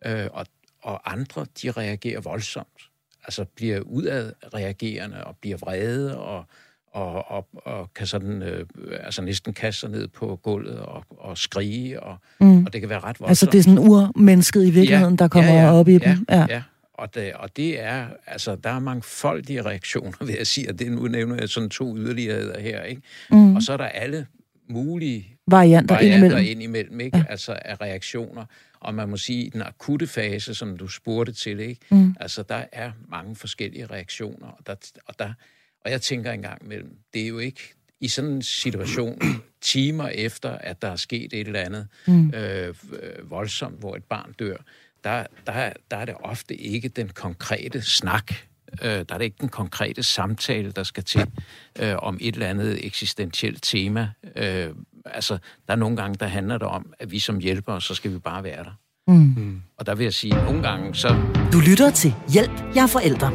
Øh, 0.07 0.27
og, 0.33 0.47
og 0.83 1.12
andre, 1.12 1.47
de 1.62 1.71
reagerer 1.71 2.21
voldsomt. 2.21 2.90
Altså 3.25 3.45
bliver 3.45 3.81
udadreagerende 3.81 5.25
og 5.25 5.37
bliver 5.37 5.57
vrede 5.57 6.19
og 6.19 6.47
og, 6.95 7.31
og, 7.31 7.49
og 7.55 7.95
kan 7.95 8.07
sådan 8.07 8.43
øh, 8.43 8.67
altså 9.01 9.23
næsten 9.23 9.53
kaste 9.53 9.81
sig 9.81 9.90
ned 9.90 10.09
på 10.09 10.40
gulvet 10.43 10.79
og, 10.79 11.05
og 11.11 11.38
skrige, 11.38 12.03
og, 12.03 12.17
og 12.38 12.73
det 12.73 12.81
kan 12.81 12.90
være 12.90 13.01
ret 13.01 13.21
voldsomt. 13.21 13.29
Altså 13.29 13.47
det 13.47 13.59
er 13.59 13.62
sådan 13.62 13.79
urmennesket 13.79 14.67
i 14.67 14.71
virkeligheden, 14.71 15.14
ja, 15.14 15.17
der 15.17 15.29
kommer 15.29 15.55
ja, 15.55 15.62
ja, 15.62 15.73
op 15.73 15.88
i 15.88 15.93
ja, 15.93 15.99
dem? 15.99 16.27
Ja, 16.29 16.47
ja. 16.49 16.62
Og 16.95 17.15
det, 17.15 17.33
og 17.33 17.57
det 17.57 17.81
er, 17.81 18.09
altså, 18.27 18.57
der 18.57 18.71
er 18.71 18.79
mangfoldige 18.79 19.63
reaktioner, 19.63 20.25
vil 20.25 20.35
jeg 20.35 20.47
sige, 20.47 20.69
og 20.69 20.79
det 20.79 20.93
nu 20.93 21.09
nævner 21.09 21.37
jeg 21.37 21.49
sådan 21.49 21.71
to 21.71 21.97
yderligheder 21.97 22.61
her, 22.61 22.83
ikke? 22.83 23.03
Mm. 23.31 23.57
Og 23.57 23.63
så 23.63 23.73
er 23.73 23.77
der 23.77 23.85
alle 23.85 24.27
mulige 24.69 25.29
varianter, 25.47 25.95
varianter 25.95 26.39
ind 26.39 26.63
imellem, 26.63 27.01
ikke? 27.01 27.19
Ja. 27.19 27.25
altså 27.29 27.59
af 27.65 27.81
reaktioner. 27.81 28.45
Og 28.81 28.95
man 28.95 29.09
må 29.09 29.17
sige, 29.17 29.45
i 29.45 29.49
den 29.49 29.63
akutte 29.63 30.07
fase, 30.07 30.55
som 30.55 30.77
du 30.77 30.89
spurgte 30.89 31.33
til, 31.33 31.61
ikke? 31.61 31.81
Mm. 31.91 32.15
altså 32.21 32.43
der 32.43 32.65
er 32.73 32.91
mange 33.09 33.37
forskellige 33.37 33.87
reaktioner, 33.87 34.47
og 34.47 34.67
der, 34.67 34.75
og 35.07 35.19
der 35.19 35.33
og 35.85 35.91
jeg 35.91 36.03
tænker 36.03 36.33
engang 36.33 36.63
imellem, 36.65 36.97
det 37.15 37.23
er 37.23 37.29
jo 37.29 37.39
ikke 37.39 37.75
i 38.01 38.09
sådan 38.09 38.31
en 38.31 38.43
situation, 38.43 39.23
timer 39.61 40.09
efter, 40.09 40.51
at 40.51 40.83
der 40.83 40.89
er 40.89 40.97
sket 40.97 41.33
et 41.33 41.47
eller 41.47 41.61
andet 41.61 41.89
mm. 42.07 42.31
øh, 42.35 42.75
øh, 43.03 43.31
voldsomt, 43.31 43.81
hvor 43.81 43.97
et 43.97 44.05
barn 44.05 44.33
dør, 44.39 44.57
der, 45.05 45.27
der, 45.47 45.73
der 45.90 45.97
er 45.97 46.05
det 46.05 46.14
ofte 46.23 46.55
ikke 46.55 46.88
den 46.88 47.09
konkrete 47.09 47.83
snak, 47.83 48.33
øh, 48.83 48.88
der 48.88 49.05
er 49.09 49.19
det 49.19 49.25
ikke 49.25 49.37
den 49.40 49.49
konkrete 49.49 50.03
samtale, 50.03 50.73
der 50.73 50.83
skal 50.83 51.05
til 51.05 51.27
øh, 51.81 51.95
om 51.99 52.19
et 52.21 52.35
eller 52.35 52.47
andet 52.47 52.87
eksistentielt 52.87 53.62
tema. 53.62 54.09
Øh, 54.37 54.69
altså, 55.05 55.38
der 55.67 55.73
er 55.73 55.77
nogle 55.77 55.97
gange, 55.97 56.17
der 56.21 56.27
handler 56.27 56.59
det 56.59 56.69
om, 56.69 56.93
at 56.99 57.11
vi 57.11 57.19
som 57.19 57.38
hjælpere, 57.38 57.81
så 57.81 57.95
skal 57.95 58.12
vi 58.12 58.19
bare 58.19 58.45
være 58.45 58.64
der. 58.64 58.79
Mm. 59.09 59.35
Mm. 59.37 59.62
Og 59.79 59.87
der 59.87 59.95
vil 59.95 60.05
jeg 60.05 60.14
sige, 60.14 60.37
at 60.37 60.45
nogle 60.45 60.62
gange 60.62 60.95
så... 60.95 61.09
Du 61.53 61.61
lytter 61.61 61.90
til 61.90 62.14
Hjælp, 62.33 62.62
jeg 62.75 62.83
er 62.83 62.87
forældre. 62.87 63.33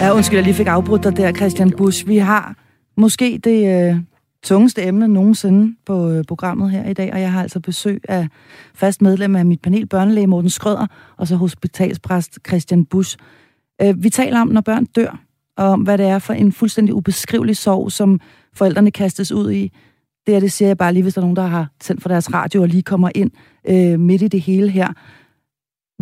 Ja, 0.00 0.14
undskyld, 0.14 0.36
jeg 0.36 0.44
lige 0.44 0.54
fik 0.54 0.66
afbrudt 0.66 1.04
dig 1.04 1.16
der, 1.16 1.32
Christian 1.32 1.70
Busch. 1.70 2.08
Vi 2.08 2.16
har 2.16 2.56
måske 2.96 3.40
det 3.44 3.90
øh, 3.90 3.96
tungeste 4.44 4.82
emne 4.82 5.08
nogensinde 5.08 5.76
på 5.86 6.10
øh, 6.10 6.24
programmet 6.24 6.70
her 6.70 6.88
i 6.88 6.92
dag, 6.92 7.12
og 7.12 7.20
jeg 7.20 7.32
har 7.32 7.42
altså 7.42 7.60
besøg 7.60 8.02
af 8.08 8.28
fast 8.74 9.02
medlem 9.02 9.36
af 9.36 9.46
mit 9.46 9.60
panel, 9.60 9.86
børnelæge 9.86 10.26
Morten 10.26 10.50
Skrøder, 10.50 10.86
og 11.16 11.28
så 11.28 11.36
hospitalspræst 11.36 12.38
Christian 12.46 12.84
Busch. 12.84 13.16
Øh, 13.82 14.02
vi 14.02 14.10
taler 14.10 14.40
om, 14.40 14.48
når 14.48 14.60
børn 14.60 14.84
dør, 14.84 15.20
og 15.56 15.66
om, 15.66 15.80
hvad 15.80 15.98
det 15.98 16.06
er 16.06 16.18
for 16.18 16.34
en 16.34 16.52
fuldstændig 16.52 16.94
ubeskrivelig 16.94 17.56
sorg, 17.56 17.92
som 17.92 18.20
forældrene 18.52 18.90
kastes 18.90 19.32
ud 19.32 19.52
i. 19.52 19.72
Det 20.26 20.36
er 20.36 20.40
det 20.40 20.52
siger 20.52 20.68
jeg 20.68 20.78
bare 20.78 20.92
lige, 20.92 21.02
hvis 21.02 21.14
der 21.14 21.20
er 21.20 21.24
nogen, 21.24 21.36
der 21.36 21.46
har 21.46 21.70
tændt 21.80 22.02
for 22.02 22.08
deres 22.08 22.32
radio 22.32 22.62
og 22.62 22.68
lige 22.68 22.82
kommer 22.82 23.10
ind 23.14 23.30
øh, 23.68 24.00
midt 24.00 24.22
i 24.22 24.28
det 24.28 24.40
hele 24.40 24.70
her. 24.70 24.88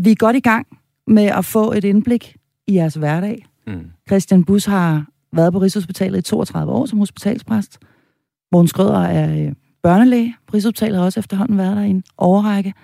Vi 0.01 0.11
er 0.11 0.17
godt 0.17 0.37
i 0.37 0.41
gang 0.41 0.67
med 1.07 1.25
at 1.25 1.45
få 1.45 1.73
et 1.73 1.85
indblik 1.85 2.37
i 2.67 2.75
jeres 2.75 2.95
hverdag. 2.95 3.47
Mm. 3.67 3.85
Christian 4.09 4.45
Bus 4.45 4.65
har 4.65 5.07
været 5.33 5.53
på 5.53 5.59
Rigshospitalet 5.59 6.19
i 6.19 6.23
32 6.23 6.73
år 6.73 6.87
som 6.87 6.99
hospitalspræst. 6.99 7.79
Morten 8.53 8.69
Skrøder 8.69 9.01
er 9.01 9.47
øh, 9.47 9.53
børnelæge 9.83 10.37
på 10.47 10.55
Rigshospitalet, 10.55 10.99
har 10.99 11.05
også 11.05 11.21
efterhånden 11.21 11.59
været 11.59 11.77
der 11.77 11.83
i 11.83 11.91
en 11.91 12.05
overrække. 12.17 12.75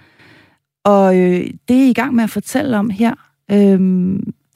Og 0.85 1.18
øh, 1.18 1.46
det, 1.68 1.74
I 1.74 1.85
er 1.85 1.90
i 1.90 1.92
gang 1.92 2.14
med 2.14 2.24
at 2.24 2.31
fortælle 2.31 2.78
om 2.78 2.90
her, 2.90 3.14
øh, 3.50 3.81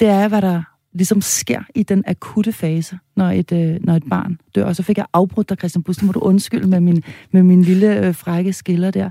det 0.01 0.09
er, 0.09 0.29
hvad 0.29 0.43
der 0.43 0.63
ligesom 0.93 1.21
sker 1.21 1.61
i 1.75 1.83
den 1.83 2.05
akutte 2.07 2.53
fase, 2.53 2.99
når 3.17 3.31
et, 3.31 3.53
øh, 3.53 3.77
når 3.85 3.95
et 3.95 4.05
barn 4.11 4.39
dør. 4.55 4.65
Og 4.65 4.77
så 4.77 4.83
fik 4.83 4.99
jeg 4.99 5.07
afbrudt 5.13 5.49
dig, 5.49 5.59
Christian 5.59 5.83
Bus, 5.83 6.03
må 6.03 6.13
du 6.13 6.21
undskylde 6.21 6.69
med 6.69 6.81
min, 6.81 7.03
med 7.31 7.43
min 7.43 7.63
lille 7.63 8.07
øh, 8.07 8.15
frække 8.15 8.53
skiller 8.53 8.91
der. 8.91 9.11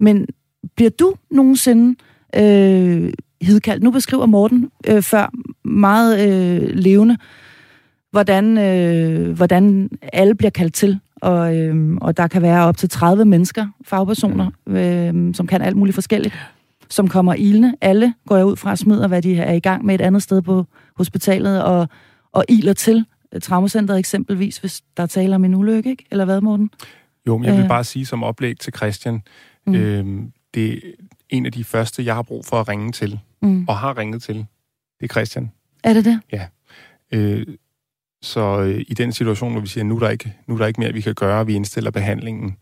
Men 0.00 0.26
bliver 0.76 0.90
du 0.90 1.14
nogensinde 1.30 1.96
øh, 2.36 3.12
hidkaldt. 3.42 3.82
Nu 3.82 3.90
beskriver 3.90 4.26
Morten 4.26 4.70
øh, 4.88 5.02
før 5.02 5.32
meget 5.64 6.28
øh, 6.28 6.70
levende, 6.74 7.16
hvordan, 8.10 8.58
øh, 8.58 9.30
hvordan 9.36 9.90
alle 10.12 10.34
bliver 10.34 10.50
kaldt 10.50 10.74
til. 10.74 11.00
Og, 11.22 11.56
øh, 11.56 11.96
og 12.00 12.16
der 12.16 12.26
kan 12.26 12.42
være 12.42 12.64
op 12.64 12.76
til 12.76 12.88
30 12.88 13.24
mennesker, 13.24 13.66
fagpersoner, 13.84 14.50
øh, 14.66 15.34
som 15.34 15.46
kan 15.46 15.62
alt 15.62 15.76
muligt 15.76 15.94
forskelligt, 15.94 16.34
som 16.88 17.08
kommer 17.08 17.34
ilende. 17.34 17.74
Alle 17.80 18.14
går 18.26 18.36
jeg 18.36 18.46
ud 18.46 18.56
fra 18.56 18.72
at 18.72 18.78
smider, 18.78 19.08
hvad 19.08 19.22
de 19.22 19.36
er 19.36 19.52
i 19.52 19.60
gang 19.60 19.84
med 19.84 19.94
et 19.94 20.00
andet 20.00 20.22
sted 20.22 20.42
på 20.42 20.66
hospitalet, 20.96 21.62
og, 21.62 21.88
og 22.32 22.44
iler 22.48 22.72
til 22.72 23.04
traumacenteret 23.42 23.98
eksempelvis, 23.98 24.58
hvis 24.58 24.82
der 24.96 25.06
taler 25.06 25.34
om 25.34 25.44
en 25.44 25.54
ulykke, 25.54 25.90
ikke? 25.90 26.04
Eller 26.10 26.24
hvad, 26.24 26.40
Morten? 26.40 26.70
Jo, 27.26 27.38
men 27.38 27.44
jeg 27.44 27.54
vil 27.54 27.62
øh. 27.62 27.68
bare 27.68 27.84
sige 27.84 28.06
som 28.06 28.22
oplæg 28.22 28.58
til 28.58 28.72
Christian, 28.76 29.22
mm. 29.66 29.74
øh, 29.74 30.22
det, 30.54 30.82
en 31.28 31.46
af 31.46 31.52
de 31.52 31.64
første, 31.64 32.04
jeg 32.04 32.14
har 32.14 32.22
brug 32.22 32.44
for 32.44 32.60
at 32.60 32.68
ringe 32.68 32.92
til, 32.92 33.20
mm. 33.42 33.64
og 33.68 33.78
har 33.78 33.98
ringet 33.98 34.22
til, 34.22 34.36
det 35.00 35.10
er 35.10 35.12
Christian. 35.12 35.50
Er 35.84 35.92
det 35.92 36.04
det? 36.04 36.20
Ja. 36.32 36.46
Øh, 37.12 37.46
så 38.22 38.60
øh, 38.60 38.84
i 38.88 38.94
den 38.94 39.12
situation, 39.12 39.52
hvor 39.52 39.60
vi 39.60 39.66
siger, 39.66 39.84
nu 39.84 39.96
er 39.96 40.00
der 40.00 40.10
ikke, 40.10 40.34
nu 40.46 40.54
er 40.54 40.58
der 40.58 40.66
ikke 40.66 40.80
mere, 40.80 40.92
vi 40.92 41.00
kan 41.00 41.14
gøre, 41.14 41.46
vi 41.46 41.54
indstiller 41.54 41.90
behandlingen, 41.90 42.56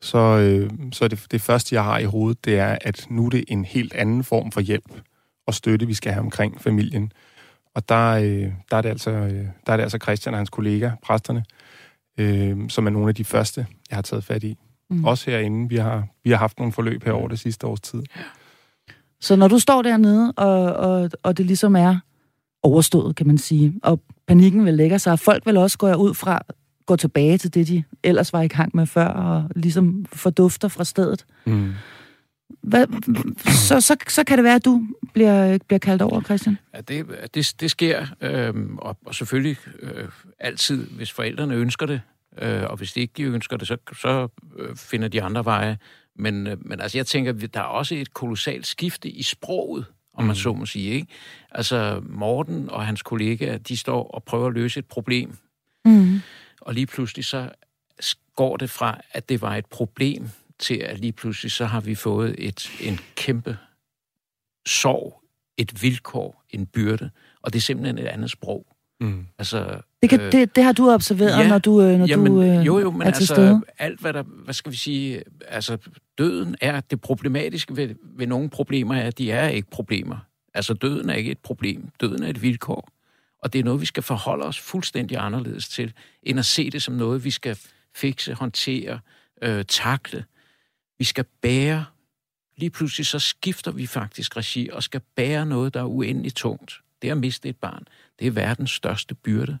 så, 0.00 0.18
øh, 0.18 0.70
så 0.92 1.08
det, 1.08 1.26
det 1.30 1.40
første, 1.40 1.74
jeg 1.74 1.84
har 1.84 1.98
i 1.98 2.04
hovedet, 2.04 2.44
det 2.44 2.58
er, 2.58 2.78
at 2.80 3.06
nu 3.10 3.26
er 3.26 3.30
det 3.30 3.44
en 3.48 3.64
helt 3.64 3.94
anden 3.94 4.24
form 4.24 4.52
for 4.52 4.60
hjælp 4.60 5.00
og 5.46 5.54
støtte, 5.54 5.86
vi 5.86 5.94
skal 5.94 6.12
have 6.12 6.22
omkring 6.24 6.60
familien. 6.60 7.12
Og 7.74 7.88
der, 7.88 8.10
øh, 8.10 8.52
der, 8.70 8.76
er, 8.76 8.82
det 8.82 8.88
altså, 8.88 9.10
øh, 9.10 9.46
der 9.66 9.72
er 9.72 9.76
det 9.76 9.82
altså 9.82 9.98
Christian 9.98 10.34
og 10.34 10.38
hans 10.38 10.50
kollega, 10.50 10.90
præsterne, 11.02 11.44
øh, 12.18 12.70
som 12.70 12.86
er 12.86 12.90
nogle 12.90 13.08
af 13.08 13.14
de 13.14 13.24
første, 13.24 13.66
jeg 13.90 13.96
har 13.96 14.02
taget 14.02 14.24
fat 14.24 14.44
i. 14.44 14.58
Mm. 14.90 15.04
Også 15.04 15.30
herinde. 15.30 15.68
Vi 15.68 15.76
har, 15.76 16.06
vi 16.24 16.30
har 16.30 16.36
haft 16.36 16.58
nogle 16.58 16.72
forløb 16.72 17.04
her 17.04 17.12
over 17.12 17.28
det 17.28 17.38
sidste 17.38 17.66
års 17.66 17.80
tid. 17.80 18.02
Så 19.20 19.36
når 19.36 19.48
du 19.48 19.58
står 19.58 19.82
dernede, 19.82 20.32
og, 20.32 20.72
og, 20.72 21.10
og 21.22 21.38
det 21.38 21.46
ligesom 21.46 21.76
er 21.76 21.96
overstået, 22.62 23.16
kan 23.16 23.26
man 23.26 23.38
sige, 23.38 23.74
og 23.82 24.00
panikken 24.26 24.64
vil 24.64 24.74
lægge 24.74 24.98
sig, 24.98 25.18
folk 25.18 25.46
vil 25.46 25.56
også 25.56 25.78
gå 25.78 25.94
ud 25.94 26.14
fra, 26.14 26.42
gå 26.86 26.96
tilbage 26.96 27.38
til 27.38 27.54
det, 27.54 27.68
de 27.68 27.84
ellers 28.02 28.32
var 28.32 28.42
i 28.42 28.48
gang 28.48 28.70
med 28.74 28.86
før, 28.86 29.06
og 29.06 29.50
ligesom 29.56 30.06
fordufter 30.12 30.68
fra 30.68 30.84
stedet. 30.84 31.26
Mm. 31.46 31.72
Hvad, 32.62 32.86
så, 33.52 33.80
så, 33.80 33.96
så 34.08 34.24
kan 34.24 34.38
det 34.38 34.44
være, 34.44 34.54
at 34.54 34.64
du 34.64 34.86
bliver, 35.12 35.58
bliver 35.66 35.78
kaldt 35.78 36.02
over, 36.02 36.20
Christian? 36.20 36.58
Ja, 36.74 36.80
det, 36.80 37.06
det, 37.34 37.54
det 37.60 37.70
sker, 37.70 38.06
øh, 38.20 38.54
og, 38.78 38.96
og 39.06 39.14
selvfølgelig 39.14 39.56
øh, 39.80 40.08
altid, 40.38 40.86
hvis 40.86 41.12
forældrene 41.12 41.54
ønsker 41.54 41.86
det, 41.86 42.00
øh, 42.38 42.62
og 42.62 42.76
hvis 42.76 42.92
de 42.92 43.00
ikke 43.00 43.22
ønsker 43.22 43.56
det, 43.56 43.68
så, 43.68 43.76
så 44.00 44.28
øh, 44.58 44.76
finder 44.76 45.08
de 45.08 45.22
andre 45.22 45.44
veje. 45.44 45.78
Men, 46.16 46.46
øh, 46.46 46.56
men 46.60 46.80
altså, 46.80 46.98
jeg 46.98 47.06
tænker, 47.06 47.32
der 47.32 47.60
er 47.60 47.64
også 47.64 47.94
et 47.94 48.14
kolossalt 48.14 48.66
skifte 48.66 49.08
i 49.08 49.22
sproget, 49.22 49.84
om 50.14 50.24
man 50.24 50.30
mm. 50.30 50.34
så 50.34 50.52
må 50.52 50.66
sige. 50.66 50.90
Ikke? 50.90 51.06
Altså, 51.50 52.02
Morten 52.08 52.70
og 52.70 52.86
hans 52.86 53.02
kollega, 53.02 53.56
de 53.56 53.76
står 53.76 54.10
og 54.10 54.22
prøver 54.22 54.46
at 54.46 54.54
løse 54.54 54.78
et 54.78 54.86
problem. 54.86 55.36
Mm. 55.84 56.20
Og 56.60 56.74
lige 56.74 56.86
pludselig 56.86 57.24
så 57.24 57.50
går 58.36 58.56
det 58.56 58.70
fra, 58.70 59.00
at 59.10 59.28
det 59.28 59.40
var 59.42 59.56
et 59.56 59.66
problem, 59.66 60.28
til 60.58 60.76
at 60.76 60.98
lige 60.98 61.12
pludselig 61.12 61.52
så 61.52 61.64
har 61.64 61.80
vi 61.80 61.94
fået 61.94 62.34
et, 62.38 62.70
en 62.80 62.98
kæmpe 63.16 63.56
sorg, 64.66 65.22
et 65.56 65.82
vilkår, 65.82 66.44
en 66.50 66.66
byrde, 66.66 67.10
og 67.42 67.52
det 67.52 67.58
er 67.58 67.62
simpelthen 67.62 67.98
et 67.98 68.06
andet 68.06 68.30
sprog. 68.30 68.66
Mm. 69.00 69.26
Altså, 69.38 69.80
det, 70.02 70.10
kan, 70.10 70.20
øh, 70.20 70.32
det, 70.32 70.56
det 70.56 70.64
har 70.64 70.72
du 70.72 70.90
observeret, 70.90 71.38
ja, 71.38 71.48
når 71.48 71.58
du, 71.58 71.82
øh, 71.82 71.98
når 71.98 72.06
jamen, 72.06 72.32
du 72.32 72.42
øh, 72.42 72.66
jo, 72.66 72.78
jo, 72.78 72.90
men 72.90 73.02
er 73.02 73.10
til 73.10 73.20
altså, 73.20 73.34
stede? 73.34 73.62
alt 73.78 74.00
hvad 74.00 74.12
der, 74.12 74.22
hvad 74.22 74.54
skal 74.54 74.72
vi 74.72 74.76
sige, 74.76 75.22
altså 75.48 75.78
døden 76.18 76.56
er, 76.60 76.80
det 76.80 77.00
problematiske 77.00 77.76
ved, 77.76 77.94
ved 78.02 78.26
nogle 78.26 78.50
problemer 78.50 78.94
er, 78.94 79.06
at 79.06 79.18
de 79.18 79.30
er 79.30 79.48
ikke 79.48 79.70
problemer. 79.70 80.16
Altså 80.54 80.74
døden 80.74 81.10
er 81.10 81.14
ikke 81.14 81.30
et 81.30 81.38
problem, 81.38 81.88
døden 82.00 82.22
er 82.22 82.28
et 82.28 82.42
vilkår. 82.42 82.88
Og 83.38 83.52
det 83.52 83.58
er 83.58 83.64
noget, 83.64 83.80
vi 83.80 83.86
skal 83.86 84.02
forholde 84.02 84.44
os 84.44 84.60
fuldstændig 84.60 85.18
anderledes 85.18 85.68
til, 85.68 85.92
end 86.22 86.38
at 86.38 86.44
se 86.44 86.70
det 86.70 86.82
som 86.82 86.94
noget, 86.94 87.24
vi 87.24 87.30
skal 87.30 87.58
fikse, 87.94 88.34
håndtere, 88.34 89.00
øh, 89.42 89.64
takle. 89.64 90.24
Vi 90.98 91.04
skal 91.04 91.24
bære. 91.42 91.84
Lige 92.56 92.70
pludselig 92.70 93.06
så 93.06 93.18
skifter 93.18 93.70
vi 93.70 93.86
faktisk 93.86 94.36
regi 94.36 94.68
og 94.72 94.82
skal 94.82 95.00
bære 95.16 95.46
noget, 95.46 95.74
der 95.74 95.80
er 95.80 95.84
uendeligt 95.84 96.36
tungt. 96.36 96.80
Det 97.04 97.10
at 97.10 97.18
miste 97.18 97.48
et 97.48 97.56
barn, 97.56 97.84
det 98.18 98.26
er 98.26 98.30
verdens 98.30 98.70
største 98.70 99.14
byrde. 99.14 99.58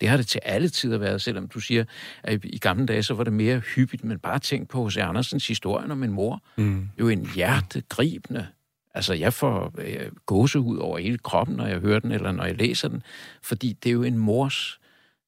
Det 0.00 0.08
har 0.08 0.16
det 0.16 0.26
til 0.26 0.40
alle 0.44 0.68
tider 0.68 0.98
været, 0.98 1.22
selvom 1.22 1.48
du 1.48 1.60
siger, 1.60 1.84
at 2.22 2.44
i 2.44 2.58
gamle 2.58 2.86
dage, 2.86 3.02
så 3.02 3.14
var 3.14 3.24
det 3.24 3.32
mere 3.32 3.58
hyppigt, 3.58 4.04
men 4.04 4.18
bare 4.18 4.38
tænk 4.38 4.68
på 4.68 4.82
hos 4.82 4.96
Andersens 4.96 5.48
historie 5.48 5.90
om 5.90 5.98
min 5.98 6.10
mor. 6.10 6.42
Mm. 6.56 6.88
Jo 7.00 7.08
en 7.08 7.30
hjertegribende. 7.34 8.46
Altså, 8.94 9.14
jeg 9.14 9.32
får 9.32 9.74
øh, 9.78 10.10
gåse 10.26 10.60
ud 10.60 10.78
over 10.78 10.98
hele 10.98 11.18
kroppen, 11.18 11.56
når 11.56 11.66
jeg 11.66 11.78
hører 11.78 12.00
den, 12.00 12.12
eller 12.12 12.32
når 12.32 12.44
jeg 12.44 12.56
læser 12.56 12.88
den, 12.88 13.02
fordi 13.42 13.72
det 13.72 13.88
er 13.88 13.92
jo 13.92 14.02
en 14.02 14.18
mors 14.18 14.80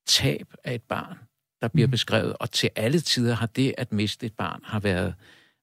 tab 0.06 0.54
af 0.64 0.74
et 0.74 0.82
barn, 0.82 1.18
der 1.60 1.68
bliver 1.68 1.86
mm. 1.86 1.90
beskrevet, 1.90 2.36
og 2.40 2.50
til 2.50 2.70
alle 2.76 3.00
tider 3.00 3.34
har 3.34 3.46
det 3.46 3.74
at 3.78 3.92
miste 3.92 4.26
et 4.26 4.34
barn 4.34 4.60
har 4.64 4.80
været 4.80 5.14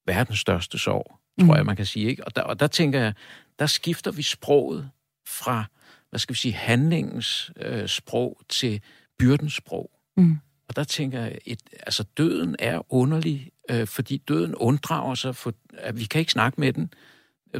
verdens 0.05 0.39
største 0.39 0.77
sorg, 0.77 1.19
tror 1.39 1.53
mm. 1.53 1.55
jeg, 1.55 1.65
man 1.65 1.75
kan 1.75 1.85
sige. 1.85 2.09
Ikke? 2.09 2.25
Og, 2.25 2.35
der, 2.35 2.41
og 2.41 2.59
der 2.59 2.67
tænker 2.67 2.99
jeg, 2.99 3.13
der 3.59 3.65
skifter 3.65 4.11
vi 4.11 4.21
sproget 4.21 4.89
fra 5.27 5.65
hvad 6.09 6.19
skal 6.19 6.33
vi 6.33 6.37
sige, 6.37 6.53
handlingens 6.53 7.51
øh, 7.61 7.87
sprog 7.87 8.41
til 8.49 8.81
byrdens 9.19 9.53
sprog. 9.53 9.91
Mm. 10.17 10.37
Og 10.67 10.75
der 10.75 10.83
tænker 10.83 11.21
jeg, 11.21 11.37
et, 11.45 11.59
altså 11.79 12.03
døden 12.17 12.55
er 12.59 12.93
underlig, 12.93 13.51
øh, 13.71 13.87
fordi 13.87 14.17
døden 14.17 14.55
unddrager 14.55 15.15
sig, 15.15 15.35
for, 15.35 15.53
at 15.73 15.99
vi 15.99 16.03
kan 16.05 16.19
ikke 16.19 16.31
snakke 16.31 16.61
med 16.61 16.73
den. 16.73 16.93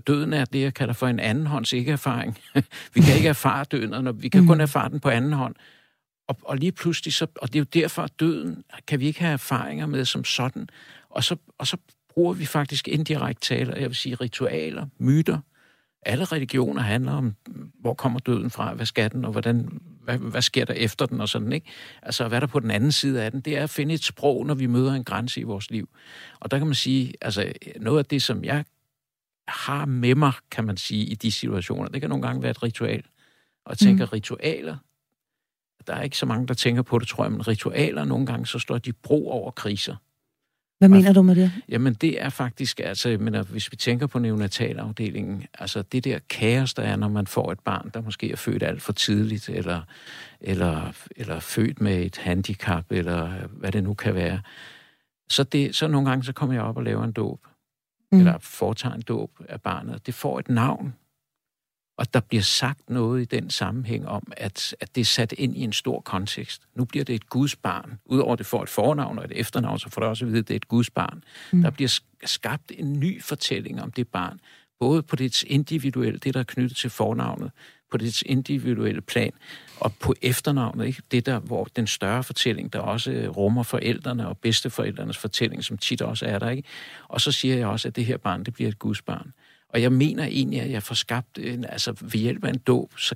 Døden 0.08 0.34
er 0.34 0.46
det, 0.46 0.62
jeg 0.62 0.74
kalder 0.74 0.94
for 0.94 1.08
en 1.08 1.20
andenhånds 1.20 1.74
ikke-erfaring. 1.74 2.38
vi 2.96 3.02
kan 3.02 3.16
ikke 3.16 3.30
erfare 3.30 3.66
døden, 3.72 4.08
og 4.08 4.22
vi 4.22 4.30
kan 4.30 4.42
mm. 4.42 4.48
kun 4.48 4.62
erfare 4.62 4.90
den 4.90 5.00
på 5.00 5.10
anden 5.10 5.34
hånd. 5.34 5.56
Og, 6.28 6.38
og 6.44 6.58
lige 6.58 6.72
pludselig, 6.72 7.14
så, 7.14 7.28
og 7.36 7.48
det 7.48 7.56
er 7.56 7.60
jo 7.60 7.82
derfor, 7.82 8.02
at 8.02 8.20
døden 8.20 8.64
kan 8.88 9.00
vi 9.00 9.08
ikke 9.08 9.20
have 9.20 9.34
erfaringer 9.34 9.86
med 9.86 10.06
som 10.06 10.24
sådan. 10.24 10.70
Og 11.10 11.24
så, 11.24 11.36
og 11.58 11.68
så 11.68 11.78
bruger 12.10 12.34
vi 12.34 12.46
faktisk 12.46 12.88
indirekte 12.88 13.48
taler, 13.48 13.76
jeg 13.76 13.90
vil 13.90 13.96
sige 13.96 14.16
ritualer, 14.16 14.88
myter, 15.00 15.40
alle 16.06 16.26
religioner 16.26 16.82
handler 16.82 17.12
om, 17.12 17.36
hvor 17.80 17.94
kommer 17.94 18.20
døden 18.20 18.50
fra, 18.50 18.74
hvad 18.74 18.86
skal 18.86 19.12
den, 19.12 19.26
og 19.26 19.32
hvordan, 19.32 19.82
hvad, 20.04 20.18
hvad 20.18 20.42
sker 20.42 20.66
der 20.66 20.74
efter 20.74 21.06
den, 21.06 21.22
og 21.22 21.30
sådan, 21.30 21.54
ikke? 21.54 21.68
Altså, 22.02 22.28
hvad 22.28 22.42
der 22.42 22.48
på 22.48 22.60
den 22.60 22.72
anden 22.72 22.92
side 22.92 23.24
af 23.24 23.32
den, 23.32 23.42
det 23.42 23.58
er 23.58 23.64
at 23.64 23.70
finde 23.70 23.94
et 23.94 24.04
sprog, 24.04 24.46
når 24.46 24.54
vi 24.54 24.66
møder 24.66 24.94
en 24.94 25.04
grænse 25.04 25.40
i 25.40 25.44
vores 25.44 25.72
liv. 25.72 25.90
Og 26.40 26.52
der 26.52 26.58
kan 26.58 26.68
man 26.68 26.76
sige, 26.76 27.14
altså, 27.22 27.54
noget 27.80 28.00
af 28.00 28.06
det, 28.06 28.22
som 28.22 28.44
jeg 28.44 28.66
har 29.48 29.86
med 29.86 30.16
mig, 30.16 30.34
kan 30.52 30.64
man 30.64 30.78
sige, 30.78 31.06
i 31.06 31.16
de 31.16 31.32
situationer, 31.32 31.90
det 31.90 32.02
kan 32.02 32.10
nogle 32.10 32.28
gange 32.28 32.42
være 32.42 32.52
et 32.52 32.64
ritual. 32.64 33.04
Og 33.66 33.70
jeg 33.70 33.78
tænker, 33.78 34.06
mm. 34.06 34.10
ritualer, 34.10 34.78
der 35.88 35.94
er 35.94 36.02
ikke 36.02 36.18
så 36.18 36.26
mange, 36.26 36.48
der 36.48 36.54
tænker 36.54 36.82
på 36.82 37.00
det, 37.00 37.08
tror 37.08 37.24
jeg, 37.24 37.32
men 37.32 37.48
ritualer, 37.48 38.04
nogle 38.04 38.26
gange, 38.26 38.46
så 38.46 38.60
står 38.60 38.78
de 38.78 38.94
bro 38.94 39.30
over 39.30 39.52
kriser. 39.52 39.96
Hvad 40.78 40.90
mener 40.90 41.14
du 41.14 41.22
med 41.22 41.36
det? 41.36 41.52
Jamen, 41.70 41.94
det 41.94 42.22
er 42.22 42.30
faktisk, 42.30 42.80
altså, 42.80 43.10
jeg 43.10 43.20
mener, 43.20 43.44
hvis 43.44 43.72
vi 43.72 43.78
tænker 43.78 44.08
på 44.08 44.20
neonatalafdelingen, 44.20 45.44
altså 45.60 45.82
det 45.82 46.04
der 46.04 46.20
kaos, 46.30 46.74
der 46.74 46.84
er, 46.84 46.96
når 46.96 47.10
man 47.10 47.28
får 47.28 47.52
et 47.52 47.60
barn, 47.60 47.92
der 47.94 48.02
måske 48.02 48.32
er 48.32 48.36
født 48.36 48.64
alt 48.64 48.82
for 48.82 48.94
tidligt, 48.94 49.50
eller, 49.50 49.82
eller, 50.42 50.92
eller 51.16 51.40
født 51.40 51.82
med 51.82 52.06
et 52.06 52.18
handicap, 52.18 52.86
eller 52.92 53.48
hvad 53.48 53.72
det 53.72 53.84
nu 53.84 53.94
kan 53.94 54.16
være, 54.16 54.42
så, 55.30 55.44
det, 55.44 55.76
så 55.76 55.88
nogle 55.88 56.10
gange, 56.10 56.24
så 56.24 56.34
kommer 56.34 56.56
jeg 56.56 56.64
op 56.64 56.78
og 56.78 56.84
laver 56.84 57.04
en 57.04 57.12
dåb, 57.12 57.48
mm. 58.12 58.20
eller 58.20 58.38
foretager 58.40 58.96
en 58.96 59.02
dåb 59.02 59.32
af 59.50 59.62
barnet. 59.62 60.06
Det 60.06 60.14
får 60.14 60.40
et 60.40 60.50
navn, 60.50 60.94
og 61.98 62.14
der 62.14 62.20
bliver 62.20 62.42
sagt 62.42 62.90
noget 62.90 63.22
i 63.22 63.26
den 63.26 63.50
sammenhæng 63.50 64.08
om, 64.08 64.32
at, 64.38 64.76
at 64.80 64.96
det 64.96 65.02
er 65.02 65.06
sat 65.06 65.32
ind 65.38 65.58
i 65.58 65.62
en 65.62 65.74
stor 65.74 66.02
kontekst. 66.02 66.62
Nu 66.76 66.86
bliver 66.86 67.06
det 67.06 67.16
et 67.16 67.30
Guds 67.30 67.56
barn. 67.56 68.00
Udover 68.06 68.36
det 68.36 68.46
får 68.46 68.64
et 68.64 68.70
fornavn 68.70 69.20
og 69.20 69.26
et 69.26 69.32
efternavn, 69.36 69.80
så 69.80 69.90
får 69.90 70.02
det 70.02 70.10
også 70.10 70.26
at 70.26 70.32
vide, 70.32 70.40
at 70.40 70.48
det 70.48 70.54
er 70.54 70.56
et 70.56 70.68
Guds 70.68 70.90
barn. 70.90 71.24
Mm. 71.52 71.62
Der 71.62 71.70
bliver 71.70 72.00
skabt 72.26 72.72
en 72.78 73.00
ny 73.00 73.24
fortælling 73.24 73.82
om 73.82 73.92
det 73.92 74.08
barn. 74.08 74.40
Både 74.80 75.04
på 75.04 75.16
det 75.16 75.44
individuelle, 75.44 76.20
det 76.20 76.34
der 76.34 76.40
er 76.40 76.44
knyttet 76.44 76.78
til 76.78 76.90
fornavnet, 76.90 77.52
på 77.92 77.98
det 77.98 78.22
individuelle 78.22 79.02
plan, 79.02 79.32
og 79.80 79.94
på 79.94 80.16
efternavnet, 80.22 80.86
ikke? 80.86 81.02
det 81.12 81.26
der, 81.26 81.40
hvor 81.40 81.68
den 81.76 81.88
større 81.88 82.24
fortælling, 82.24 82.74
der 82.74 82.80
også 82.80 83.12
rummer 83.38 83.64
forældrene 83.64 84.28
og 84.28 84.38
bedsteforældrenes 84.38 85.18
fortælling, 85.18 85.64
som 85.64 85.78
tit 85.78 86.02
også 86.02 86.26
er 86.26 86.40
der. 86.40 86.50
Ikke? 86.50 86.64
Og 87.08 87.22
så 87.22 87.32
siger 87.32 87.56
jeg 87.56 87.68
også, 87.68 87.88
at 87.88 87.96
det 87.96 88.06
her 88.06 88.18
barn, 88.18 88.44
det 88.44 88.54
bliver 88.54 88.70
et 88.70 88.80
Guds 88.80 89.02
barn. 89.02 89.34
Og 89.76 89.82
jeg 89.82 89.92
mener 89.92 90.24
egentlig, 90.24 90.62
at 90.62 90.72
jeg 90.72 90.84
får 90.84 90.96
skabt, 90.96 91.38
en, 91.38 91.66
altså 91.66 91.92
ved 92.02 92.20
hjælp 92.20 92.44
af 92.44 92.50
en 92.50 92.58
dåb, 92.58 93.00
så 93.00 93.16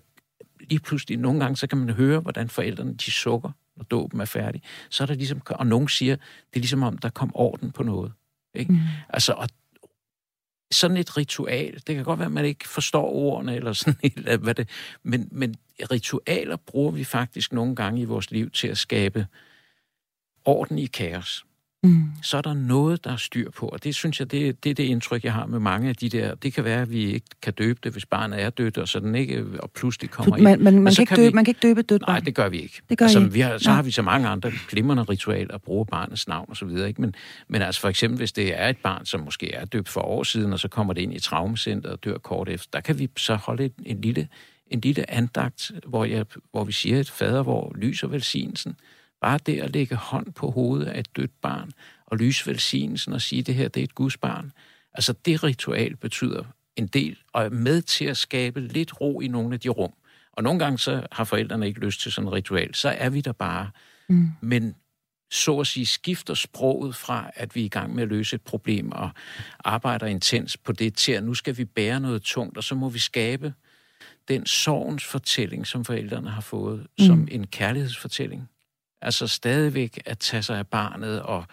lige 0.59 0.79
pludselig, 0.79 1.17
nogle 1.17 1.39
gange, 1.39 1.57
så 1.57 1.67
kan 1.67 1.77
man 1.77 1.89
høre, 1.89 2.19
hvordan 2.19 2.49
forældrene, 2.49 2.93
de 2.93 3.11
sukker, 3.11 3.51
når 3.75 3.83
dåben 3.83 4.21
er 4.21 4.25
færdig. 4.25 4.61
Så 4.89 5.03
er 5.03 5.07
der 5.07 5.13
ligesom, 5.13 5.41
og 5.45 5.67
nogen 5.67 5.87
siger, 5.87 6.15
det 6.15 6.55
er 6.55 6.59
ligesom 6.59 6.83
om, 6.83 6.97
der 6.97 7.09
kom 7.09 7.31
orden 7.33 7.71
på 7.71 7.83
noget. 7.83 8.13
Ikke? 8.53 8.71
Mm. 8.71 8.79
Altså, 9.09 9.33
og 9.33 9.49
sådan 10.71 10.97
et 10.97 11.17
ritual, 11.17 11.73
det 11.73 11.95
kan 11.95 12.03
godt 12.03 12.19
være, 12.19 12.25
at 12.25 12.31
man 12.31 12.45
ikke 12.45 12.67
forstår 12.67 13.09
ordene, 13.09 13.55
eller 13.55 13.73
sådan 13.73 13.99
eller 14.15 14.37
hvad 14.37 14.55
det, 14.55 14.69
men, 15.03 15.27
men 15.31 15.55
ritualer 15.91 16.55
bruger 16.55 16.91
vi 16.91 17.03
faktisk 17.03 17.53
nogle 17.53 17.75
gange 17.75 18.01
i 18.01 18.05
vores 18.05 18.31
liv 18.31 18.49
til 18.49 18.67
at 18.67 18.77
skabe 18.77 19.27
orden 20.45 20.79
i 20.79 20.85
kaos 20.85 21.45
mm. 21.83 22.03
så 22.23 22.37
er 22.37 22.41
der 22.41 22.53
noget, 22.53 23.03
der 23.03 23.11
er 23.11 23.17
styr 23.17 23.51
på. 23.51 23.67
Og 23.67 23.83
det 23.83 23.95
synes 23.95 24.19
jeg, 24.19 24.31
det, 24.31 24.63
det 24.63 24.69
er 24.69 24.73
det 24.73 24.83
indtryk, 24.83 25.23
jeg 25.23 25.33
har 25.33 25.45
med 25.45 25.59
mange 25.59 25.89
af 25.89 25.95
de 25.95 26.09
der. 26.09 26.35
Det 26.35 26.53
kan 26.53 26.63
være, 26.63 26.81
at 26.81 26.91
vi 26.91 27.13
ikke 27.13 27.27
kan 27.41 27.53
døbe 27.53 27.79
det, 27.83 27.91
hvis 27.91 28.05
barnet 28.05 28.41
er 28.41 28.49
dødt, 28.49 28.77
og 28.77 28.87
så 28.87 28.99
den 28.99 29.15
ikke 29.15 29.45
og 29.59 29.71
pludselig 29.71 30.09
kommer 30.09 30.37
man, 30.37 30.53
ind. 30.53 30.61
Man, 30.61 30.83
man, 30.83 30.93
kan, 30.93 31.01
ikke 31.01 31.15
døbe, 31.15 31.27
vi, 31.27 31.33
man 31.33 31.45
kan 31.45 31.51
ikke 31.51 31.67
døbe 31.67 31.79
et 31.79 31.89
dødt 31.89 32.01
barn? 32.05 32.13
Nej, 32.13 32.19
det 32.19 32.35
gør 32.35 32.49
vi 32.49 32.59
ikke. 32.59 32.81
Det 32.89 32.97
gør 32.97 33.05
altså, 33.05 33.19
vi 33.19 33.39
har, 33.39 33.57
så 33.57 33.71
har 33.71 33.81
vi 33.81 33.91
så 33.91 34.01
mange 34.01 34.27
andre 34.27 34.51
glimrende 34.69 35.03
ritualer 35.03 35.53
at 35.55 35.61
bruge 35.61 35.85
barnets 35.85 36.27
navn 36.27 36.45
og 36.49 36.57
så 36.57 36.65
videre. 36.65 36.87
Ikke? 36.87 37.01
Men, 37.01 37.15
men 37.47 37.61
altså 37.61 37.81
for 37.81 37.89
eksempel, 37.89 38.17
hvis 38.17 38.31
det 38.31 38.61
er 38.61 38.67
et 38.67 38.77
barn, 38.77 39.05
som 39.05 39.19
måske 39.19 39.53
er 39.53 39.65
døbt 39.65 39.89
for 39.89 40.01
år 40.01 40.23
siden, 40.23 40.53
og 40.53 40.59
så 40.59 40.67
kommer 40.67 40.93
det 40.93 41.01
ind 41.01 41.13
i 41.13 41.19
traumacenteret 41.19 41.93
og 41.93 42.03
dør 42.03 42.17
kort 42.17 42.49
efter, 42.49 42.69
der 42.73 42.81
kan 42.81 42.99
vi 42.99 43.09
så 43.17 43.35
holde 43.35 43.65
en, 43.65 43.71
en 43.85 44.01
lille 44.01 44.27
en 44.69 44.81
lille 44.81 45.11
andagt, 45.11 45.71
hvor, 45.87 46.05
jeg, 46.05 46.25
hvor 46.51 46.63
vi 46.63 46.71
siger 46.71 46.99
et 46.99 47.09
fader, 47.09 47.43
hvor 47.43 47.73
lyser 47.75 48.07
velsignelsen. 48.07 48.75
Bare 49.21 49.39
det 49.45 49.59
at 49.59 49.73
lægge 49.73 49.95
hånd 49.95 50.33
på 50.33 50.51
hovedet 50.51 50.85
af 50.85 50.99
et 50.99 51.15
dødt 51.15 51.41
barn, 51.41 51.71
og 52.05 52.17
lyse 52.17 52.47
velsignelsen 52.47 53.13
og 53.13 53.21
sige, 53.21 53.41
det 53.41 53.55
her 53.55 53.67
det 53.67 53.79
er 53.79 53.83
et 53.83 53.95
Guds 53.95 54.17
barn. 54.17 54.51
Altså 54.93 55.13
det 55.13 55.43
ritual 55.43 55.95
betyder 55.95 56.43
en 56.75 56.87
del, 56.87 57.17
og 57.33 57.45
er 57.45 57.49
med 57.49 57.81
til 57.81 58.05
at 58.05 58.17
skabe 58.17 58.59
lidt 58.59 59.01
ro 59.01 59.21
i 59.21 59.27
nogle 59.27 59.53
af 59.53 59.59
de 59.59 59.69
rum. 59.69 59.93
Og 60.31 60.43
nogle 60.43 60.59
gange 60.59 60.79
så 60.79 61.07
har 61.11 61.23
forældrene 61.23 61.67
ikke 61.67 61.79
lyst 61.79 62.01
til 62.01 62.11
sådan 62.11 62.27
et 62.27 62.33
ritual, 62.33 62.75
så 62.75 62.89
er 62.89 63.09
vi 63.09 63.21
der 63.21 63.31
bare. 63.31 63.69
Mm. 64.09 64.29
Men 64.41 64.75
så 65.31 65.59
at 65.59 65.67
sige 65.67 65.85
skifter 65.85 66.33
sproget 66.33 66.95
fra, 66.95 67.31
at 67.35 67.55
vi 67.55 67.61
er 67.61 67.65
i 67.65 67.69
gang 67.69 67.95
med 67.95 68.03
at 68.03 68.09
løse 68.09 68.35
et 68.35 68.41
problem 68.41 68.91
og 68.91 69.09
arbejder 69.59 70.05
intens 70.07 70.57
på 70.57 70.71
det, 70.71 70.95
til 70.95 71.11
at 71.11 71.23
nu 71.23 71.33
skal 71.33 71.57
vi 71.57 71.65
bære 71.65 71.99
noget 71.99 72.21
tungt, 72.21 72.57
og 72.57 72.63
så 72.63 72.75
må 72.75 72.89
vi 72.89 72.99
skabe 72.99 73.53
den 74.27 74.45
sorgens 74.45 75.03
fortælling, 75.03 75.67
som 75.67 75.85
forældrene 75.85 76.29
har 76.29 76.41
fået, 76.41 76.87
mm. 76.99 77.05
som 77.05 77.27
en 77.31 77.47
kærlighedsfortælling. 77.47 78.49
Altså 79.01 79.27
stadigvæk 79.27 79.99
at 80.05 80.17
tage 80.17 80.43
sig 80.43 80.57
af 80.57 80.67
barnet, 80.67 81.21
og 81.21 81.45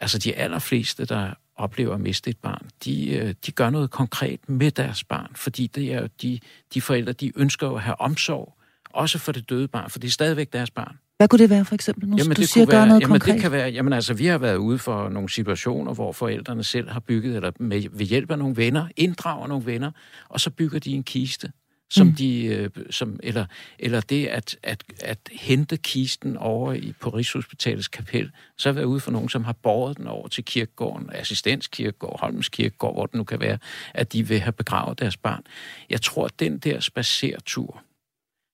altså 0.00 0.18
de 0.18 0.34
allerfleste, 0.34 1.04
der 1.04 1.34
oplever 1.56 1.94
at 1.94 2.00
miste 2.00 2.30
et 2.30 2.38
barn, 2.38 2.68
de, 2.84 3.10
øh, 3.10 3.34
de 3.46 3.52
gør 3.52 3.70
noget 3.70 3.90
konkret 3.90 4.48
med 4.48 4.70
deres 4.70 5.04
barn, 5.04 5.30
fordi 5.34 5.66
det 5.66 5.92
er 5.92 6.00
jo 6.00 6.08
de, 6.22 6.40
de 6.74 6.80
forældre, 6.80 7.12
de 7.12 7.32
ønsker 7.36 7.70
at 7.70 7.82
have 7.82 8.00
omsorg, 8.00 8.54
også 8.90 9.18
for 9.18 9.32
det 9.32 9.50
døde 9.50 9.68
barn, 9.68 9.90
for 9.90 9.98
det 9.98 10.08
er 10.08 10.12
stadigvæk 10.12 10.52
deres 10.52 10.70
barn. 10.70 10.98
Hvad 11.16 11.28
kunne 11.28 11.38
det 11.38 11.50
være 11.50 11.64
for 11.64 11.74
eksempel? 11.74 12.08
Nu, 12.08 12.16
jamen, 12.16 12.36
du 12.36 12.40
det 12.40 12.48
siger, 12.48 12.66
være, 12.66 12.86
noget 12.86 13.00
jamen, 13.00 13.12
konkret. 13.12 13.34
det 13.34 13.42
kan 13.42 13.52
være, 13.52 13.68
jamen 13.68 13.92
altså, 13.92 14.14
vi 14.14 14.26
har 14.26 14.38
været 14.38 14.56
ude 14.56 14.78
for 14.78 15.08
nogle 15.08 15.30
situationer, 15.30 15.94
hvor 15.94 16.12
forældrene 16.12 16.64
selv 16.64 16.88
har 16.88 17.00
bygget, 17.00 17.36
eller 17.36 17.50
med, 17.60 17.82
ved 17.92 18.06
hjælp 18.06 18.30
af 18.30 18.38
nogle 18.38 18.56
venner, 18.56 18.88
inddrager 18.96 19.46
nogle 19.46 19.66
venner, 19.66 19.90
og 20.28 20.40
så 20.40 20.50
bygger 20.50 20.78
de 20.78 20.90
en 20.90 21.02
kiste, 21.02 21.52
som 21.90 22.06
mm. 22.06 22.14
de, 22.14 22.44
øh, 22.44 22.70
som, 22.90 23.20
eller, 23.22 23.46
eller 23.78 24.00
det 24.00 24.26
at, 24.26 24.56
at, 24.62 24.84
at 25.00 25.18
hente 25.32 25.76
kisten 25.76 26.36
over 26.36 26.72
i, 26.72 26.92
på 27.00 27.10
Rigshospitalets 27.10 27.88
kapel, 27.88 28.30
så 28.56 28.68
har 28.68 28.74
været 28.74 28.84
ude 28.84 29.00
for 29.00 29.10
nogen, 29.10 29.28
som 29.28 29.44
har 29.44 29.52
båret 29.52 29.96
den 29.96 30.06
over 30.06 30.28
til 30.28 30.44
kirkegården, 30.44 31.10
assistenskirkegård, 31.12 32.20
Holmens 32.20 32.48
kirkegård, 32.48 32.94
hvor 32.94 33.06
det 33.06 33.14
nu 33.14 33.24
kan 33.24 33.40
være, 33.40 33.58
at 33.94 34.12
de 34.12 34.28
vil 34.28 34.40
have 34.40 34.52
begravet 34.52 34.98
deres 34.98 35.16
barn. 35.16 35.42
Jeg 35.90 36.02
tror, 36.02 36.24
at 36.24 36.40
den 36.40 36.58
der 36.58 36.80
spacertur, 36.80 37.82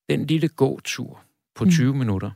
den 0.09 0.27
lille 0.27 0.49
gåtur 0.49 1.23
på 1.55 1.65
mm. 1.65 1.71
20 1.71 1.95
minutter, 1.95 2.31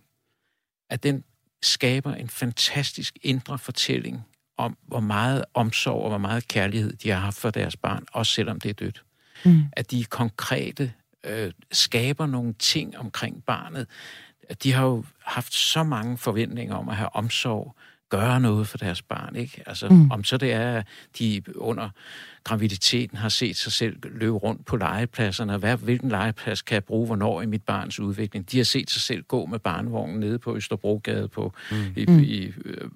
at 0.90 1.02
den 1.02 1.24
skaber 1.62 2.14
en 2.14 2.28
fantastisk 2.28 3.18
indre 3.22 3.58
fortælling 3.58 4.26
om, 4.56 4.76
hvor 4.82 5.00
meget 5.00 5.44
omsorg 5.54 6.02
og 6.02 6.08
hvor 6.08 6.18
meget 6.18 6.48
kærlighed 6.48 6.92
de 6.92 7.10
har 7.10 7.18
haft 7.18 7.36
for 7.36 7.50
deres 7.50 7.76
barn, 7.76 8.04
også 8.12 8.32
selvom 8.32 8.60
det 8.60 8.68
er 8.68 8.74
dødt. 8.74 9.04
Mm. 9.44 9.62
At 9.72 9.90
de 9.90 10.04
konkrete 10.04 10.92
øh, 11.24 11.52
skaber 11.72 12.26
nogle 12.26 12.54
ting 12.58 12.98
omkring 12.98 13.44
barnet. 13.44 13.86
De 14.62 14.72
har 14.72 14.84
jo 14.84 15.04
haft 15.24 15.54
så 15.54 15.82
mange 15.82 16.18
forventninger 16.18 16.74
om 16.74 16.88
at 16.88 16.96
have 16.96 17.16
omsorg, 17.16 17.76
gøre 18.10 18.40
noget 18.40 18.68
for 18.68 18.78
deres 18.78 19.02
barn, 19.02 19.36
ikke? 19.36 19.62
Altså, 19.66 19.88
mm. 19.88 20.10
om 20.10 20.24
så 20.24 20.36
det 20.36 20.52
er, 20.52 20.72
at 20.72 20.86
de 21.18 21.42
under 21.54 21.88
graviditeten 22.44 23.18
har 23.18 23.28
set 23.28 23.56
sig 23.56 23.72
selv 23.72 23.96
løbe 24.02 24.36
rundt 24.36 24.66
på 24.66 24.76
legepladserne, 24.76 25.56
hvad, 25.56 25.76
hvilken 25.76 26.08
legeplads 26.08 26.62
kan 26.62 26.74
jeg 26.74 26.84
bruge, 26.84 27.06
hvornår 27.06 27.42
i 27.42 27.46
mit 27.46 27.62
barns 27.62 28.00
udvikling. 28.00 28.50
De 28.52 28.56
har 28.56 28.64
set 28.64 28.90
sig 28.90 29.02
selv 29.02 29.22
gå 29.22 29.46
med 29.46 29.58
barnevognen 29.58 30.20
nede 30.20 30.38
på 30.38 30.56
Østerbrogade 30.56 31.28
på, 31.28 31.52
mm. 31.70 31.76
i, 31.96 32.06
mm. 32.06 32.18
i, 32.18 32.52
øh, 32.64 32.88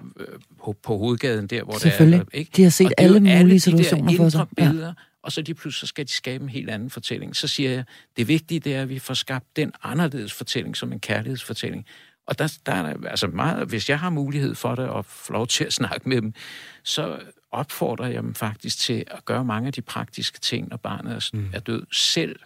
på, 0.64 0.76
på 0.82 0.98
hovedgaden 0.98 1.46
der, 1.46 1.62
hvor 1.62 1.72
det 1.72 2.00
er. 2.00 2.24
Ikke? 2.32 2.50
De 2.56 2.62
har 2.62 2.70
set 2.70 2.92
alle 2.98 3.20
mulige 3.20 3.34
alle 3.34 3.60
situationer 3.60 4.10
de 4.10 4.16
for 4.16 4.28
sig. 4.28 4.46
Billeder, 4.56 4.86
ja. 4.86 4.92
Og 5.24 5.32
så 5.32 5.42
de 5.42 5.54
pludselig 5.54 5.80
så 5.80 5.86
skal 5.86 6.06
de 6.06 6.10
skabe 6.10 6.42
en 6.42 6.48
helt 6.48 6.70
anden 6.70 6.90
fortælling. 6.90 7.36
Så 7.36 7.48
siger 7.48 7.70
jeg, 7.70 7.84
det 8.16 8.28
vigtige 8.28 8.60
det 8.60 8.74
er, 8.74 8.82
at 8.82 8.88
vi 8.88 8.98
får 8.98 9.14
skabt 9.14 9.56
den 9.56 9.72
anderledes 9.82 10.32
fortælling 10.32 10.76
som 10.76 10.92
en 10.92 11.00
kærlighedsfortælling. 11.00 11.86
Og 12.26 12.38
der, 12.38 12.58
der 12.66 12.72
er 12.72 12.94
altså 13.08 13.26
meget, 13.26 13.68
hvis 13.68 13.90
jeg 13.90 13.98
har 13.98 14.10
mulighed 14.10 14.54
for 14.54 14.74
det 14.74 14.88
og 14.88 15.04
får 15.04 15.32
lov 15.32 15.46
til 15.46 15.64
at 15.64 15.72
snakke 15.72 16.08
med 16.08 16.22
dem, 16.22 16.34
så 16.82 17.20
opfordrer 17.50 18.06
jeg 18.06 18.22
dem 18.22 18.34
faktisk 18.34 18.78
til 18.78 19.04
at 19.06 19.24
gøre 19.24 19.44
mange 19.44 19.66
af 19.66 19.72
de 19.72 19.82
praktiske 19.82 20.40
ting, 20.40 20.68
når 20.68 20.76
barnet 20.76 21.14
er, 21.14 21.30
mm. 21.32 21.50
er 21.52 21.60
død 21.60 21.86
selv. 21.92 22.36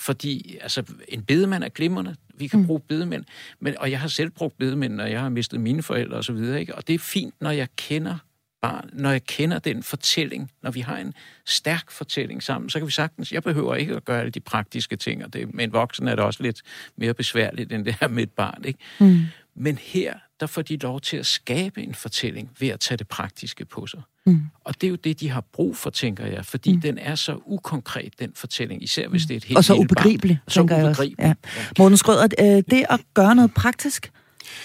Fordi 0.00 0.58
altså, 0.60 0.82
en 1.08 1.22
bedemand 1.22 1.64
er 1.64 1.68
glimrende. 1.68 2.16
Vi 2.34 2.46
kan 2.46 2.60
mm. 2.60 2.66
bruge 2.66 2.80
bedemænd. 2.80 3.24
Men, 3.60 3.78
og 3.78 3.90
jeg 3.90 4.00
har 4.00 4.08
selv 4.08 4.30
brugt 4.30 4.58
bedemænd, 4.58 4.94
når 4.94 5.04
jeg 5.04 5.20
har 5.20 5.28
mistet 5.28 5.60
mine 5.60 5.82
forældre 5.82 6.16
osv. 6.16 6.36
Og, 6.36 6.76
og 6.76 6.86
det 6.88 6.94
er 6.94 6.98
fint, 6.98 7.34
når 7.40 7.50
jeg 7.50 7.68
kender 7.76 8.18
barn, 8.62 8.90
når 8.92 9.10
jeg 9.10 9.24
kender 9.24 9.58
den 9.58 9.82
fortælling, 9.82 10.50
når 10.62 10.70
vi 10.70 10.80
har 10.80 10.96
en 10.96 11.14
stærk 11.46 11.90
fortælling 11.90 12.42
sammen, 12.42 12.70
så 12.70 12.78
kan 12.78 12.86
vi 12.86 12.92
sagtens, 12.92 13.32
jeg 13.32 13.42
behøver 13.42 13.74
ikke 13.74 13.96
at 13.96 14.04
gøre 14.04 14.20
alle 14.20 14.30
de 14.30 14.40
praktiske 14.40 14.96
ting, 14.96 15.24
og 15.24 15.32
det, 15.32 15.54
med 15.54 15.64
en 15.64 15.72
voksen 15.72 16.08
er 16.08 16.14
det 16.14 16.24
også 16.24 16.42
lidt 16.42 16.62
mere 16.96 17.14
besværligt, 17.14 17.72
end 17.72 17.84
det 17.84 17.96
her 18.00 18.08
med 18.08 18.22
et 18.22 18.30
barn. 18.30 18.64
Ikke? 18.64 18.78
Mm. 19.00 19.20
Men 19.56 19.78
her, 19.78 20.14
der 20.40 20.46
får 20.46 20.62
de 20.62 20.76
lov 20.76 21.00
til 21.00 21.16
at 21.16 21.26
skabe 21.26 21.82
en 21.82 21.94
fortælling 21.94 22.50
ved 22.60 22.68
at 22.68 22.80
tage 22.80 22.98
det 22.98 23.08
praktiske 23.08 23.64
på 23.64 23.86
sig. 23.86 24.02
Mm. 24.26 24.42
Og 24.64 24.74
det 24.80 24.86
er 24.86 24.90
jo 24.90 24.96
det, 24.96 25.20
de 25.20 25.28
har 25.28 25.40
brug 25.52 25.76
for, 25.76 25.90
tænker 25.90 26.26
jeg, 26.26 26.46
fordi 26.46 26.74
mm. 26.74 26.80
den 26.80 26.98
er 26.98 27.14
så 27.14 27.38
ukonkret, 27.46 28.12
den 28.18 28.32
fortælling, 28.34 28.82
især 28.82 29.08
hvis 29.08 29.22
det 29.22 29.34
er 29.34 29.36
et 29.36 29.44
helt 29.44 29.56
Og 29.56 29.64
så 29.64 29.74
ubegribelig, 29.74 30.38
barn. 30.46 30.50
tænker 30.50 30.76
jeg 30.76 30.86
også. 30.86 31.14
Ja. 31.18 31.34
Morten 31.78 31.96
Skrøder, 31.96 32.28
øh, 32.40 32.62
det 32.70 32.84
at 32.90 33.00
gøre 33.14 33.34
noget 33.34 33.54
praktisk, 33.54 34.12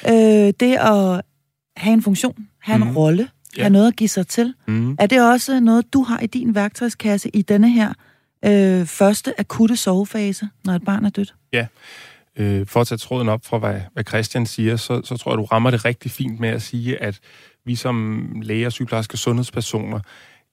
øh, 0.08 0.14
det 0.14 0.76
at 0.76 1.22
have 1.78 1.94
en 1.94 2.02
funktion, 2.02 2.48
have 2.60 2.76
en 2.76 2.84
mm. 2.84 2.98
rolle, 2.98 3.30
ja. 3.58 3.64
have 3.64 3.74
noget 3.74 3.88
at 3.88 3.96
give 3.96 4.08
sig 4.08 4.28
til. 4.28 4.54
Mm. 4.68 4.96
Er 5.00 5.08
det 5.08 5.32
også 5.32 5.60
noget, 5.60 5.94
du 5.94 6.04
har 6.04 6.20
i 6.20 6.28
din 6.28 6.56
værktøjskasse 6.56 7.30
i 7.30 7.42
denne 7.42 7.72
her 7.72 7.94
øh, 8.46 8.86
første 8.86 9.40
akutte 9.40 9.76
sovefase, 9.76 10.50
når 10.66 10.74
et 10.74 10.84
barn 10.86 11.06
er 11.06 11.10
dødt? 11.10 11.36
Ja. 11.54 11.68
Øh, 12.38 12.68
for 12.68 12.82
at 12.82 12.88
tage 12.88 12.98
tråden 12.98 13.30
op 13.30 13.46
fra, 13.46 13.58
hvad, 13.58 13.82
hvad 13.94 14.04
Christian 14.04 14.46
siger, 14.46 14.76
så, 14.76 15.02
så 15.04 15.18
tror 15.18 15.32
jeg, 15.32 15.38
du 15.38 15.44
rammer 15.44 15.72
det 15.72 15.86
rigtig 15.86 16.12
fint 16.12 16.40
med 16.40 16.50
at 16.50 16.62
sige, 16.62 17.02
at 17.04 17.20
vi 17.66 17.76
som 17.76 18.28
læger, 18.42 18.70
sygeplejersker, 18.70 19.18
sundhedspersoner 19.18 20.00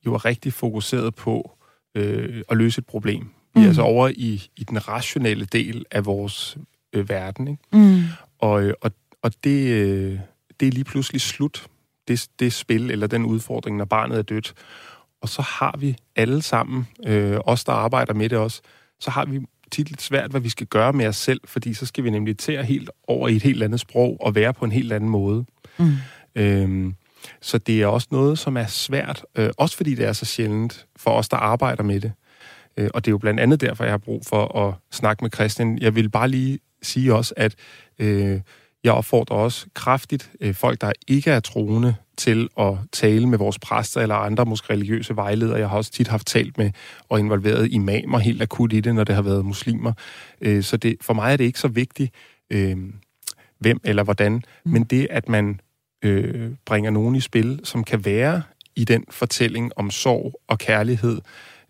jo 0.06 0.14
er 0.14 0.24
rigtig 0.24 0.52
fokuseret 0.52 1.14
på 1.14 1.58
øh, 1.94 2.42
at 2.48 2.56
løse 2.56 2.78
et 2.78 2.86
problem. 2.86 3.30
Vi 3.54 3.60
er 3.60 3.62
mm. 3.62 3.68
altså 3.68 3.82
over 3.82 4.08
i, 4.08 4.50
i 4.56 4.64
den 4.64 4.88
rationelle 4.88 5.44
del 5.44 5.84
af 5.90 6.06
vores 6.06 6.58
øh, 6.92 7.08
verden. 7.08 7.48
Ikke? 7.48 7.62
Mm. 7.72 8.02
Og, 8.38 8.62
øh, 8.62 8.74
og, 8.80 8.90
og 9.22 9.32
det, 9.44 9.68
øh, 9.68 10.18
det 10.60 10.68
er 10.68 10.72
lige 10.72 10.84
pludselig 10.84 11.20
slut 11.20 11.66
det, 12.08 12.28
det 12.38 12.52
spil 12.52 12.90
eller 12.90 13.06
den 13.06 13.24
udfordring, 13.24 13.76
når 13.76 13.84
barnet 13.84 14.18
er 14.18 14.22
dødt. 14.22 14.54
Og 15.20 15.28
så 15.28 15.42
har 15.42 15.76
vi 15.78 15.96
alle 16.16 16.42
sammen, 16.42 16.88
øh, 17.06 17.38
os 17.44 17.64
der 17.64 17.72
arbejder 17.72 18.14
med 18.14 18.28
det 18.28 18.38
også, 18.38 18.60
så 19.00 19.10
har 19.10 19.24
vi 19.24 19.40
tit 19.72 19.90
lidt 19.90 20.02
svært, 20.02 20.30
hvad 20.30 20.40
vi 20.40 20.48
skal 20.48 20.66
gøre 20.66 20.92
med 20.92 21.06
os 21.06 21.16
selv, 21.16 21.40
fordi 21.44 21.74
så 21.74 21.86
skal 21.86 22.04
vi 22.04 22.10
nemlig 22.10 22.38
til 22.38 22.64
helt 22.64 22.90
over 23.06 23.28
i 23.28 23.36
et 23.36 23.42
helt 23.42 23.62
andet 23.62 23.80
sprog 23.80 24.16
og 24.20 24.34
være 24.34 24.54
på 24.54 24.64
en 24.64 24.72
helt 24.72 24.92
anden 24.92 25.10
måde. 25.10 25.44
Mm. 25.78 25.92
Øhm, 26.34 26.94
så 27.40 27.58
det 27.58 27.82
er 27.82 27.86
også 27.86 28.08
noget, 28.10 28.38
som 28.38 28.56
er 28.56 28.66
svært, 28.66 29.24
øh, 29.36 29.50
også 29.58 29.76
fordi 29.76 29.94
det 29.94 30.06
er 30.06 30.12
så 30.12 30.24
sjældent 30.24 30.86
for 30.96 31.10
os, 31.10 31.28
der 31.28 31.36
arbejder 31.36 31.82
med 31.82 32.00
det. 32.00 32.12
Øh, 32.76 32.90
og 32.94 33.04
det 33.04 33.10
er 33.10 33.12
jo 33.12 33.18
blandt 33.18 33.40
andet 33.40 33.60
derfor, 33.60 33.84
jeg 33.84 33.92
har 33.92 33.98
brug 33.98 34.22
for 34.26 34.68
at 34.68 34.74
snakke 34.90 35.24
med 35.24 35.30
Christian. 35.34 35.78
Jeg 35.78 35.94
vil 35.94 36.08
bare 36.08 36.28
lige 36.28 36.58
sige 36.82 37.14
også, 37.14 37.34
at 37.36 37.54
øh, 37.98 38.40
jeg 38.84 38.92
opfordrer 38.92 39.36
også 39.36 39.66
kraftigt 39.74 40.30
øh, 40.40 40.54
folk, 40.54 40.80
der 40.80 40.92
ikke 41.08 41.30
er 41.30 41.40
troende, 41.40 41.94
til 42.16 42.48
at 42.58 42.74
tale 42.92 43.28
med 43.28 43.38
vores 43.38 43.58
præster 43.58 44.00
eller 44.00 44.14
andre 44.14 44.44
måske 44.44 44.72
religiøse 44.72 45.16
vejledere. 45.16 45.58
Jeg 45.58 45.68
har 45.68 45.76
også 45.76 45.90
tit 45.90 46.08
haft 46.08 46.26
talt 46.26 46.58
med 46.58 46.70
og 47.08 47.18
involveret 47.18 47.72
imamer 47.72 48.18
helt 48.18 48.42
akut 48.42 48.72
i 48.72 48.80
det, 48.80 48.94
når 48.94 49.04
det 49.04 49.14
har 49.14 49.22
været 49.22 49.44
muslimer. 49.44 49.92
Øh, 50.40 50.62
så 50.62 50.76
det, 50.76 50.96
for 51.00 51.14
mig 51.14 51.32
er 51.32 51.36
det 51.36 51.44
ikke 51.44 51.58
så 51.58 51.68
vigtigt, 51.68 52.14
øh, 52.50 52.76
hvem 53.58 53.80
eller 53.84 54.02
hvordan, 54.02 54.32
mm. 54.32 54.72
men 54.72 54.84
det, 54.84 55.06
at 55.10 55.28
man 55.28 55.60
øh, 56.04 56.50
bringer 56.66 56.90
nogen 56.90 57.16
i 57.16 57.20
spil, 57.20 57.60
som 57.64 57.84
kan 57.84 58.04
være 58.04 58.42
i 58.76 58.84
den 58.84 59.04
fortælling 59.10 59.72
om 59.76 59.90
sorg 59.90 60.40
og 60.48 60.58
kærlighed, 60.58 61.20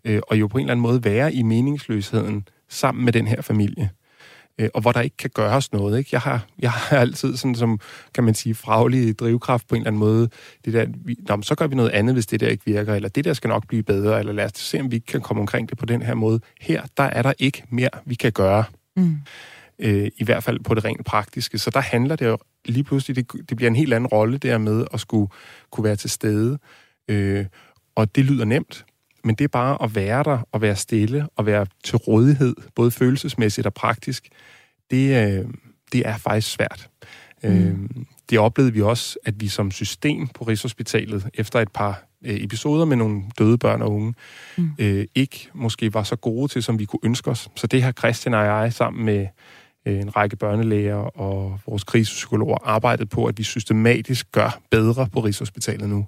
øh, 0.05 0.21
og 0.27 0.39
jo 0.39 0.47
på 0.47 0.57
en 0.57 0.61
eller 0.61 0.71
anden 0.71 0.83
måde 0.83 1.03
være 1.03 1.33
i 1.33 1.41
meningsløsheden 1.41 2.47
sammen 2.69 3.05
med 3.05 3.13
den 3.13 3.27
her 3.27 3.41
familie 3.41 3.89
øh, 4.59 4.69
og 4.73 4.81
hvor 4.81 4.91
der 4.91 5.01
ikke 5.01 5.17
kan 5.17 5.29
gøres 5.33 5.73
noget. 5.73 5.97
Ikke? 5.97 6.09
Jeg, 6.11 6.21
har, 6.21 6.45
jeg 6.59 6.71
har 6.71 6.97
altid 6.97 7.37
sådan 7.37 7.55
som, 7.55 7.79
kan 8.13 8.23
man 8.23 8.33
sige, 8.33 8.55
fraglig 8.55 9.19
drivkraft 9.19 9.67
på 9.67 9.75
en 9.75 9.81
eller 9.81 9.87
anden 9.87 9.99
måde. 9.99 10.29
Det 10.65 10.73
der, 10.73 10.85
vi, 11.05 11.17
nå, 11.29 11.41
så 11.41 11.55
gør 11.55 11.67
vi 11.67 11.75
noget 11.75 11.89
andet, 11.89 12.15
hvis 12.15 12.25
det 12.25 12.39
der 12.39 12.47
ikke 12.47 12.65
virker, 12.65 12.93
eller 12.93 13.09
det 13.09 13.25
der 13.25 13.33
skal 13.33 13.47
nok 13.47 13.67
blive 13.67 13.83
bedre, 13.83 14.19
eller 14.19 14.33
lad 14.33 14.45
os 14.45 14.51
se, 14.55 14.79
om 14.79 14.91
vi 14.91 14.99
kan 14.99 15.21
komme 15.21 15.41
omkring 15.41 15.69
det 15.69 15.77
på 15.77 15.85
den 15.85 16.01
her 16.01 16.13
måde. 16.13 16.39
Her, 16.61 16.81
der 16.97 17.03
er 17.03 17.21
der 17.21 17.33
ikke 17.39 17.63
mere, 17.69 17.89
vi 18.05 18.15
kan 18.15 18.31
gøre. 18.31 18.63
Mm. 18.95 19.17
Øh, 19.79 20.11
I 20.17 20.23
hvert 20.23 20.43
fald 20.43 20.59
på 20.59 20.73
det 20.73 20.85
rent 20.85 21.05
praktiske. 21.05 21.57
Så 21.57 21.69
der 21.69 21.79
handler 21.79 22.15
det 22.15 22.25
jo 22.25 22.37
lige 22.65 22.83
pludselig, 22.83 23.15
det, 23.15 23.49
det 23.49 23.57
bliver 23.57 23.69
en 23.69 23.75
helt 23.75 23.93
anden 23.93 24.07
rolle 24.07 24.37
der 24.37 24.57
med 24.57 24.85
at 24.93 24.99
skulle 24.99 25.31
kunne 25.71 25.83
være 25.83 25.95
til 25.95 26.09
stede. 26.09 26.57
Øh, 27.07 27.45
og 27.95 28.15
det 28.15 28.25
lyder 28.25 28.45
nemt, 28.45 28.85
men 29.23 29.35
det 29.35 29.43
er 29.43 29.47
bare 29.47 29.83
at 29.83 29.95
være 29.95 30.23
der, 30.23 30.47
og 30.51 30.61
være 30.61 30.75
stille, 30.75 31.27
og 31.35 31.45
være 31.45 31.65
til 31.83 31.97
rådighed, 31.97 32.55
både 32.75 32.91
følelsesmæssigt 32.91 33.67
og 33.67 33.73
praktisk, 33.73 34.29
det, 34.91 35.37
øh, 35.39 35.45
det 35.91 36.07
er 36.07 36.17
faktisk 36.17 36.51
svært. 36.51 36.89
Mm. 37.43 37.49
Øh, 37.49 38.05
det 38.29 38.39
oplevede 38.39 38.73
vi 38.73 38.81
også, 38.81 39.19
at 39.25 39.41
vi 39.41 39.47
som 39.47 39.71
system 39.71 40.27
på 40.27 40.43
Rigshospitalet, 40.43 41.29
efter 41.33 41.59
et 41.59 41.71
par 41.71 42.03
øh, 42.25 42.43
episoder 42.43 42.85
med 42.85 42.97
nogle 42.97 43.23
døde 43.39 43.57
børn 43.57 43.81
og 43.81 43.91
unge, 43.91 44.13
mm. 44.57 44.71
øh, 44.79 45.05
ikke 45.15 45.49
måske 45.53 45.93
var 45.93 46.03
så 46.03 46.15
gode 46.15 46.47
til, 46.47 46.63
som 46.63 46.79
vi 46.79 46.85
kunne 46.85 46.99
ønske 47.03 47.31
os. 47.31 47.49
Så 47.55 47.67
det 47.67 47.83
har 47.83 47.91
Christian 47.91 48.33
og 48.33 48.45
jeg 48.45 48.73
sammen 48.73 49.05
med 49.05 49.27
øh, 49.85 49.99
en 50.01 50.15
række 50.15 50.35
børnelæger 50.35 50.95
og 50.95 51.59
vores 51.67 51.83
krisepsykologer 51.83 52.57
arbejdet 52.63 53.09
på, 53.09 53.25
at 53.25 53.37
vi 53.37 53.43
systematisk 53.43 54.31
gør 54.31 54.59
bedre 54.71 55.07
på 55.11 55.19
Rigshospitalet 55.19 55.89
nu. 55.89 56.05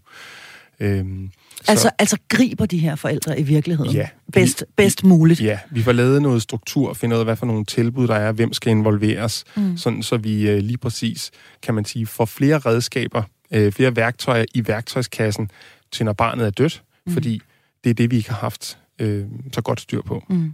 Øhm, 0.80 1.32
altså, 1.68 1.90
altså 2.00 2.18
griber 2.30 2.66
de 2.66 2.78
her 2.78 2.96
forældre 2.96 3.40
i 3.40 3.44
virkeligheden 3.44 3.94
ja, 3.94 4.08
bedst, 4.34 4.62
vi, 4.62 4.74
bedst 4.76 5.04
muligt? 5.04 5.42
Ja, 5.42 5.60
vi 5.72 5.84
får 5.84 5.92
lavet 5.92 6.22
noget 6.22 6.42
struktur, 6.42 6.94
finder 6.94 7.18
ud 7.18 7.20
af, 7.20 7.26
hvad 7.26 7.36
for 7.36 7.46
nogle 7.46 7.66
tilbud 7.66 8.08
der 8.08 8.16
er, 8.16 8.32
hvem 8.32 8.54
skal 8.54 8.72
involveres, 8.72 9.44
mm. 9.56 9.78
sådan 9.78 10.04
så 10.04 10.18
vi 10.18 10.50
øh, 10.50 10.58
lige 10.58 10.78
præcis, 10.78 11.32
kan 11.62 11.74
man 11.74 11.86
sige, 11.86 12.06
får 12.06 12.26
flere 12.26 12.58
redskaber, 12.58 13.24
øh, 13.52 13.72
flere 13.72 13.96
værktøjer 13.96 14.46
i 14.54 14.68
værktøjskassen 14.68 15.50
til 15.92 16.06
når 16.06 16.14
barnet 16.14 16.46
er 16.46 16.50
dødt, 16.50 16.84
mm. 17.06 17.14
fordi 17.14 17.42
det 17.84 17.90
er 17.90 17.94
det, 17.94 18.12
vi 18.12 18.18
ikke 18.18 18.30
har 18.30 18.38
haft 18.38 18.78
øh, 19.00 19.26
så 19.54 19.62
godt 19.62 19.82
styr 19.82 20.02
på. 20.02 20.24
Mm. 20.30 20.54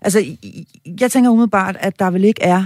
Altså, 0.00 0.36
jeg 1.00 1.10
tænker 1.10 1.30
umiddelbart, 1.30 1.76
at 1.80 1.98
der 1.98 2.10
vel 2.10 2.24
ikke 2.24 2.42
er 2.42 2.64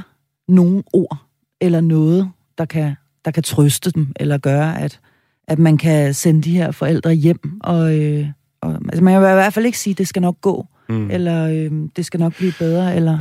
nogen 0.49 0.85
ord 0.93 1.17
eller 1.61 1.81
noget, 1.81 2.31
der 2.59 2.65
kan 2.65 2.95
der 3.27 3.33
kan 3.33 3.43
trøste 3.43 3.91
dem, 3.91 4.13
eller 4.17 4.39
gøre, 4.39 4.81
at, 4.81 5.01
at 5.49 5.59
man 5.59 5.79
kan 5.79 6.15
sende 6.15 6.43
de 6.43 6.51
her 6.51 6.71
forældre 6.71 7.13
hjem. 7.13 7.61
Og, 7.61 7.99
øh, 7.99 8.27
og, 8.61 8.73
altså 8.73 9.05
man 9.05 9.21
vil 9.21 9.29
i 9.29 9.33
hvert 9.33 9.55
fald 9.55 9.67
ikke 9.67 9.79
sige, 9.79 9.93
at 9.93 9.99
det 9.99 10.09
skal 10.09 10.23
nok 10.23 10.41
gå, 10.41 10.67
mm. 10.89 11.11
eller 11.11 11.49
øh, 11.49 11.71
det 11.97 12.07
skal 12.07 12.21
nok 12.21 12.37
blive 12.37 12.53
bedre, 12.59 12.97
eller 12.97 13.19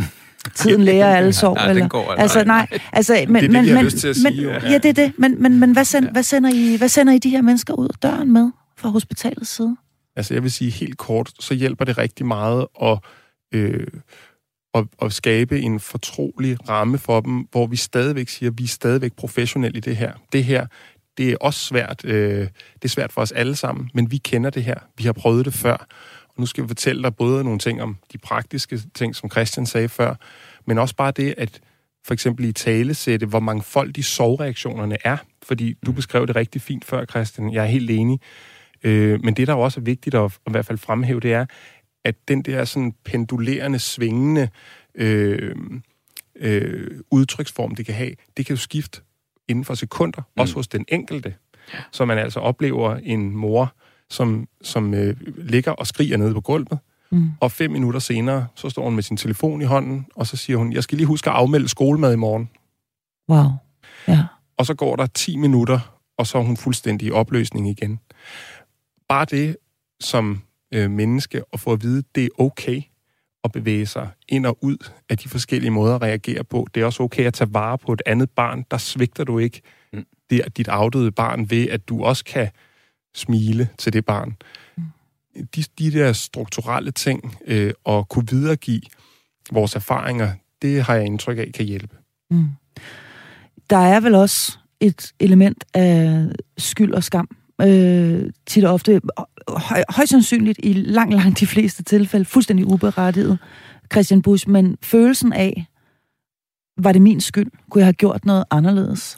tiden 0.55 0.83
lærer 0.89 1.15
alle 1.15 1.33
sår. 1.33 1.55
Nej, 1.55 1.69
eller, 1.69 1.87
går 1.87 2.11
altså, 2.11 2.43
nej, 2.43 2.67
altså, 2.93 3.25
men, 3.27 3.35
det 3.35 3.35
er 3.35 3.41
det, 3.41 3.51
men, 3.51 3.65
har 3.65 3.75
men, 3.75 3.85
lyst 3.85 3.97
til 3.97 4.07
at 4.07 4.15
men, 4.23 4.33
sige, 4.33 4.43
jo. 4.43 4.49
Ja, 4.51 4.77
det 4.77 4.85
er 4.85 4.93
det. 4.93 5.13
Men, 5.17 5.41
men, 5.41 5.59
men 5.59 5.71
hvad, 5.71 5.85
send, 5.85 6.09
hvad, 6.09 6.23
sender 6.23 6.49
I, 6.53 6.75
hvad 6.77 6.89
sender 6.89 7.13
I 7.13 7.17
de 7.17 7.29
her 7.29 7.41
mennesker 7.41 7.73
ud 7.73 7.89
døren 8.01 8.33
med 8.33 8.51
fra 8.77 8.89
hospitalets 8.89 9.55
side? 9.55 9.75
Altså 10.15 10.33
jeg 10.33 10.43
vil 10.43 10.51
sige 10.51 10.71
helt 10.71 10.97
kort, 10.97 11.31
så 11.39 11.53
hjælper 11.53 11.85
det 11.85 11.97
rigtig 11.97 12.25
meget 12.25 12.67
at, 12.81 12.99
øh, 13.53 13.87
at, 14.73 14.85
at 15.01 15.13
skabe 15.13 15.59
en 15.59 15.79
fortrolig 15.79 16.69
ramme 16.69 16.97
for 16.97 17.21
dem, 17.21 17.47
hvor 17.51 17.67
vi 17.67 17.75
stadigvæk 17.75 18.29
siger, 18.29 18.49
at 18.49 18.57
vi 18.57 18.63
er 18.63 18.67
stadigvæk 18.67 19.13
professionelle 19.13 19.77
i 19.77 19.81
det 19.81 19.97
her. 19.97 20.11
Det 20.33 20.43
her, 20.43 20.67
det 21.17 21.29
er 21.29 21.37
også 21.41 21.59
svært, 21.59 22.05
øh, 22.05 22.47
det 22.73 22.83
er 22.83 22.87
svært 22.87 23.11
for 23.11 23.21
os 23.21 23.31
alle 23.31 23.55
sammen, 23.55 23.89
men 23.93 24.11
vi 24.11 24.17
kender 24.17 24.49
det 24.49 24.63
her. 24.63 24.75
Vi 24.97 25.03
har 25.03 25.13
prøvet 25.13 25.45
det 25.45 25.53
før. 25.53 25.87
Og 26.27 26.35
nu 26.37 26.45
skal 26.45 26.63
vi 26.63 26.67
fortælle 26.67 27.03
dig 27.03 27.15
både 27.15 27.43
nogle 27.43 27.59
ting 27.59 27.81
om 27.81 27.97
de 28.13 28.17
praktiske 28.17 28.79
ting, 28.93 29.15
som 29.15 29.31
Christian 29.31 29.65
sagde 29.65 29.89
før, 29.89 30.15
men 30.65 30.77
også 30.77 30.95
bare 30.95 31.11
det, 31.11 31.35
at 31.37 31.59
for 32.05 32.13
eksempel 32.13 32.45
i 32.45 32.51
talesætte, 32.51 33.25
hvor 33.25 33.39
mangfoldige 33.39 34.03
sovreaktionerne 34.03 34.97
er. 35.03 35.17
Fordi 35.43 35.73
du 35.85 35.91
beskrev 35.91 36.27
det 36.27 36.35
rigtig 36.35 36.61
fint 36.61 36.85
før, 36.85 37.05
Christian. 37.05 37.53
Jeg 37.53 37.63
er 37.63 37.67
helt 37.67 37.89
enig. 37.89 38.19
Øh, 38.83 39.23
men 39.23 39.33
det, 39.33 39.47
der 39.47 39.53
også 39.53 39.79
er 39.79 39.83
vigtigt 39.83 40.15
at, 40.15 40.23
at 40.23 40.31
i 40.47 40.51
hvert 40.51 40.65
fald 40.65 40.77
fremhæve, 40.77 41.19
det 41.19 41.33
er, 41.33 41.45
at 42.05 42.15
den 42.27 42.41
der 42.41 42.65
sådan 42.65 42.93
pendulerende, 43.05 43.79
svingende 43.79 44.49
øh, 44.95 45.55
øh, 46.35 47.01
udtryksform, 47.11 47.75
det 47.75 47.85
kan 47.85 47.95
have, 47.95 48.11
det 48.37 48.45
kan 48.45 48.55
jo 48.55 48.61
skifte 48.61 49.01
inden 49.47 49.65
for 49.65 49.73
sekunder, 49.73 50.21
mm. 50.21 50.41
også 50.41 50.55
hos 50.55 50.67
den 50.67 50.85
enkelte. 50.87 51.35
Så 51.91 52.05
man 52.05 52.17
altså 52.17 52.39
oplever 52.39 52.95
en 52.95 53.35
mor, 53.35 53.73
som, 54.09 54.47
som 54.61 54.93
øh, 54.93 55.17
ligger 55.37 55.71
og 55.71 55.87
skriger 55.87 56.17
nede 56.17 56.33
på 56.33 56.41
gulvet, 56.41 56.79
mm. 57.11 57.31
og 57.39 57.51
fem 57.51 57.71
minutter 57.71 57.99
senere, 57.99 58.47
så 58.55 58.69
står 58.69 58.83
hun 58.83 58.95
med 58.95 59.03
sin 59.03 59.17
telefon 59.17 59.61
i 59.61 59.65
hånden, 59.65 60.05
og 60.15 60.27
så 60.27 60.37
siger 60.37 60.57
hun, 60.57 60.73
jeg 60.73 60.83
skal 60.83 60.97
lige 60.97 61.07
huske 61.07 61.29
at 61.29 61.35
afmelde 61.35 61.67
skolemad 61.67 62.13
i 62.13 62.15
morgen. 62.15 62.49
Wow. 63.29 63.51
Ja. 64.07 64.23
Og 64.57 64.65
så 64.65 64.73
går 64.73 64.95
der 64.95 65.05
10 65.05 65.37
minutter, 65.37 65.99
og 66.17 66.27
så 66.27 66.37
er 66.37 66.41
hun 66.41 66.57
fuldstændig 66.57 67.07
i 67.07 67.11
opløsning 67.11 67.69
igen. 67.69 67.99
Bare 69.09 69.25
det 69.25 69.57
som 69.99 70.41
øh, 70.73 70.91
menneske 70.91 71.41
at 71.53 71.59
få 71.59 71.71
at 71.71 71.83
vide, 71.83 72.03
det 72.15 72.23
er 72.23 72.29
okay 72.39 72.81
at 73.45 73.51
bevæge 73.51 73.85
sig 73.85 74.09
ind 74.29 74.45
og 74.45 74.57
ud 74.61 74.77
af 75.09 75.17
de 75.17 75.29
forskellige 75.29 75.71
måder 75.71 75.95
at 75.95 76.01
reagere 76.01 76.43
på. 76.43 76.67
Det 76.75 76.81
er 76.81 76.85
også 76.85 77.03
okay 77.03 77.23
at 77.25 77.33
tage 77.33 77.53
vare 77.53 77.77
på 77.77 77.93
et 77.93 78.01
andet 78.05 78.29
barn. 78.29 78.65
Der 78.71 78.77
svigter 78.77 79.23
du 79.23 79.39
ikke 79.39 79.61
Mm. 79.93 80.05
det, 80.29 80.57
dit 80.57 80.67
afdøde 80.67 81.11
barn 81.11 81.49
ved, 81.49 81.69
at 81.69 81.89
du 81.89 82.03
også 82.03 82.23
kan 82.25 82.49
smile 83.15 83.69
til 83.77 83.93
det 83.93 84.05
barn. 84.05 84.35
De, 85.55 85.63
de 85.79 85.91
der 85.91 86.13
strukturelle 86.13 86.91
ting 86.91 87.37
øh, 87.45 87.73
og 87.83 88.09
kunne 88.09 88.27
videregive 88.31 88.81
vores 89.51 89.75
erfaringer, 89.75 90.31
det 90.61 90.83
har 90.83 90.95
jeg 90.95 91.05
indtryk 91.05 91.37
af 91.37 91.51
kan 91.53 91.65
hjælpe. 91.65 91.95
Mm. 92.31 92.47
Der 93.69 93.77
er 93.77 93.99
vel 93.99 94.15
også 94.15 94.57
et 94.79 95.13
element 95.19 95.65
af 95.73 96.25
skyld 96.57 96.93
og 96.93 97.03
skam. 97.03 97.29
Øh, 97.61 98.31
tit 98.45 98.63
og 98.65 98.73
ofte, 98.73 99.01
høj, 99.49 99.83
højst 99.89 100.09
sandsynligt 100.11 100.59
i 100.63 100.73
langt, 100.73 101.13
langt 101.15 101.39
de 101.39 101.47
fleste 101.47 101.83
tilfælde, 101.83 102.25
fuldstændig 102.25 102.65
uberettiget, 102.65 103.37
Christian 103.91 104.21
Busch, 104.21 104.49
men 104.49 104.77
følelsen 104.83 105.33
af, 105.33 105.65
var 106.77 106.91
det 106.91 107.01
min 107.01 107.21
skyld? 107.21 107.51
Kunne 107.69 107.79
jeg 107.79 107.85
have 107.85 107.93
gjort 107.93 108.25
noget 108.25 108.43
anderledes? 108.51 109.17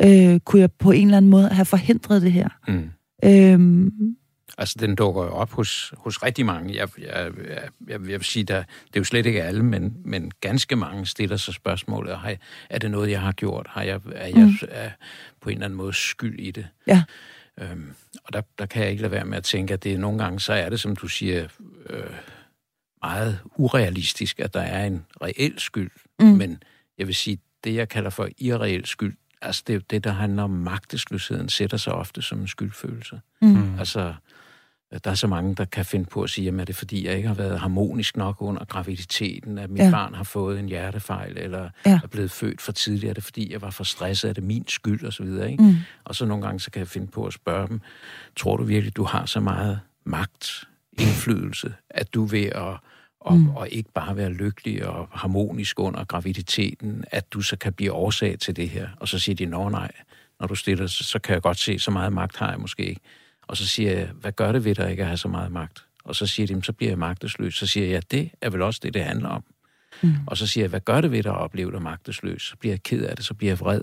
Ja. 0.00 0.34
Øh, 0.34 0.40
kunne 0.40 0.60
jeg 0.60 0.72
på 0.72 0.90
en 0.90 1.06
eller 1.06 1.16
anden 1.16 1.30
måde 1.30 1.48
have 1.48 1.64
forhindret 1.64 2.22
det 2.22 2.32
her? 2.32 2.48
Mm. 2.68 2.90
Øhm, 3.24 3.92
Altså, 4.58 4.76
den 4.80 4.94
dukker 4.94 5.22
jo 5.22 5.30
op 5.30 5.50
hos, 5.52 5.94
hos 5.98 6.22
rigtig 6.22 6.46
mange. 6.46 6.76
Jeg, 6.76 6.88
jeg, 6.98 7.30
jeg, 7.48 7.68
jeg 7.88 8.00
vil 8.00 8.24
sige, 8.24 8.44
der, 8.44 8.58
det 8.62 8.96
er 8.96 9.00
jo 9.00 9.04
slet 9.04 9.26
ikke 9.26 9.42
alle, 9.42 9.62
men, 9.62 9.96
men 10.04 10.30
ganske 10.40 10.76
mange 10.76 11.06
stiller 11.06 11.36
sig 11.36 11.54
spørgsmålet, 11.54 12.16
har 12.18 12.28
jeg, 12.28 12.38
er 12.70 12.78
det 12.78 12.90
noget, 12.90 13.10
jeg 13.10 13.20
har 13.20 13.32
gjort? 13.32 13.66
Har 13.70 13.82
jeg, 13.82 14.00
er 14.14 14.26
jeg 14.26 14.36
Mm. 14.46 14.54
er 14.70 14.90
på 15.40 15.48
en 15.48 15.54
eller 15.56 15.64
anden 15.64 15.76
måde 15.76 15.92
skyld 15.92 16.40
i 16.40 16.50
det? 16.50 16.66
ja. 16.86 17.02
Øhm, 17.60 17.94
og 18.24 18.32
der, 18.32 18.42
der 18.58 18.66
kan 18.66 18.82
jeg 18.82 18.90
ikke 18.90 19.02
lade 19.02 19.12
være 19.12 19.24
med 19.24 19.38
at 19.38 19.44
tænke, 19.44 19.74
at 19.74 19.84
det 19.84 20.00
nogle 20.00 20.18
gange, 20.18 20.40
så 20.40 20.52
er 20.52 20.68
det, 20.68 20.80
som 20.80 20.96
du 20.96 21.08
siger, 21.08 21.48
øh, 21.90 22.16
meget 23.02 23.38
urealistisk, 23.56 24.40
at 24.40 24.54
der 24.54 24.60
er 24.60 24.86
en 24.86 25.06
reel 25.22 25.58
skyld. 25.58 25.90
Mm. 26.20 26.26
Men 26.26 26.62
jeg 26.98 27.06
vil 27.06 27.14
sige, 27.14 27.38
det 27.64 27.74
jeg 27.74 27.88
kalder 27.88 28.10
for 28.10 28.28
irreel 28.38 28.86
skyld, 28.86 29.16
altså 29.42 29.62
det 29.66 29.74
er 29.74 29.80
det, 29.90 30.04
der 30.04 30.12
handler 30.12 30.42
om 30.42 30.50
magtesløsheden, 30.50 31.48
sætter 31.48 31.76
sig 31.76 31.92
ofte 31.92 32.22
som 32.22 32.40
en 32.40 32.48
skyldfølelse. 32.48 33.20
Mm. 33.42 33.78
Altså, 33.78 34.14
der 35.04 35.10
er 35.10 35.14
så 35.14 35.26
mange, 35.26 35.54
der 35.54 35.64
kan 35.64 35.84
finde 35.84 36.04
på 36.04 36.22
at 36.22 36.30
sige, 36.30 36.60
er 36.60 36.64
det 36.64 36.76
fordi, 36.76 37.06
jeg 37.06 37.16
ikke 37.16 37.28
har 37.28 37.34
været 37.34 37.60
harmonisk 37.60 38.16
nok 38.16 38.36
under 38.42 38.64
graviditeten, 38.64 39.58
at 39.58 39.70
mit 39.70 39.82
Ja. 39.82 39.90
barn 39.90 40.14
har 40.14 40.24
fået 40.24 40.58
en 40.58 40.66
hjertefejl, 40.68 41.38
eller 41.38 41.70
Ja. 41.86 42.00
er 42.02 42.06
blevet 42.06 42.30
født 42.30 42.60
for 42.60 42.72
tidligt, 42.72 43.10
er 43.10 43.14
det 43.14 43.24
fordi, 43.24 43.52
jeg 43.52 43.62
var 43.62 43.70
for 43.70 43.84
stresset, 43.84 44.28
er 44.28 44.32
det 44.34 44.44
min 44.44 44.64
skyld, 44.68 45.04
og 45.04 45.12
så 45.12 45.22
videre, 45.22 45.50
ikke? 45.52 45.62
Mm. 45.62 45.74
Og 46.04 46.14
så 46.14 46.24
nogle 46.26 46.44
gange, 46.44 46.60
så 46.60 46.70
kan 46.70 46.80
jeg 46.80 46.88
finde 46.88 47.06
på 47.06 47.24
at 47.26 47.32
spørge 47.32 47.68
dem, 47.68 47.80
tror 48.36 48.56
du 48.56 48.64
virkelig, 48.64 48.96
du 48.96 49.04
har 49.04 49.26
så 49.26 49.40
meget 49.40 49.80
magt, 50.04 50.64
indflydelse, 50.98 51.74
at 51.90 52.14
du 52.14 52.24
ved 52.24 52.44
at 52.46 52.76
og, 53.20 53.36
mm. 53.36 53.48
og 53.50 53.68
ikke 53.68 53.90
bare 53.94 54.16
være 54.16 54.30
lykkelig 54.32 54.86
og 54.86 55.08
harmonisk 55.12 55.78
under 55.78 56.04
graviditeten, 56.04 57.04
at 57.10 57.32
du 57.32 57.42
så 57.42 57.56
kan 57.56 57.72
blive 57.72 57.92
årsag 57.92 58.38
til 58.38 58.56
det 58.56 58.68
her. 58.68 58.88
Og 58.96 59.08
så 59.08 59.18
siger 59.18 59.36
de, 59.36 59.46
nå 59.46 59.68
nej, 59.68 59.90
når 60.40 60.46
du 60.46 60.54
stiller, 60.54 60.86
så, 60.86 61.04
så 61.04 61.18
kan 61.18 61.34
jeg 61.34 61.42
godt 61.42 61.58
se, 61.58 61.78
så 61.78 61.90
meget 61.90 62.12
magt 62.12 62.36
har 62.36 62.50
jeg 62.50 62.60
måske 62.60 62.84
ikke. 62.84 63.00
Og 63.52 63.58
så 63.58 63.66
siger 63.68 63.92
jeg, 63.98 64.08
hvad 64.20 64.32
gør 64.32 64.52
det 64.52 64.64
ved 64.64 64.74
dig 64.74 64.90
ikke 64.90 65.02
at 65.02 65.06
have 65.06 65.16
så 65.16 65.28
meget 65.28 65.52
magt? 65.52 65.84
Og 66.04 66.16
så 66.16 66.26
siger 66.26 66.46
de, 66.46 66.54
"Men 66.54 66.62
så 66.62 66.72
bliver 66.72 66.90
jeg 66.90 66.98
magtesløs. 66.98 67.54
Så 67.54 67.66
siger 67.66 67.86
jeg, 67.86 68.10
det 68.10 68.30
er 68.40 68.50
vel 68.50 68.62
også 68.62 68.80
det, 68.82 68.94
det 68.94 69.04
handler 69.04 69.28
om. 69.28 69.44
Mm. 70.02 70.14
Og 70.26 70.36
så 70.36 70.46
siger 70.46 70.64
jeg, 70.64 70.68
hvad 70.70 70.80
gør 70.80 71.00
det 71.00 71.12
ved 71.12 71.22
dig 71.22 71.32
at 71.32 71.38
opleve 71.38 71.72
dig 71.72 71.82
magtesløs? 71.82 72.42
Så 72.42 72.56
bliver 72.56 72.72
jeg 72.72 72.82
ked 72.82 73.04
af 73.04 73.16
det, 73.16 73.24
så 73.24 73.34
bliver 73.34 73.50
jeg 73.50 73.60
vred, 73.60 73.80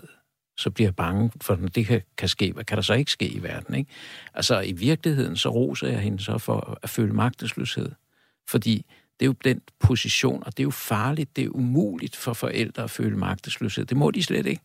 så 0.58 0.70
bliver 0.70 0.88
jeg 0.88 0.96
bange, 0.96 1.32
for 1.42 1.56
når 1.56 1.68
det 1.68 1.86
kan, 1.86 2.02
kan 2.18 2.30
ske. 2.30 2.52
Hvad 2.52 2.64
kan 2.64 2.76
der 2.76 2.82
så 2.82 2.94
ikke 2.94 3.12
ske 3.12 3.28
i 3.28 3.44
verden? 3.44 3.76
Ikke? 3.76 3.92
Altså 4.34 4.62
i 4.62 4.72
virkeligheden, 4.72 5.36
så 5.36 5.50
roser 5.50 5.88
jeg 5.88 6.00
hende 6.00 6.24
så 6.24 6.38
for 6.38 6.80
at 6.84 6.90
føle 6.90 7.14
magtesløshed. 7.14 7.92
Fordi 8.50 8.86
det 9.20 9.26
er 9.26 9.28
jo 9.28 9.36
den 9.44 9.62
position, 9.80 10.44
og 10.46 10.58
det 10.58 10.60
er 10.60 10.66
jo 10.66 10.70
farligt, 10.72 11.36
det 11.36 11.44
er 11.44 11.50
umuligt 11.50 12.16
for 12.16 12.34
forældre 12.34 12.84
at 12.84 12.92
føle 12.92 13.18
magtesløshed. 13.18 13.86
Det 13.86 13.98
må 13.98 14.12
de 14.12 14.24
slet 14.24 14.46
ikke. 14.46 14.62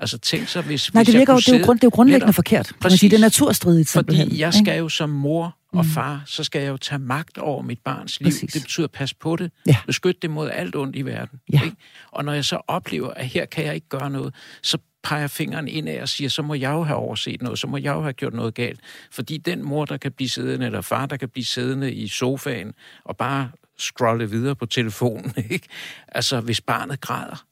Altså 0.00 0.18
tænk 0.18 0.48
så, 0.48 0.60
hvis, 0.62 0.94
Nej, 0.94 1.00
hvis 1.02 1.06
det, 1.06 1.12
jeg 1.14 1.18
virker, 1.20 1.32
jo- 1.32 1.36
kunne 1.36 1.42
det, 1.42 1.54
er 1.54 1.58
jo 1.58 1.64
grund, 1.64 1.78
det 1.78 1.84
er 1.84 1.86
jo 1.86 1.90
grundlæggende 1.94 2.24
Netop. 2.26 2.34
forkert. 2.34 2.72
Præcis. 2.80 3.00
sige. 3.00 3.10
Det 3.10 3.16
er 3.16 3.20
naturstridigt 3.20 3.88
simpelthen. 3.88 4.26
Fordi 4.28 4.40
jeg 4.40 4.54
skal 4.54 4.78
jo 4.78 4.88
som 4.88 5.10
mor 5.10 5.56
og 5.72 5.84
Mm. 5.84 5.90
far, 5.90 6.22
så 6.26 6.44
skal 6.44 6.62
jeg 6.62 6.68
jo 6.70 6.76
tage 6.76 6.98
magt 6.98 7.38
over 7.38 7.62
mit 7.62 7.78
barns 7.84 8.20
liv. 8.20 8.26
Præcis. 8.26 8.52
Det 8.52 8.62
betyder 8.62 8.86
at 8.86 8.90
passe 8.92 9.16
på 9.16 9.36
det, 9.36 9.50
Ja. 9.66 9.76
beskytte 9.86 10.18
det 10.22 10.30
mod 10.30 10.50
alt 10.52 10.76
ondt 10.76 10.96
i 10.96 11.02
verden. 11.02 11.40
Ja. 11.52 11.60
Ikke? 11.64 11.76
Og 12.12 12.24
når 12.24 12.32
jeg 12.32 12.44
så 12.44 12.60
oplever, 12.68 13.10
at 13.10 13.26
her 13.26 13.44
kan 13.44 13.64
jeg 13.64 13.74
ikke 13.74 13.88
gøre 13.88 14.10
noget, 14.10 14.34
så 14.62 14.78
peger 15.02 15.26
fingeren 15.26 15.68
ind 15.68 15.88
af 15.88 16.02
og 16.02 16.08
siger, 16.08 16.28
så 16.30 16.42
må 16.42 16.54
jeg 16.54 16.70
jo 16.70 16.82
have 16.82 16.96
overset 16.98 17.42
noget, 17.42 17.58
så 17.58 17.66
må 17.66 17.76
jeg 17.76 17.94
jo 17.94 18.00
have 18.02 18.12
gjort 18.12 18.34
noget 18.34 18.54
galt. 18.54 18.80
Fordi 19.12 19.36
den 19.38 19.64
mor, 19.64 19.84
der 19.84 19.96
kan 19.96 20.12
blive 20.12 20.28
siddende, 20.28 20.66
eller 20.66 20.80
far, 20.80 21.06
der 21.06 21.16
kan 21.16 21.28
blive 21.28 21.44
siddende 21.44 21.92
i 21.92 22.08
sofaen 22.08 22.72
og 23.04 23.16
bare 23.16 23.50
scrolle 23.78 24.30
videre 24.30 24.54
på 24.56 24.66
telefonen, 24.66 25.32
ikke? 25.50 25.68
altså 26.08 26.40
hvis 26.40 26.60
barnet 26.60 27.00
græder, 27.00 27.44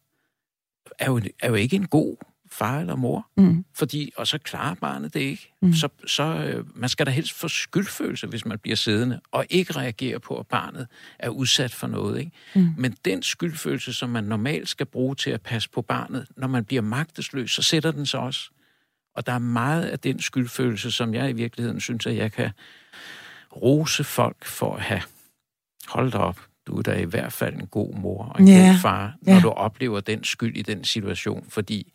er 0.98 1.06
jo, 1.06 1.20
er 1.40 1.48
jo 1.48 1.54
ikke 1.54 1.76
en 1.76 1.86
god 1.86 2.16
far 2.58 2.80
eller 2.80 2.96
mor. 2.96 3.26
Mm. 3.36 3.64
Fordi, 3.74 4.12
og 4.16 4.26
så 4.26 4.38
klarer 4.38 4.74
barnet 4.74 5.14
det 5.14 5.20
ikke. 5.20 5.52
Mm. 5.62 5.72
Så, 5.72 5.88
så 6.06 6.22
øh, 6.22 6.64
man 6.74 6.88
skal 6.88 7.06
da 7.06 7.10
helst 7.10 7.32
få 7.32 7.48
skyldfølelse, 7.48 8.26
hvis 8.26 8.46
man 8.46 8.58
bliver 8.58 8.76
siddende, 8.76 9.20
og 9.30 9.46
ikke 9.50 9.72
reagere 9.72 10.20
på, 10.20 10.38
at 10.38 10.46
barnet 10.46 10.86
er 11.18 11.28
udsat 11.28 11.74
for 11.74 11.86
noget. 11.86 12.18
Ikke? 12.18 12.30
Mm. 12.54 12.74
Men 12.78 12.96
den 13.04 13.22
skyldfølelse, 13.22 13.92
som 13.92 14.10
man 14.10 14.24
normalt 14.24 14.68
skal 14.68 14.86
bruge 14.86 15.14
til 15.14 15.30
at 15.30 15.42
passe 15.42 15.70
på 15.70 15.82
barnet, 15.82 16.26
når 16.36 16.48
man 16.48 16.64
bliver 16.64 16.82
magtesløs, 16.82 17.50
så 17.50 17.62
sætter 17.62 17.90
den 17.90 18.06
sig 18.06 18.20
også. 18.20 18.50
Og 19.16 19.26
der 19.26 19.32
er 19.32 19.38
meget 19.38 19.84
af 19.84 19.98
den 19.98 20.20
skyldfølelse, 20.20 20.90
som 20.90 21.14
jeg 21.14 21.30
i 21.30 21.32
virkeligheden 21.32 21.80
synes, 21.80 22.06
at 22.06 22.16
jeg 22.16 22.32
kan 22.32 22.50
rose 23.56 24.04
folk 24.04 24.44
for 24.44 24.76
at 24.76 24.82
have. 24.82 25.02
Hold 25.88 26.12
da 26.12 26.18
op, 26.18 26.40
du 26.66 26.78
er 26.78 26.82
da 26.82 26.92
i 26.92 27.04
hvert 27.04 27.32
fald 27.32 27.54
en 27.54 27.66
god 27.66 27.94
mor 27.94 28.24
og 28.24 28.40
en 28.40 28.48
Ja, 28.48 28.68
god 28.68 28.78
far, 28.78 29.14
når 29.22 29.34
ja. 29.34 29.40
du 29.40 29.48
oplever 29.48 30.00
den 30.00 30.24
skyld 30.24 30.56
i 30.56 30.62
den 30.62 30.84
situation, 30.84 31.46
fordi 31.48 31.92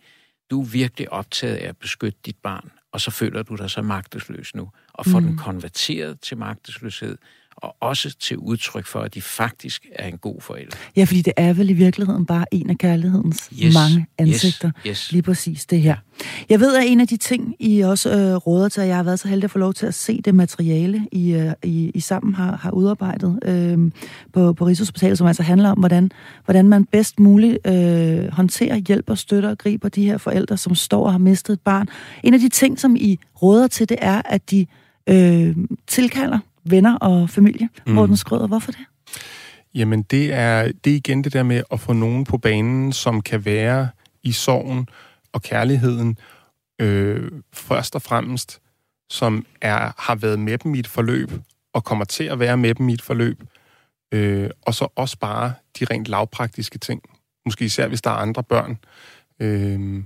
du 0.52 0.62
er 0.62 0.66
virkelig 0.66 1.12
optaget 1.14 1.56
af 1.56 1.68
at 1.70 1.78
beskytte 1.78 2.20
dit 2.26 2.38
barn, 2.44 2.72
og 2.92 3.02
så 3.02 3.12
føler 3.12 3.44
du 3.44 3.56
dig 3.56 3.70
så 3.70 3.82
magtesløs 3.82 4.56
nu, 4.56 4.70
og 4.94 5.06
får 5.06 5.20
Mm. 5.20 5.26
den 5.26 5.38
konverteret 5.38 6.20
til 6.20 6.38
magtesløshed, 6.38 7.18
og 7.62 7.76
også 7.80 8.16
til 8.20 8.38
udtryk 8.38 8.86
for, 8.86 9.00
at 9.00 9.14
de 9.14 9.22
faktisk 9.22 9.86
er 9.96 10.08
en 10.08 10.18
god 10.18 10.42
forælder. 10.42 10.78
Ja, 10.96 11.04
fordi 11.04 11.22
det 11.22 11.34
er 11.38 11.54
vel 11.54 11.70
i 11.70 11.74
virkeligheden 11.74 12.26
bare 12.26 12.46
en 12.52 12.70
af 12.70 12.78
kærlighedens 12.78 13.50
yes, 13.64 13.74
mange 13.74 14.06
ansigter. 14.18 14.72
Yes, 14.88 14.88
yes. 14.88 15.12
Lige 15.12 15.22
præcis 15.22 15.66
det 15.66 15.82
her. 15.82 15.96
Jeg 16.50 16.60
ved, 16.60 16.76
at 16.76 16.84
en 16.88 17.00
af 17.00 17.08
de 17.08 17.18
ting, 17.18 17.56
I 17.60 17.80
også 17.80 18.10
øh, 18.10 18.36
råder 18.36 18.70
til, 18.70 18.82
at 18.82 18.88
jeg 18.88 18.96
har 18.96 19.04
været 19.04 19.20
så 19.20 19.28
heldig 19.28 19.44
at 19.44 19.52
få 19.52 19.60
lov 19.60 19.74
til 19.74 19.86
at 19.86 19.94
se 19.94 20.22
det 20.22 20.36
materiale, 20.36 21.08
I, 21.12 21.34
øh, 21.34 21.52
I, 21.64 21.92
I 21.96 22.00
sammen 22.00 22.34
har, 22.34 22.58
har 22.58 22.72
udarbejdet 22.72 23.40
øh, 23.46 23.92
på, 24.34 24.54
på 24.54 24.66
Rigshospitalet, 24.66 25.18
som 25.18 25.28
altså 25.28 25.44
handler 25.44 25.72
om, 25.72 25.80
hvordan, 25.80 26.12
hvordan 26.46 26.68
man 26.68 26.86
bedst 26.86 27.20
muligt 27.20 27.68
øh, 27.68 28.32
håndterer, 28.32 28.76
hjælper, 28.76 29.16
støtter 29.16 29.50
og 29.50 29.58
griber 29.58 29.90
de 29.90 30.06
her 30.06 30.18
forældre, 30.18 30.58
som 30.58 30.76
står 30.76 31.06
og 31.06 31.12
har 31.12 31.20
mistet 31.20 31.54
et 31.54 31.62
barn. 31.62 31.88
En 32.24 32.34
af 32.34 32.40
de 32.40 32.50
ting, 32.50 32.80
som 32.80 32.96
I 32.96 33.20
råder 33.42 33.68
til, 33.68 33.90
det 33.90 33.98
er, 34.02 34.22
at 34.26 34.52
de 34.52 34.66
øh, 35.10 35.56
tilkalder 35.88 36.40
venner 36.64 36.98
og 36.98 37.30
familie. 37.30 37.70
Mm. 37.88 37.94
Morten 37.94 38.18
Skrøder, 38.18 38.48
hvorfor 38.48 38.72
det? 38.72 38.82
Jamen, 39.74 40.02
det 40.02 40.34
er, 40.34 40.72
det 40.84 40.94
er 40.94 40.98
igen 40.98 41.24
det 41.24 41.34
der 41.34 41.44
med 41.44 41.64
at 41.72 41.80
få 41.80 41.94
nogen 41.94 42.24
på 42.24 42.38
banen, 42.38 42.94
som 42.94 43.22
kan 43.22 43.46
være 43.46 43.90
i 44.24 44.32
sorgen 44.32 44.88
og 45.34 45.42
kærligheden, 45.42 46.18
øh, 46.82 47.32
først 47.54 47.96
og 47.96 48.02
fremmest, 48.02 48.62
som 49.10 49.46
er, 49.62 49.92
har 49.98 50.16
været 50.16 50.40
med 50.40 50.58
dem 50.58 50.76
i 50.76 50.80
et 50.80 50.88
forløb, 50.88 51.32
og 51.74 51.84
kommer 51.84 52.06
til 52.06 52.24
at 52.24 52.40
være 52.40 52.58
med 52.58 52.76
dem 52.76 52.90
i 52.90 52.94
et 52.94 53.02
forløb, 53.02 53.44
øh, 54.12 54.50
og 54.62 54.74
så 54.74 54.88
også 54.96 55.18
bare 55.20 55.54
de 55.80 55.86
rent 55.86 56.08
lavpraktiske 56.08 56.78
ting. 56.78 57.02
Måske 57.46 57.66
især, 57.66 57.88
hvis 57.88 58.02
der 58.02 58.10
er 58.10 58.16
andre 58.16 58.44
børn. 58.44 58.78
Øh, 59.40 60.04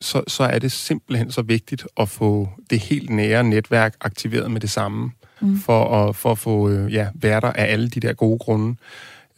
så, 0.00 0.22
så 0.28 0.44
er 0.44 0.58
det 0.58 0.72
simpelthen 0.72 1.32
så 1.32 1.42
vigtigt 1.42 1.86
at 1.96 2.08
få 2.08 2.48
det 2.70 2.80
helt 2.80 3.10
nære 3.10 3.44
netværk 3.44 3.96
aktiveret 4.00 4.50
med 4.50 4.60
det 4.60 4.70
samme, 4.70 5.10
mm. 5.44 5.58
for, 5.58 5.84
at, 5.84 6.16
for 6.16 6.32
at 6.32 6.38
få 6.38 6.68
øh, 6.68 6.92
ja, 6.92 7.08
værter 7.14 7.52
af 7.52 7.72
alle 7.72 7.88
de 7.88 8.00
der 8.00 8.12
gode 8.12 8.38
grunde. 8.38 8.76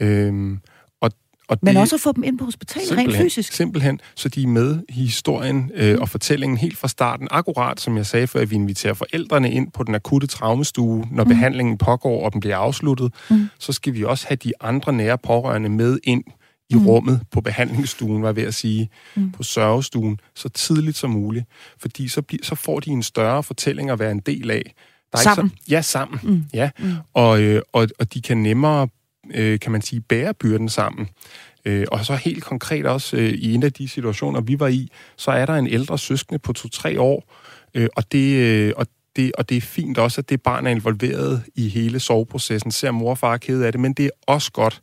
Øhm, 0.00 0.60
og, 1.00 1.10
og 1.48 1.58
Men 1.62 1.74
det, 1.74 1.80
også 1.80 1.96
at 1.96 2.00
få 2.00 2.12
dem 2.12 2.24
ind 2.24 2.38
på 2.38 2.44
hospitalet 2.44 2.98
rent 2.98 3.16
fysisk? 3.16 3.52
Simpelthen, 3.52 4.00
så 4.14 4.28
de 4.28 4.42
er 4.42 4.46
med 4.46 4.78
i 4.88 4.92
historien 4.92 5.70
øh, 5.74 5.94
mm. 5.94 6.02
og 6.02 6.08
fortællingen 6.08 6.58
helt 6.58 6.78
fra 6.78 6.88
starten. 6.88 7.28
Akkurat 7.30 7.80
som 7.80 7.96
jeg 7.96 8.06
sagde 8.06 8.26
før, 8.26 8.40
at 8.40 8.50
vi 8.50 8.54
inviterer 8.54 8.94
forældrene 8.94 9.50
ind 9.50 9.72
på 9.72 9.82
den 9.82 9.94
akutte 9.94 10.26
traumestue, 10.26 11.06
når 11.10 11.24
mm. 11.24 11.28
behandlingen 11.28 11.78
pågår 11.78 12.24
og 12.24 12.32
den 12.32 12.40
bliver 12.40 12.56
afsluttet, 12.56 13.14
mm. 13.30 13.48
så 13.58 13.72
skal 13.72 13.94
vi 13.94 14.04
også 14.04 14.26
have 14.28 14.36
de 14.36 14.52
andre 14.60 14.92
nære 14.92 15.18
pårørende 15.18 15.68
med 15.68 15.98
ind 16.04 16.24
i 16.70 16.74
mm. 16.74 16.86
rummet 16.86 17.20
på 17.30 17.40
behandlingsstuen, 17.40 18.22
var 18.22 18.28
jeg 18.28 18.36
ved 18.36 18.42
at 18.42 18.54
sige, 18.54 18.88
mm. 19.16 19.32
på 19.32 19.42
sørgestuen, 19.42 20.20
så 20.34 20.48
tidligt 20.48 20.96
som 20.96 21.10
muligt. 21.10 21.46
Fordi 21.78 22.08
så, 22.08 22.22
bliver, 22.22 22.44
så 22.44 22.54
får 22.54 22.80
de 22.80 22.90
en 22.90 23.02
større 23.02 23.42
fortælling 23.42 23.90
at 23.90 23.98
være 23.98 24.10
en 24.10 24.20
del 24.20 24.50
af. 24.50 24.74
Der 25.12 25.18
er 25.18 25.22
sammen? 25.22 25.46
Ikke 25.46 25.64
så, 25.64 25.70
ja, 25.70 25.82
sammen. 25.82 26.20
Mm. 26.22 26.44
Ja. 26.54 26.70
Mm. 26.78 26.92
Og, 27.14 27.40
øh, 27.40 27.62
og, 27.72 27.88
og 27.98 28.14
de 28.14 28.22
kan 28.22 28.36
nemmere, 28.36 28.88
øh, 29.34 29.60
kan 29.60 29.72
man 29.72 29.82
sige, 29.82 30.00
bære 30.00 30.34
byrden 30.34 30.68
sammen. 30.68 31.08
Øh, 31.64 31.86
og 31.92 32.04
så 32.04 32.14
helt 32.14 32.44
konkret 32.44 32.86
også 32.86 33.16
øh, 33.16 33.28
i 33.28 33.54
en 33.54 33.62
af 33.62 33.72
de 33.72 33.88
situationer, 33.88 34.40
vi 34.40 34.60
var 34.60 34.68
i, 34.68 34.88
så 35.16 35.30
er 35.30 35.46
der 35.46 35.54
en 35.54 35.66
ældre 35.66 35.98
søskende 35.98 36.38
på 36.38 36.52
to-tre 36.52 37.00
år, 37.00 37.34
øh, 37.74 37.88
og, 37.96 38.12
det, 38.12 38.36
øh, 38.36 38.72
og, 38.76 38.86
det, 39.16 39.32
og 39.38 39.48
det 39.48 39.56
er 39.56 39.60
fint 39.60 39.98
også, 39.98 40.20
at 40.20 40.28
det 40.28 40.42
barn 40.42 40.66
er 40.66 40.70
involveret 40.70 41.42
i 41.54 41.68
hele 41.68 42.00
soveprocessen, 42.00 42.70
ser 42.70 42.90
mor 42.90 43.10
og 43.10 43.18
far 43.18 43.36
ked 43.36 43.62
af 43.62 43.72
det, 43.72 43.80
men 43.80 43.92
det 43.92 44.04
er 44.04 44.10
også 44.26 44.52
godt, 44.52 44.80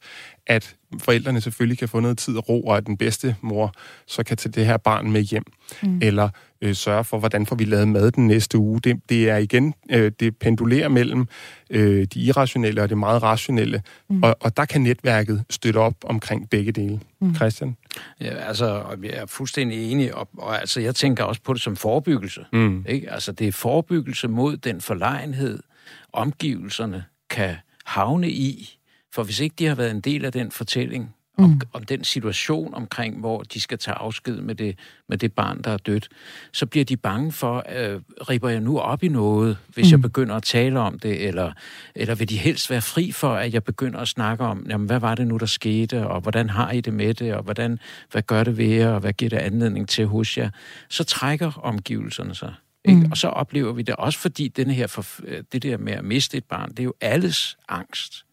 at 0.48 0.76
forældrene 1.00 1.42
selvfølgelig 1.42 1.78
kan 1.78 1.90
få 1.90 2.00
noget 2.00 2.18
tid 2.18 2.38
og 2.38 2.50
ro, 2.50 2.64
og 2.64 2.78
at 2.78 2.88
den 2.88 2.98
bedste 2.98 3.36
mor 3.42 3.74
så 4.08 4.24
kan 4.24 4.38
tage 4.38 4.52
det 4.52 4.66
her 4.66 4.78
barn 4.78 5.12
med 5.12 5.22
hjem. 5.22 5.44
Mm. 5.84 6.00
Eller 6.02 6.30
øh, 6.62 6.76
sørge 6.76 7.04
for, 7.04 7.20
hvordan 7.20 7.46
får 7.46 7.56
vi 7.56 7.66
lavet 7.66 7.88
mad 7.88 8.12
den 8.12 8.28
næste 8.28 8.58
uge. 8.58 8.80
Det, 8.80 9.02
det 9.10 9.30
er 9.30 9.38
igen, 9.38 9.74
øh, 9.92 10.12
det 10.20 10.38
pendulerer 10.38 10.88
mellem 10.88 11.28
øh, 11.70 12.08
de 12.14 12.20
irrationelle 12.20 12.82
og 12.82 12.90
det 12.90 12.98
meget 12.98 13.24
rationelle, 13.24 13.82
mm. 14.10 14.24
og, 14.24 14.36
og 14.40 14.58
der 14.58 14.66
kan 14.66 14.82
netværket 14.82 15.44
støtte 15.50 15.78
op 15.78 15.96
omkring 16.04 16.50
begge 16.50 16.72
dele. 16.72 17.00
Mm. 17.22 17.36
Christian? 17.36 17.78
Ja, 18.22 18.36
altså, 18.36 18.84
jeg 19.04 19.12
er 19.12 19.26
fuldstændig 19.26 19.92
enig, 19.92 20.16
og, 20.16 20.30
og 20.38 20.60
altså, 20.60 20.82
jeg 20.82 20.96
tænker 20.96 21.24
også 21.24 21.42
på 21.42 21.54
det 21.54 21.62
som 21.62 21.76
forebyggelse. 21.76 22.46
Mm. 22.54 22.86
Ikke? 22.90 23.12
Altså, 23.12 23.32
det 23.32 23.48
er 23.48 23.52
forebyggelse 23.52 24.28
mod 24.28 24.58
den 24.58 24.82
forlegenhed, 24.82 25.60
omgivelserne 26.14 27.04
kan 27.30 27.56
havne 27.86 28.30
i, 28.30 28.78
for 29.14 29.24
hvis 29.24 29.40
ikke 29.40 29.56
de 29.60 29.66
har 29.66 29.76
været 29.76 29.92
en 29.92 30.02
del 30.02 30.26
af 30.26 30.32
den 30.32 30.52
fortælling, 30.52 31.16
om, 31.38 31.50
mm. 31.50 31.62
om 31.74 31.84
den 31.84 32.04
situation 32.04 32.74
omkring, 32.74 33.20
hvor 33.20 33.44
de 33.44 33.62
skal 33.62 33.78
tage 33.78 33.96
afsked 33.96 34.42
med 34.42 34.56
det, 34.56 34.80
med 35.10 35.18
det 35.18 35.34
barn, 35.34 35.62
der 35.62 35.72
er 35.72 35.78
dødt, 35.78 36.10
så 36.52 36.66
bliver 36.66 36.86
de 36.86 36.98
bange 36.98 37.32
for, 37.32 37.64
øh, 37.76 38.02
ripper 38.30 38.50
jeg 38.50 38.60
nu 38.60 38.80
op 38.80 39.04
i 39.04 39.08
noget, 39.08 39.58
hvis 39.68 39.88
mm. 39.88 39.92
jeg 39.92 40.02
begynder 40.02 40.36
at 40.36 40.44
tale 40.44 40.80
om 40.80 41.00
det, 41.00 41.28
eller, 41.28 41.52
eller 41.96 42.16
vil 42.16 42.30
de 42.30 42.38
helst 42.38 42.70
være 42.70 42.82
fri 42.82 43.12
for, 43.12 43.34
at 43.34 43.54
jeg 43.54 43.64
begynder 43.64 44.00
at 44.00 44.08
snakke 44.08 44.44
om, 44.44 44.66
jamen, 44.70 44.88
hvad 44.88 45.00
var 45.00 45.16
det 45.16 45.28
nu, 45.28 45.38
der 45.38 45.46
skete, 45.46 46.08
og 46.08 46.22
hvordan 46.22 46.50
har 46.50 46.72
I 46.72 46.82
det 46.82 46.94
med 46.94 47.14
det, 47.14 47.34
og 47.34 47.44
hvordan, 47.44 47.80
hvad 48.12 48.22
gør 48.22 48.44
det 48.44 48.58
ved 48.58 48.66
jer, 48.66 48.90
og 48.90 49.00
hvad 49.00 49.14
giver 49.14 49.30
det 49.30 49.38
anledning 49.38 49.90
til 49.90 50.06
hos 50.06 50.38
jer, 50.38 50.50
så 50.90 51.04
trækker 51.04 51.60
omgivelserne 51.64 52.36
sig. 52.36 52.54
Ikke? 52.86 53.00
Mm. 53.00 53.12
Og 53.12 53.18
så 53.18 53.28
oplever 53.28 53.74
vi 53.74 53.82
det 53.82 53.96
også, 53.96 54.20
fordi 54.20 54.48
denne 54.48 54.74
her 54.74 54.88
for, 54.88 55.06
det 55.52 55.64
der 55.64 55.78
med 55.78 55.94
at 55.94 56.06
miste 56.06 56.38
et 56.38 56.46
barn, 56.46 56.70
det 56.70 56.80
er 56.80 56.84
jo 56.84 56.94
alles 57.02 57.58
angst 57.70 58.26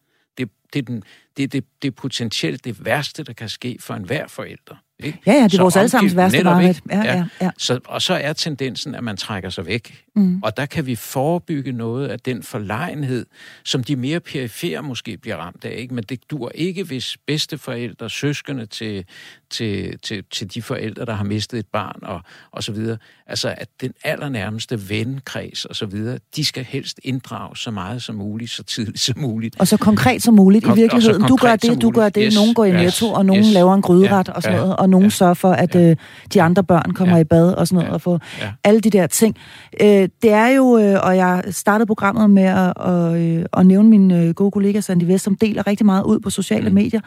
det 0.73 0.79
er, 0.79 0.83
den, 0.83 1.03
det, 1.37 1.43
er 1.43 1.47
det, 1.47 1.63
det 1.81 1.95
potentielt 1.95 2.65
det 2.65 2.85
værste, 2.85 3.23
der 3.23 3.33
kan 3.33 3.49
ske 3.49 3.77
for 3.79 3.93
enhver 3.93 4.27
forælder. 4.27 4.75
Ikke? 5.03 5.19
Ja, 5.25 5.33
ja, 5.33 5.43
det 5.43 5.53
er 5.53 5.61
vores 5.61 5.75
allesammens 5.75 6.15
værste 6.15 6.43
mareridt. 6.43 6.81
Ja, 6.89 7.03
ja, 7.03 7.25
ja. 7.41 7.51
Så, 7.57 7.79
og 7.85 8.01
så 8.01 8.13
er 8.13 8.33
tendensen, 8.33 8.95
at 8.95 9.03
man 9.03 9.17
trækker 9.17 9.49
sig 9.49 9.65
væk. 9.65 10.03
Mm. 10.15 10.39
Og 10.43 10.57
der 10.57 10.65
kan 10.65 10.85
vi 10.85 10.95
forebygge 10.95 11.71
noget 11.71 12.07
af 12.07 12.19
den 12.19 12.43
forlegenhed, 12.43 13.25
som 13.63 13.83
de 13.83 13.95
mere 13.95 14.19
perifere 14.19 14.83
måske 14.83 15.17
bliver 15.17 15.35
ramt 15.37 15.65
af. 15.65 15.75
Ikke? 15.77 15.93
Men 15.93 16.03
det 16.03 16.19
dur 16.31 16.51
ikke, 16.55 16.83
hvis 16.83 17.17
bedsteforældre, 17.27 18.09
søskende 18.09 18.65
til, 18.65 19.05
til, 19.49 19.99
til, 19.99 20.23
til 20.31 20.53
de 20.53 20.61
forældre, 20.61 21.05
der 21.05 21.13
har 21.13 21.23
mistet 21.23 21.59
et 21.59 21.67
barn 21.67 21.99
og, 22.01 22.21
og 22.51 22.63
så 22.63 22.71
videre. 22.71 22.97
Altså, 23.27 23.55
at 23.57 23.69
den 23.81 23.93
allernærmeste 24.03 24.89
venkreds 24.89 25.65
og 25.65 25.75
så 25.75 25.85
videre, 25.85 26.19
de 26.35 26.45
skal 26.45 26.63
helst 26.63 26.99
inddrage 27.03 27.57
så 27.57 27.71
meget 27.71 28.03
som 28.03 28.15
muligt, 28.15 28.51
så 28.51 28.63
tidligt 28.63 28.99
som 28.99 29.19
muligt. 29.19 29.59
Og 29.59 29.67
så 29.67 29.77
konkret 29.77 30.23
som 30.23 30.33
muligt 30.33 30.65
i 30.65 30.71
virkeligheden. 30.75 31.20
Du 31.27 31.35
gør 31.35 31.55
det, 31.55 31.81
du 31.81 31.91
gør 31.91 32.09
det. 32.09 32.23
Yes, 32.25 32.35
nogen 32.35 32.53
går 32.53 32.65
i 32.65 32.71
netto, 32.71 33.05
yes, 33.05 33.13
og 33.13 33.25
nogen 33.25 33.43
yes, 33.43 33.53
laver 33.53 33.73
en 33.73 33.81
gryderet 33.81 34.27
ja, 34.27 34.33
og 34.33 34.43
sådan 34.43 34.57
noget. 34.57 34.75
Og 34.75 34.89
nogen 34.89 35.05
ja, 35.05 35.09
sørger 35.09 35.33
for, 35.33 35.51
at 35.51 35.75
ja, 35.75 35.89
øh, 35.89 35.95
de 36.33 36.41
andre 36.41 36.63
børn 36.63 36.91
kommer 36.93 37.15
ja, 37.15 37.21
i 37.21 37.23
bad 37.23 37.53
og 37.53 37.67
sådan 37.67 37.75
noget. 37.75 37.89
Ja, 37.89 37.93
og 37.93 38.01
få 38.01 38.19
ja. 38.41 38.51
alle 38.63 38.79
de 38.79 38.89
der 38.89 39.07
ting. 39.07 39.35
Øh, 39.81 40.09
det 40.21 40.31
er 40.31 40.47
jo, 40.47 40.77
øh, 40.77 40.99
og 41.03 41.17
jeg 41.17 41.43
startede 41.49 41.87
programmet 41.87 42.29
med 42.29 42.43
at, 42.43 42.73
at, 42.85 43.21
øh, 43.21 43.45
at 43.57 43.65
nævne 43.65 43.89
min 43.89 44.11
øh, 44.11 44.29
gode 44.29 44.51
kollega 44.51 44.81
Sandy 44.81 45.03
Vest, 45.03 45.23
som 45.23 45.35
deler 45.35 45.67
rigtig 45.67 45.85
meget 45.85 46.03
ud 46.03 46.19
på 46.19 46.29
sociale 46.29 46.69
mm. 46.69 46.75
medier, 46.75 46.99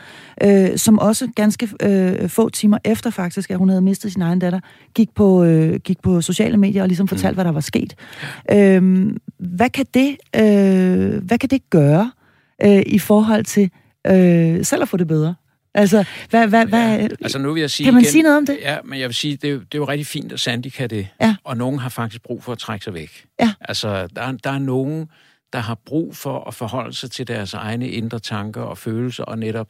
øh, 0.43 0.79
som 0.79 0.99
også 0.99 1.29
ganske 1.37 1.69
øh, 1.83 2.29
få 2.29 2.49
timer 2.49 2.79
efter 2.85 3.11
faktisk, 3.11 3.51
at 3.51 3.59
hun 3.59 3.69
havde 3.69 3.83
mistet 3.83 4.13
sin 4.13 4.23
egen 4.23 4.39
datter, 4.39 4.61
gik 4.95 5.09
på, 5.15 5.45
øh, 5.45 5.81
gik 5.81 6.03
på 6.03 6.21
sociale 6.21 6.57
medier 6.57 6.83
og 6.83 6.89
ligesom 6.89 7.09
fortalte, 7.09 7.33
mm. 7.33 7.37
hvad 7.37 7.45
der 7.45 7.53
var 7.53 7.61
sket. 7.61 7.95
Øh, 8.53 9.11
hvad, 9.39 9.71
kan 9.71 9.87
det, 9.95 10.17
øh, 10.37 11.25
hvad 11.25 11.39
kan 11.39 11.51
det 11.51 11.71
gøre 11.71 12.11
øh, 12.65 12.83
i 12.87 12.99
forhold 12.99 13.45
til 13.45 13.71
øh, 14.07 14.65
selv 14.65 14.83
at 14.83 14.89
få 14.89 14.97
det 14.97 15.09
bedre? 15.09 15.35
Altså, 15.75 16.05
hvad, 16.31 16.49
hvad, 16.49 16.67
hvad, 16.67 16.99
ja, 16.99 17.09
altså 17.21 17.39
nu 17.39 17.53
vil 17.53 17.61
jeg 17.61 17.71
sige 17.71 17.85
kan 17.85 17.95
man 17.95 18.03
igen, 18.03 18.13
sige 18.13 18.23
noget 18.23 18.39
om 18.39 18.47
det? 18.47 18.59
Ja, 18.61 18.79
men 18.85 19.01
jeg 19.01 19.09
vil 19.09 19.15
sige, 19.15 19.37
det 19.37 19.51
er, 19.51 19.55
det 19.55 19.75
er 19.75 19.79
jo 19.79 19.85
rigtig 19.85 20.07
fint, 20.07 20.33
at 20.33 20.41
Sandy 20.41 20.67
kan 20.67 20.91
det. 20.91 21.09
Ja. 21.21 21.37
Og 21.45 21.57
nogen 21.57 21.79
har 21.79 21.89
faktisk 21.89 22.23
brug 22.23 22.45
for 22.45 22.53
at 22.53 22.59
trække 22.59 22.85
sig 22.85 22.95
væk. 22.95 23.27
Ja. 23.41 23.53
Altså, 23.61 24.07
der, 24.07 24.33
der 24.33 24.51
er 24.51 24.59
nogen, 24.59 25.09
der 25.53 25.59
har 25.59 25.75
brug 25.87 26.17
for 26.17 26.45
at 26.49 26.55
forholde 26.55 26.93
sig 26.93 27.11
til 27.11 27.29
deres 27.29 27.55
egne 27.55 27.89
indre 27.89 28.19
tanker 28.19 28.63
og 28.63 28.79
følelser, 28.79 29.25
og 29.25 29.39
netop 29.39 29.69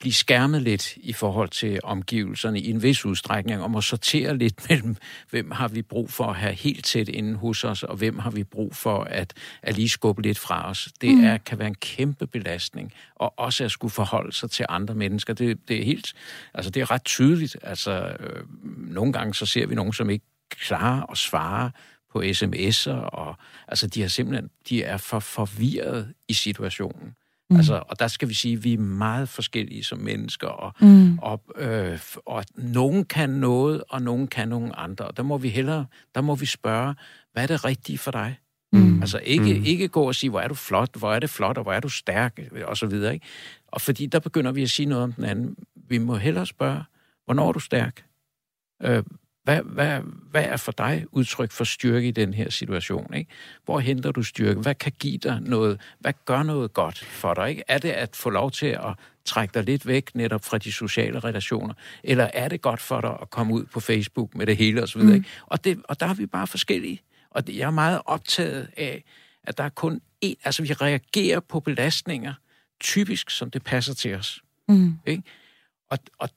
blive 0.00 0.12
skærmet 0.12 0.62
lidt 0.62 0.96
i 0.96 1.12
forhold 1.12 1.48
til 1.48 1.80
omgivelserne 1.84 2.60
i 2.60 2.70
en 2.70 2.82
vis 2.82 3.04
udstrækning, 3.04 3.62
om 3.62 3.76
at 3.76 3.84
sortere 3.84 4.38
lidt 4.38 4.54
mellem, 4.68 4.96
hvem 5.30 5.50
har 5.50 5.68
vi 5.68 5.82
brug 5.82 6.10
for 6.10 6.24
at 6.24 6.36
have 6.36 6.54
helt 6.54 6.84
tæt 6.84 7.08
inden 7.08 7.34
hos 7.34 7.64
os, 7.64 7.82
og 7.82 7.96
hvem 7.96 8.18
har 8.18 8.30
vi 8.30 8.44
brug 8.44 8.76
for 8.76 9.04
at, 9.04 9.34
at 9.62 9.76
lige 9.76 9.88
skubbe 9.88 10.22
lidt 10.22 10.38
fra 10.38 10.70
os. 10.70 10.88
Det 11.00 11.14
mm. 11.14 11.24
er, 11.24 11.38
kan 11.38 11.58
være 11.58 11.68
en 11.68 11.74
kæmpe 11.74 12.26
belastning, 12.26 12.92
og 13.14 13.38
også 13.38 13.64
at 13.64 13.70
skulle 13.70 13.92
forholde 13.92 14.32
sig 14.32 14.50
til 14.50 14.66
andre 14.68 14.94
mennesker. 14.94 15.34
Det, 15.34 15.68
det 15.68 15.80
er 15.80 15.84
helt, 15.84 16.12
altså 16.54 16.70
det 16.70 16.80
er 16.80 16.90
ret 16.90 17.04
tydeligt. 17.04 17.56
Altså, 17.62 18.16
øh, 18.20 18.44
nogle 18.76 19.12
gange 19.12 19.34
så 19.34 19.46
ser 19.46 19.66
vi 19.66 19.74
nogen, 19.74 19.92
som 19.92 20.10
ikke 20.10 20.24
klarer 20.50 21.10
at 21.10 21.18
svare 21.18 21.70
på 22.12 22.22
sms'er, 22.22 22.90
og 22.92 23.36
altså 23.68 23.86
de 23.86 24.02
er 24.02 24.08
simpelthen, 24.08 24.50
de 24.68 24.82
er 24.82 24.96
for 24.96 25.18
forvirret 25.18 26.14
i 26.28 26.32
situationen. 26.32 27.14
Mm. 27.50 27.56
Altså, 27.56 27.82
og 27.88 27.98
der 27.98 28.08
skal 28.08 28.28
vi 28.28 28.34
sige, 28.34 28.56
at 28.56 28.64
vi 28.64 28.72
er 28.72 28.78
meget 28.78 29.28
forskellige 29.28 29.84
som 29.84 29.98
mennesker, 29.98 30.48
og, 30.48 30.72
mm. 30.80 31.18
og, 31.18 31.42
øh, 31.56 31.98
og 32.26 32.44
nogen 32.54 33.04
kan 33.04 33.30
noget, 33.30 33.82
og 33.88 34.02
nogen 34.02 34.28
kan 34.28 34.48
nogle 34.48 34.76
andre. 34.76 35.04
Og 35.06 35.16
der 35.16 35.22
må 35.22 35.38
vi 35.38 35.48
hellere, 35.48 35.86
der 36.14 36.20
må 36.20 36.34
vi 36.34 36.46
spørge, 36.46 36.94
hvad 37.32 37.42
er 37.42 37.46
det 37.46 37.64
rigtige 37.64 37.98
for 37.98 38.10
dig? 38.10 38.38
Mm. 38.72 39.00
Altså 39.00 39.18
ikke, 39.24 39.54
mm. 39.58 39.64
ikke 39.64 39.88
gå 39.88 40.02
og 40.02 40.14
sige, 40.14 40.30
hvor 40.30 40.40
er 40.40 40.48
du 40.48 40.54
flot, 40.54 40.96
hvor 40.96 41.14
er 41.14 41.18
det 41.18 41.30
flot, 41.30 41.56
og 41.56 41.62
hvor 41.62 41.72
er 41.72 41.80
du 41.80 41.88
stærk, 41.88 42.40
og 42.64 42.76
så 42.76 42.86
videre. 42.86 43.14
Ikke? 43.14 43.26
Og 43.66 43.80
fordi 43.80 44.06
der 44.06 44.18
begynder 44.18 44.52
vi 44.52 44.62
at 44.62 44.70
sige 44.70 44.86
noget 44.86 45.04
om 45.04 45.12
den 45.12 45.24
anden. 45.24 45.56
Vi 45.88 45.98
må 45.98 46.16
hellere 46.16 46.46
spørge, 46.46 46.82
hvornår 47.24 47.48
er 47.48 47.52
du 47.52 47.60
stærk? 47.60 48.04
Øh, 48.82 49.02
Hvad, 49.44 49.62
hvad, 49.62 50.00
hvad 50.30 50.44
er 50.44 50.56
for 50.56 50.72
dig 50.72 51.04
udtryk 51.12 51.50
for 51.50 51.64
styrke 51.64 52.08
i 52.08 52.10
den 52.10 52.34
her 52.34 52.50
situation? 52.50 53.14
Ikke? 53.14 53.30
Hvor 53.64 53.80
henter 53.80 54.12
du 54.12 54.22
styrke? 54.22 54.60
Hvad 54.60 54.74
kan 54.74 54.92
give 54.98 55.18
dig 55.18 55.40
noget? 55.40 55.80
Hvad 56.00 56.12
gør 56.24 56.42
noget 56.42 56.72
godt 56.72 56.98
for 56.98 57.34
dig? 57.34 57.50
Ikke? 57.50 57.62
Er 57.68 57.78
det 57.78 57.90
at 57.90 58.16
få 58.16 58.30
lov 58.30 58.50
til 58.50 58.66
at 58.66 58.94
trække 59.24 59.54
dig 59.54 59.64
lidt 59.64 59.86
væk 59.86 60.14
netop 60.14 60.44
fra 60.44 60.58
de 60.58 60.72
sociale 60.72 61.18
relationer? 61.18 61.74
Eller 62.04 62.30
er 62.34 62.48
det 62.48 62.60
godt 62.60 62.80
for 62.80 63.00
dig 63.00 63.16
at 63.22 63.30
komme 63.30 63.54
ud 63.54 63.64
på 63.64 63.80
Facebook 63.80 64.34
med 64.34 64.46
det 64.46 64.56
hele 64.56 64.82
osv.? 64.82 65.02
Mm. 65.02 65.14
Ikke? 65.14 65.28
Og, 65.46 65.64
det, 65.64 65.82
og 65.84 66.00
der 66.00 66.06
er 66.06 66.14
vi 66.14 66.26
bare 66.26 66.46
forskellige. 66.46 67.02
Og 67.30 67.46
det, 67.46 67.56
jeg 67.56 67.66
er 67.66 67.70
meget 67.70 68.02
optaget 68.04 68.68
af, 68.76 69.04
at 69.44 69.58
der 69.58 69.64
er 69.64 69.68
kun 69.68 70.00
én... 70.24 70.34
Altså, 70.44 70.62
vi 70.62 70.72
reagerer 70.72 71.40
på 71.40 71.60
belastninger, 71.60 72.34
typisk 72.80 73.30
som 73.30 73.50
det 73.50 73.64
passer 73.64 73.94
til 73.94 74.14
os. 74.14 74.40
Mm. 74.68 74.98
Ikke? 75.06 75.22
Og, 75.90 75.98
og, 76.18 76.28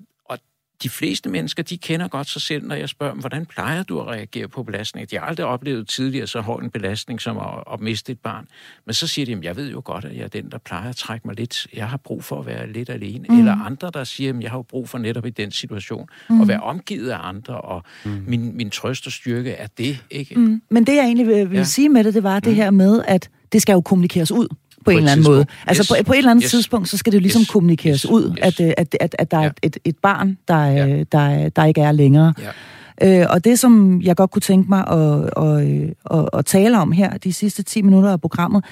de 0.83 0.89
fleste 0.89 1.29
mennesker, 1.29 1.63
de 1.63 1.77
kender 1.77 2.07
godt 2.07 2.29
sig 2.29 2.41
selv, 2.41 2.67
når 2.67 2.75
jeg 2.75 2.89
spørger 2.89 3.13
dem, 3.13 3.19
hvordan 3.19 3.45
plejer 3.45 3.83
du 3.83 3.99
at 3.99 4.07
reagere 4.07 4.47
på 4.47 4.63
belastning? 4.63 5.11
De 5.11 5.17
har 5.17 5.25
aldrig 5.25 5.45
oplevet 5.45 5.87
tidligere 5.87 6.27
så 6.27 6.41
hård 6.41 6.63
en 6.63 6.69
belastning 6.69 7.21
som 7.21 7.37
at, 7.37 7.73
at 7.73 7.81
miste 7.81 8.11
et 8.11 8.19
barn. 8.19 8.47
Men 8.85 8.93
så 8.93 9.07
siger 9.07 9.25
de, 9.25 9.39
jeg 9.43 9.55
ved 9.55 9.71
jo 9.71 9.81
godt, 9.85 10.05
at 10.05 10.15
jeg 10.15 10.23
er 10.23 10.27
den, 10.27 10.51
der 10.51 10.57
plejer 10.57 10.89
at 10.89 10.95
trække 10.95 11.27
mig 11.27 11.35
lidt. 11.35 11.67
Jeg 11.73 11.89
har 11.89 11.97
brug 11.97 12.23
for 12.23 12.39
at 12.39 12.45
være 12.45 12.71
lidt 12.71 12.89
alene. 12.89 13.25
Mm. 13.29 13.39
Eller 13.39 13.65
andre, 13.65 13.91
der 13.93 14.03
siger, 14.03 14.33
at 14.33 14.41
jeg 14.41 14.51
har 14.51 14.57
jo 14.57 14.61
brug 14.61 14.89
for 14.89 14.97
netop 14.97 15.25
i 15.25 15.29
den 15.29 15.51
situation 15.51 16.07
mm. 16.29 16.41
at 16.41 16.47
være 16.47 16.59
omgivet 16.59 17.09
af 17.09 17.17
andre, 17.21 17.61
og 17.61 17.83
mm. 18.05 18.23
min, 18.27 18.57
min 18.57 18.69
trøst 18.69 19.05
og 19.05 19.11
styrke 19.11 19.51
er 19.51 19.67
det, 19.77 20.03
ikke? 20.11 20.39
Mm. 20.39 20.61
Men 20.69 20.85
det, 20.87 20.95
jeg 20.95 21.05
egentlig 21.05 21.27
vil, 21.27 21.49
vil 21.49 21.57
ja. 21.57 21.63
sige 21.63 21.89
med 21.89 22.03
det, 22.03 22.13
det 22.13 22.23
var 22.23 22.35
mm. 22.35 22.41
det 22.41 22.55
her 22.55 22.71
med, 22.71 23.03
at 23.07 23.29
det 23.53 23.61
skal 23.61 23.73
jo 23.73 23.81
kommunikeres 23.81 24.31
ud 24.31 24.47
på, 24.83 24.87
på 24.87 24.91
en 24.91 24.97
eller 24.97 25.11
anden 25.11 25.25
måde. 25.25 25.45
Altså 25.67 25.81
yes. 25.81 25.87
på, 25.87 26.05
på 26.05 26.13
et 26.13 26.17
eller 26.17 26.31
andet 26.31 26.43
yes. 26.43 26.51
tidspunkt, 26.51 26.89
så 26.89 26.97
skal 26.97 27.11
det 27.11 27.17
jo 27.17 27.21
ligesom 27.21 27.41
yes. 27.41 27.49
kommunikeres 27.49 28.01
yes. 28.01 28.11
ud, 28.11 28.31
yes. 28.31 28.59
At, 28.59 28.67
øh, 28.67 28.73
at, 28.77 28.95
at, 28.99 29.15
at 29.19 29.31
der 29.31 29.39
ja. 29.39 29.45
er 29.45 29.51
et, 29.61 29.77
et 29.83 29.97
barn, 29.97 30.37
der, 30.47 30.65
ja. 30.65 30.87
der, 30.87 31.03
der, 31.11 31.49
der 31.49 31.65
ikke 31.65 31.81
er 31.81 31.91
længere. 31.91 32.33
Ja. 32.39 32.49
Øh, 33.01 33.27
og 33.29 33.43
det, 33.43 33.59
som 33.59 34.01
jeg 34.01 34.15
godt 34.15 34.31
kunne 34.31 34.41
tænke 34.41 34.69
mig 34.69 34.87
at, 34.87 35.29
at, 35.37 36.19
at, 36.19 36.29
at 36.33 36.45
tale 36.45 36.79
om 36.79 36.91
her 36.91 37.17
de 37.17 37.33
sidste 37.33 37.63
10 37.63 37.81
minutter 37.81 38.11
af 38.11 38.21
programmet, 38.21 38.65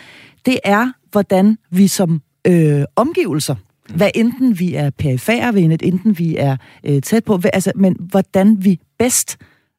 det 0.46 0.60
er, 0.64 0.92
hvordan 1.12 1.58
vi 1.72 1.88
som 1.88 2.22
øh, 2.48 2.84
omgivelser, 2.96 3.56
mm. 3.56 3.96
hvad 3.96 4.10
enten 4.16 4.60
vi 4.60 4.76
er 4.76 4.90
perifære 4.90 5.54
ved 5.54 5.78
enten 5.84 6.18
vi 6.18 6.36
er 6.38 6.58
øh, 6.84 7.02
tæt 7.02 7.24
på, 7.24 7.42
altså, 7.54 7.72
men 7.76 7.96
hvordan 8.00 8.58
vi 8.60 8.80
bedst 9.00 9.38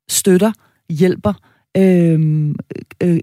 støtter, 0.08 0.52
hjælper, 0.90 1.32
øh, 1.76 2.48
øh, 3.02 3.20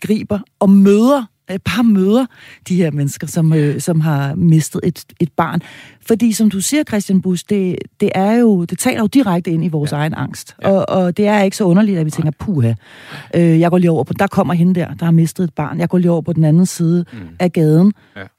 griber 0.00 0.38
og 0.60 0.70
møder 0.70 1.24
bare 1.48 1.84
møder 1.84 2.26
de 2.68 2.76
her 2.76 2.90
mennesker, 2.90 3.26
som, 3.26 3.52
øh, 3.52 3.80
som 3.80 4.00
har 4.00 4.34
mistet 4.34 4.80
et, 4.84 5.04
et 5.20 5.32
barn. 5.32 5.60
Fordi 6.06 6.32
som 6.32 6.50
du 6.50 6.60
siger, 6.60 6.84
Christian 6.84 7.22
Bus, 7.22 7.44
det, 7.44 7.76
det 8.00 8.10
er 8.14 8.32
jo, 8.32 8.64
det 8.64 8.78
taler 8.78 9.00
jo 9.00 9.06
direkte 9.06 9.50
ind 9.50 9.64
i 9.64 9.68
vores 9.68 9.92
ja. 9.92 9.96
egen 9.96 10.14
angst. 10.14 10.56
Ja. 10.62 10.70
Og, 10.70 10.88
og 10.88 11.16
det 11.16 11.26
er 11.26 11.42
ikke 11.42 11.56
så 11.56 11.64
underligt, 11.64 11.98
at 11.98 12.06
vi 12.06 12.10
tænker, 12.10 12.30
puha, 12.38 12.72
øh, 13.34 13.60
jeg 13.60 13.70
går 13.70 13.78
lige 13.78 13.90
over 13.90 14.04
på, 14.04 14.12
der 14.12 14.26
kommer 14.26 14.54
hende 14.54 14.74
der, 14.74 14.94
der 14.94 15.04
har 15.04 15.12
mistet 15.12 15.44
et 15.44 15.54
barn. 15.54 15.78
Jeg 15.78 15.88
går 15.88 15.98
lige 15.98 16.10
over 16.10 16.22
på 16.22 16.32
den 16.32 16.44
anden 16.44 16.66
side 16.66 17.04
mm. 17.12 17.18
af 17.38 17.52
gaden. 17.52 17.92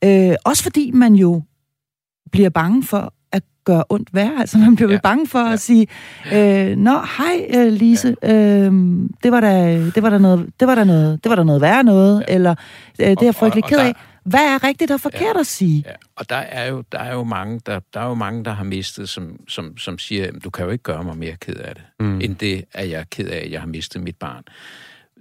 Ja. 0.03 0.29
Øh, 0.29 0.35
også 0.45 0.63
fordi 0.63 0.91
man 0.91 1.15
jo 1.15 1.41
bliver 2.31 2.49
bange 2.49 2.83
for 2.83 3.13
gøre 3.63 3.83
ondt 3.89 4.09
værre. 4.13 4.39
Altså, 4.39 4.57
man 4.57 4.75
bliver 4.75 4.91
ja. 4.91 4.99
bange 5.03 5.27
for 5.27 5.39
ja. 5.39 5.53
at 5.53 5.59
sige, 5.59 5.87
øh, 6.33 6.77
Nå, 6.77 6.99
hej 7.17 7.47
øh, 7.55 7.73
Lise, 7.73 8.15
ja. 8.23 8.33
øh, 8.33 8.71
det, 9.23 9.31
var 9.31 9.41
da, 9.41 9.77
det, 9.95 10.03
var 10.03 10.09
da 10.09 10.17
noget, 10.17 10.51
det, 10.59 10.67
var 10.67 10.75
da 10.75 10.83
noget, 10.83 11.23
det 11.23 11.29
var 11.29 11.35
da 11.35 11.43
noget 11.43 11.61
værre 11.61 11.83
noget, 11.83 12.23
ja. 12.27 12.33
eller 12.33 12.55
øh, 12.99 13.07
det 13.07 13.21
er 13.21 13.25
jeg 13.25 13.35
frygtelig 13.35 13.63
ked 13.63 13.79
af. 13.79 13.93
Hvad 14.25 14.39
er 14.39 14.63
rigtigt 14.63 14.91
og 14.91 15.01
forkert 15.01 15.35
ja. 15.35 15.39
at 15.39 15.47
sige? 15.47 15.83
Ja. 15.85 15.93
Og 16.15 16.29
der 16.29 16.35
er 16.35 16.65
jo, 16.65 16.83
der 16.91 16.99
er 16.99 17.13
jo 17.13 17.23
mange, 17.23 17.61
der, 17.65 17.79
der 17.93 17.99
er 17.99 18.07
jo 18.07 18.13
mange, 18.13 18.45
der 18.45 18.51
har 18.51 18.63
mistet, 18.63 19.09
som, 19.09 19.39
som, 19.47 19.77
som 19.77 19.97
siger, 19.97 20.31
du 20.43 20.49
kan 20.49 20.65
jo 20.65 20.71
ikke 20.71 20.83
gøre 20.83 21.03
mig 21.03 21.17
mere 21.17 21.35
ked 21.35 21.55
af 21.55 21.75
det, 21.75 21.83
mm. 21.99 22.21
end 22.21 22.35
det, 22.35 22.63
at 22.73 22.89
jeg 22.89 22.99
er 22.99 23.03
ked 23.11 23.27
af, 23.27 23.37
at 23.37 23.51
jeg 23.51 23.59
har 23.59 23.67
mistet 23.67 24.01
mit 24.01 24.15
barn. 24.15 24.43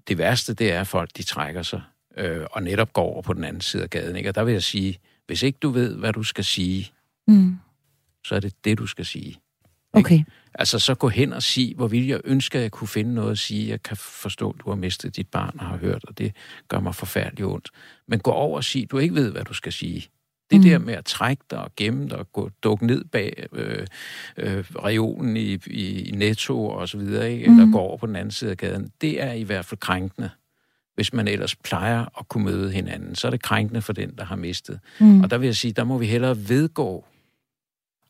Det 0.08 0.18
værste, 0.18 0.54
det 0.54 0.72
er, 0.72 0.80
at 0.80 0.86
folk 0.86 1.10
de 1.16 1.22
trækker 1.22 1.62
sig 1.62 1.80
øh, 2.16 2.46
og 2.50 2.62
netop 2.62 2.92
går 2.92 3.02
over 3.02 3.22
på 3.22 3.32
den 3.32 3.44
anden 3.44 3.60
side 3.60 3.82
af 3.82 3.90
gaden. 3.90 4.16
Ikke? 4.16 4.28
Og 4.28 4.34
der 4.34 4.44
vil 4.44 4.52
jeg 4.52 4.62
sige, 4.62 4.98
hvis 5.26 5.42
ikke 5.42 5.58
du 5.62 5.70
ved, 5.70 5.96
hvad 5.96 6.12
du 6.12 6.22
skal 6.22 6.44
sige, 6.44 6.90
mm 7.28 7.56
så 8.24 8.34
er 8.34 8.40
det 8.40 8.64
det, 8.64 8.78
du 8.78 8.86
skal 8.86 9.04
sige. 9.04 9.40
Okay. 9.92 10.12
Ikke? 10.12 10.30
Altså, 10.54 10.78
så 10.78 10.94
gå 10.94 11.08
hen 11.08 11.32
og 11.32 11.42
sig, 11.42 11.72
hvor 11.76 11.88
vil 11.88 12.06
jeg 12.06 12.20
ønske, 12.24 12.58
at 12.58 12.62
jeg 12.62 12.70
kunne 12.70 12.88
finde 12.88 13.14
noget 13.14 13.30
at 13.30 13.38
sige. 13.38 13.68
Jeg 13.68 13.82
kan 13.82 13.96
forstå, 13.96 14.50
at 14.50 14.64
du 14.64 14.70
har 14.70 14.76
mistet 14.76 15.16
dit 15.16 15.28
barn 15.28 15.56
og 15.58 15.66
har 15.66 15.76
hørt, 15.76 16.04
og 16.04 16.18
det 16.18 16.32
gør 16.68 16.80
mig 16.80 16.94
forfærdeligt 16.94 17.46
ondt. 17.46 17.70
Men 18.08 18.20
gå 18.20 18.30
over 18.30 18.56
og 18.56 18.64
sig, 18.64 18.90
du 18.90 18.98
ikke 18.98 19.14
ved, 19.14 19.32
hvad 19.32 19.44
du 19.44 19.54
skal 19.54 19.72
sige. 19.72 20.08
Det 20.50 20.60
mm. 20.60 20.66
der 20.66 20.78
med 20.78 20.94
at 20.94 21.04
trække 21.04 21.42
dig 21.50 21.58
og 21.58 21.70
gemme 21.76 22.08
dig 22.08 22.18
og 22.18 22.32
gå, 22.32 22.50
dukke 22.62 22.86
ned 22.86 23.04
bag 23.04 23.46
øh, 23.52 23.86
øh, 24.36 24.64
regionen 24.78 25.36
i, 25.36 25.58
i, 25.66 26.02
i 26.02 26.10
Netto 26.10 26.66
og 26.66 26.88
så 26.88 26.98
videre, 26.98 27.32
ikke? 27.32 27.44
eller 27.44 27.64
mm. 27.64 27.72
gå 27.72 27.78
over 27.78 27.96
på 27.96 28.06
den 28.06 28.16
anden 28.16 28.30
side 28.30 28.50
af 28.50 28.56
gaden, 28.56 28.92
det 29.00 29.22
er 29.22 29.32
i 29.32 29.42
hvert 29.42 29.64
fald 29.64 29.80
krænkende. 29.80 30.30
Hvis 30.94 31.12
man 31.12 31.28
ellers 31.28 31.56
plejer 31.56 32.18
at 32.18 32.28
kunne 32.28 32.44
møde 32.44 32.72
hinanden, 32.72 33.14
så 33.14 33.26
er 33.26 33.30
det 33.30 33.42
krænkende 33.42 33.82
for 33.82 33.92
den, 33.92 34.16
der 34.18 34.24
har 34.24 34.36
mistet. 34.36 34.80
Mm. 35.00 35.20
Og 35.20 35.30
der 35.30 35.38
vil 35.38 35.46
jeg 35.46 35.56
sige, 35.56 35.72
der 35.72 35.84
må 35.84 35.98
vi 35.98 36.06
hellere 36.06 36.48
vedgå 36.48 37.04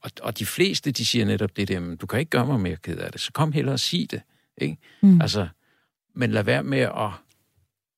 og, 0.02 0.10
og 0.22 0.38
de 0.38 0.46
fleste, 0.46 0.90
de 0.90 1.06
siger 1.06 1.24
netop 1.24 1.56
det 1.56 1.68
der, 1.68 1.96
du 1.96 2.06
kan 2.06 2.18
ikke 2.18 2.30
gøre 2.30 2.46
mig 2.46 2.60
mere 2.60 2.76
ked 2.76 2.98
af 2.98 3.12
det, 3.12 3.20
så 3.20 3.32
kom 3.32 3.52
hellere 3.52 3.74
og 3.74 3.80
sig 3.80 4.10
det. 4.10 4.22
Ikke? 4.58 4.76
Mm. 5.00 5.20
Altså, 5.20 5.48
men 6.14 6.30
lad 6.30 6.42
være 6.42 6.62
med 6.62 6.78
at 6.78 7.10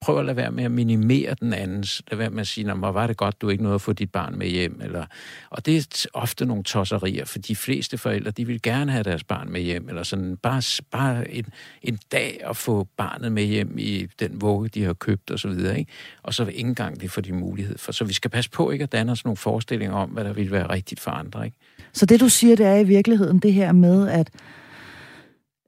prøv 0.05 0.19
at 0.19 0.25
lade 0.25 0.37
være 0.37 0.51
med 0.51 0.65
at 0.65 0.71
minimere 0.71 1.35
den 1.41 1.53
andens. 1.53 2.03
Lad 2.11 2.19
være 2.19 2.31
med 2.31 2.41
at 2.41 2.47
sige, 2.47 2.73
hvor 2.73 2.93
var 2.93 3.07
det 3.07 3.17
godt, 3.17 3.41
du 3.41 3.49
ikke 3.49 3.63
nåede 3.63 3.75
at 3.75 3.81
få 3.81 3.93
dit 3.93 4.13
barn 4.13 4.39
med 4.39 4.47
hjem. 4.47 4.81
Eller, 4.83 5.07
og 5.51 5.67
det 5.67 5.77
er 5.77 6.07
ofte 6.15 6.47
nogle 6.47 6.65
tosserier, 6.65 7.25
for 7.25 7.39
de 7.39 7.57
fleste 7.57 7.99
forældre, 7.99 8.31
de 8.31 8.47
vil 8.47 8.63
gerne 8.63 8.93
have 8.93 9.05
deres 9.05 9.25
barn 9.25 9.53
med 9.53 9.61
hjem. 9.61 9.89
Eller 9.89 10.03
sådan 10.03 10.37
bare, 10.37 10.63
bare 10.91 11.31
en, 11.31 11.47
en 11.83 11.99
dag 12.13 12.41
at 12.45 12.57
få 12.57 12.89
barnet 12.97 13.33
med 13.33 13.45
hjem 13.45 13.79
i 13.79 14.07
den 14.21 14.41
vugge, 14.41 14.69
de 14.69 14.85
har 14.85 14.93
købt 14.93 15.31
og 15.31 15.39
så 15.39 15.49
videre. 15.49 15.79
Ikke? 15.79 15.93
Og 16.23 16.35
så 16.35 16.47
ikke 16.47 16.69
engang 16.69 17.01
det 17.01 17.11
får 17.11 17.21
de 17.21 17.33
mulighed 17.33 17.79
for. 17.79 17.93
Så 17.93 18.05
vi 18.05 18.13
skal 18.13 18.31
passe 18.31 18.51
på 18.51 18.71
ikke 18.71 18.83
at 18.83 18.93
danne 18.93 19.13
os 19.13 19.25
nogle 19.25 19.37
forestillinger 19.37 19.97
om, 19.97 20.11
hvad 20.11 20.25
der 20.25 20.33
vil 20.33 20.51
være 20.51 20.71
rigtigt 20.71 21.01
for 21.01 21.11
andre. 21.11 21.45
Ikke? 21.45 21.57
Så 21.95 22.07
det, 22.07 22.21
du 22.21 22.29
siger, 22.29 22.57
det 22.57 22.67
er 22.67 22.77
i 22.77 22.85
virkeligheden 22.85 23.39
det 23.39 23.53
her 23.53 23.73
med, 23.73 24.09
at 24.09 24.31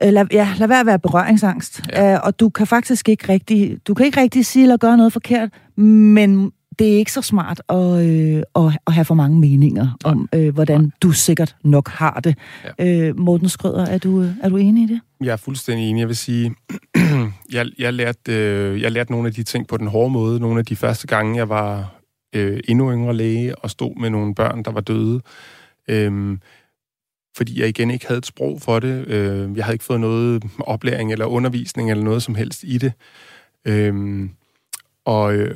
øh, 0.03 0.13
lad, 0.13 0.27
ja, 0.33 0.49
lad 0.59 0.69
være 0.69 0.81
at 0.81 0.87
være 0.87 0.99
berøringsangst. 0.99 1.81
Ja. 1.93 2.15
Uh, 2.15 2.21
og 2.27 2.41
du 2.41 2.49
kan 2.49 2.67
faktisk 2.67 3.09
ikke 3.09 3.29
rigtig, 3.29 3.79
du 3.87 3.95
kan 3.95 4.07
ikke 4.07 4.21
rigtig 4.21 4.47
sige 4.47 4.63
eller 4.63 4.77
gøre 4.77 4.97
noget 4.97 5.13
forkert, 5.13 5.49
men 5.77 6.53
det 6.79 6.93
er 6.93 6.97
ikke 6.99 7.13
så 7.13 7.23
smart 7.23 7.63
at, 7.69 8.07
øh, 8.07 8.43
at, 8.55 8.79
at 8.87 8.93
have 8.93 9.05
for 9.05 9.15
mange 9.15 9.41
meninger 9.41 9.97
om, 10.05 10.29
øh, 10.35 10.55
hvordan 10.55 10.81
Nej. 10.81 10.91
du 11.03 11.13
sikkert 11.13 11.57
nok 11.65 11.89
har 11.89 12.21
det. 12.21 12.39
Ja. 12.79 13.09
Øh, 13.09 13.19
Morten 13.19 13.49
Skrøder, 13.49 13.87
er 13.87 13.99
du, 13.99 14.27
er 14.43 14.49
du 14.49 14.57
enig 14.57 14.85
i 14.85 14.87
det? 14.87 15.01
Jeg 15.21 15.33
er 15.33 15.37
fuldstændig 15.37 15.91
enig. 15.91 16.01
Jeg 16.01 16.09
vil 16.09 16.17
sige, 16.17 16.55
jeg, 17.53 17.67
jeg, 17.79 17.93
lærte, 17.93 18.33
øh, 18.33 18.83
jeg 18.83 18.93
lærte 18.93 19.13
nogle 19.13 19.29
af 19.29 19.35
de 19.35 19.43
ting 19.43 19.67
på 19.67 19.77
den 19.77 19.87
hårde 19.87 20.11
måde. 20.11 20.41
Nogle 20.41 20.59
af 20.59 20.65
de 20.65 20.77
første 20.77 21.07
gange, 21.07 21.37
jeg 21.37 21.49
var 21.49 21.95
øh, 22.35 22.61
endnu 22.69 22.93
yngre 22.93 23.15
læge 23.15 23.59
og 23.59 23.71
stod 23.71 24.01
med 24.01 24.11
nogle 24.11 24.35
børn, 24.35 24.63
der 24.63 24.71
var 24.71 24.81
døde. 24.81 25.21
Øhm, 25.89 26.41
fordi 27.37 27.61
jeg 27.61 27.69
igen 27.69 27.91
ikke 27.91 28.07
havde 28.07 28.19
et 28.19 28.27
sprog 28.27 28.61
for 28.61 28.81
det. 28.81 29.07
Øh, 29.07 29.57
jeg 29.57 29.65
havde 29.65 29.75
ikke 29.75 29.85
fået 29.85 30.01
noget 30.01 30.45
oplæring 30.61 31.13
eller 31.13 31.27
undervisning 31.27 31.91
eller 31.91 32.05
noget 32.05 32.23
som 32.23 32.35
helst 32.35 32.65
i 32.65 32.79
det. 32.79 32.93
Øhm, 33.65 34.31
og, 35.05 35.35
øh, 35.35 35.55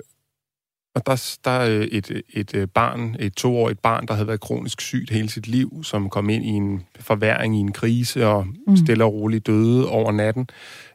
og 0.94 1.06
der, 1.06 1.36
der 1.44 1.50
er 1.50 1.86
et, 1.90 2.22
et 2.30 2.54
øh, 2.54 2.68
barn, 2.68 3.16
et 3.18 3.34
toårigt 3.34 3.82
barn, 3.82 4.06
der 4.06 4.14
havde 4.14 4.26
været 4.26 4.40
kronisk 4.40 4.80
sygt 4.80 5.10
hele 5.10 5.28
sit 5.28 5.46
liv, 5.46 5.84
som 5.84 6.10
kom 6.10 6.30
ind 6.30 6.44
i 6.44 6.48
en 6.48 6.82
forværing, 7.00 7.56
i 7.56 7.60
en 7.60 7.72
krise, 7.72 8.26
og 8.26 8.46
mm. 8.66 8.76
stille 8.76 9.04
og 9.04 9.12
roligt 9.12 9.46
døde 9.46 9.88
over 9.88 10.12
natten, 10.12 10.48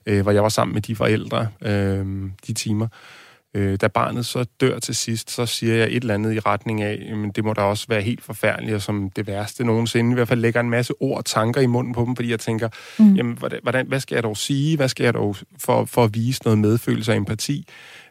øh, 0.05 0.21
hvor 0.21 0.31
jeg 0.31 0.43
var 0.43 0.49
sammen 0.49 0.73
med 0.73 0.81
de 0.81 0.95
forældre 0.95 1.47
øh, 1.61 2.05
de 2.47 2.53
timer. 2.53 2.85
Øh, 2.85 3.24
da 3.55 3.87
barnet 3.87 4.25
så 4.25 4.45
dør 4.61 4.79
til 4.79 4.95
sidst, 4.95 5.31
så 5.31 5.45
siger 5.45 5.75
jeg 5.75 5.87
et 5.87 5.95
eller 5.95 6.13
andet 6.13 6.33
i 6.33 6.39
retning 6.39 6.81
af, 6.81 7.15
men 7.15 7.31
det 7.31 7.43
må 7.43 7.53
da 7.53 7.61
også 7.61 7.85
være 7.89 8.01
helt 8.01 8.23
forfærdeligt, 8.23 8.75
og 8.75 8.81
som 8.81 9.09
det 9.15 9.27
værste 9.27 9.63
nogensinde. 9.63 10.11
I 10.11 10.13
hvert 10.13 10.27
fald 10.27 10.39
lægger 10.39 10.59
en 10.59 10.69
masse 10.69 10.93
ord 10.99 11.17
og 11.17 11.25
tanker 11.25 11.61
i 11.61 11.65
munden 11.65 11.93
på 11.93 12.05
dem, 12.05 12.15
fordi 12.15 12.31
jeg 12.31 12.39
tænker, 12.39 12.69
mm. 12.99 13.13
jamen, 13.13 13.37
hvordan, 13.63 13.87
hvad 13.87 13.99
skal 13.99 14.15
jeg 14.15 14.23
dog 14.23 14.37
sige? 14.37 14.75
Hvad 14.75 14.89
skal 14.89 15.03
jeg 15.03 15.13
dog 15.13 15.35
for, 15.59 15.85
for 15.85 16.03
at 16.03 16.13
vise 16.13 16.41
noget 16.43 16.59
medfølelse 16.59 17.11
og 17.11 17.17
empati? 17.17 17.67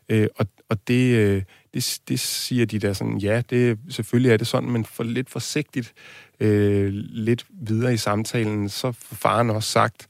Øh, 0.08 0.28
og 0.36 0.46
og 0.68 0.88
det, 0.88 1.16
øh, 1.16 1.42
det, 1.74 1.98
det 2.08 2.20
siger 2.20 2.66
de 2.66 2.78
der 2.78 2.92
sådan, 2.92 3.18
ja, 3.18 3.42
det, 3.50 3.78
selvfølgelig 3.88 4.32
er 4.32 4.36
det 4.36 4.46
sådan, 4.46 4.70
men 4.70 4.84
for 4.84 5.04
lidt 5.04 5.30
forsigtigt, 5.30 5.92
øh, 6.40 6.88
lidt 6.94 7.46
videre 7.50 7.94
i 7.94 7.96
samtalen, 7.96 8.68
så 8.68 8.92
får 8.92 9.16
faren 9.16 9.50
også 9.50 9.70
sagt, 9.70 10.06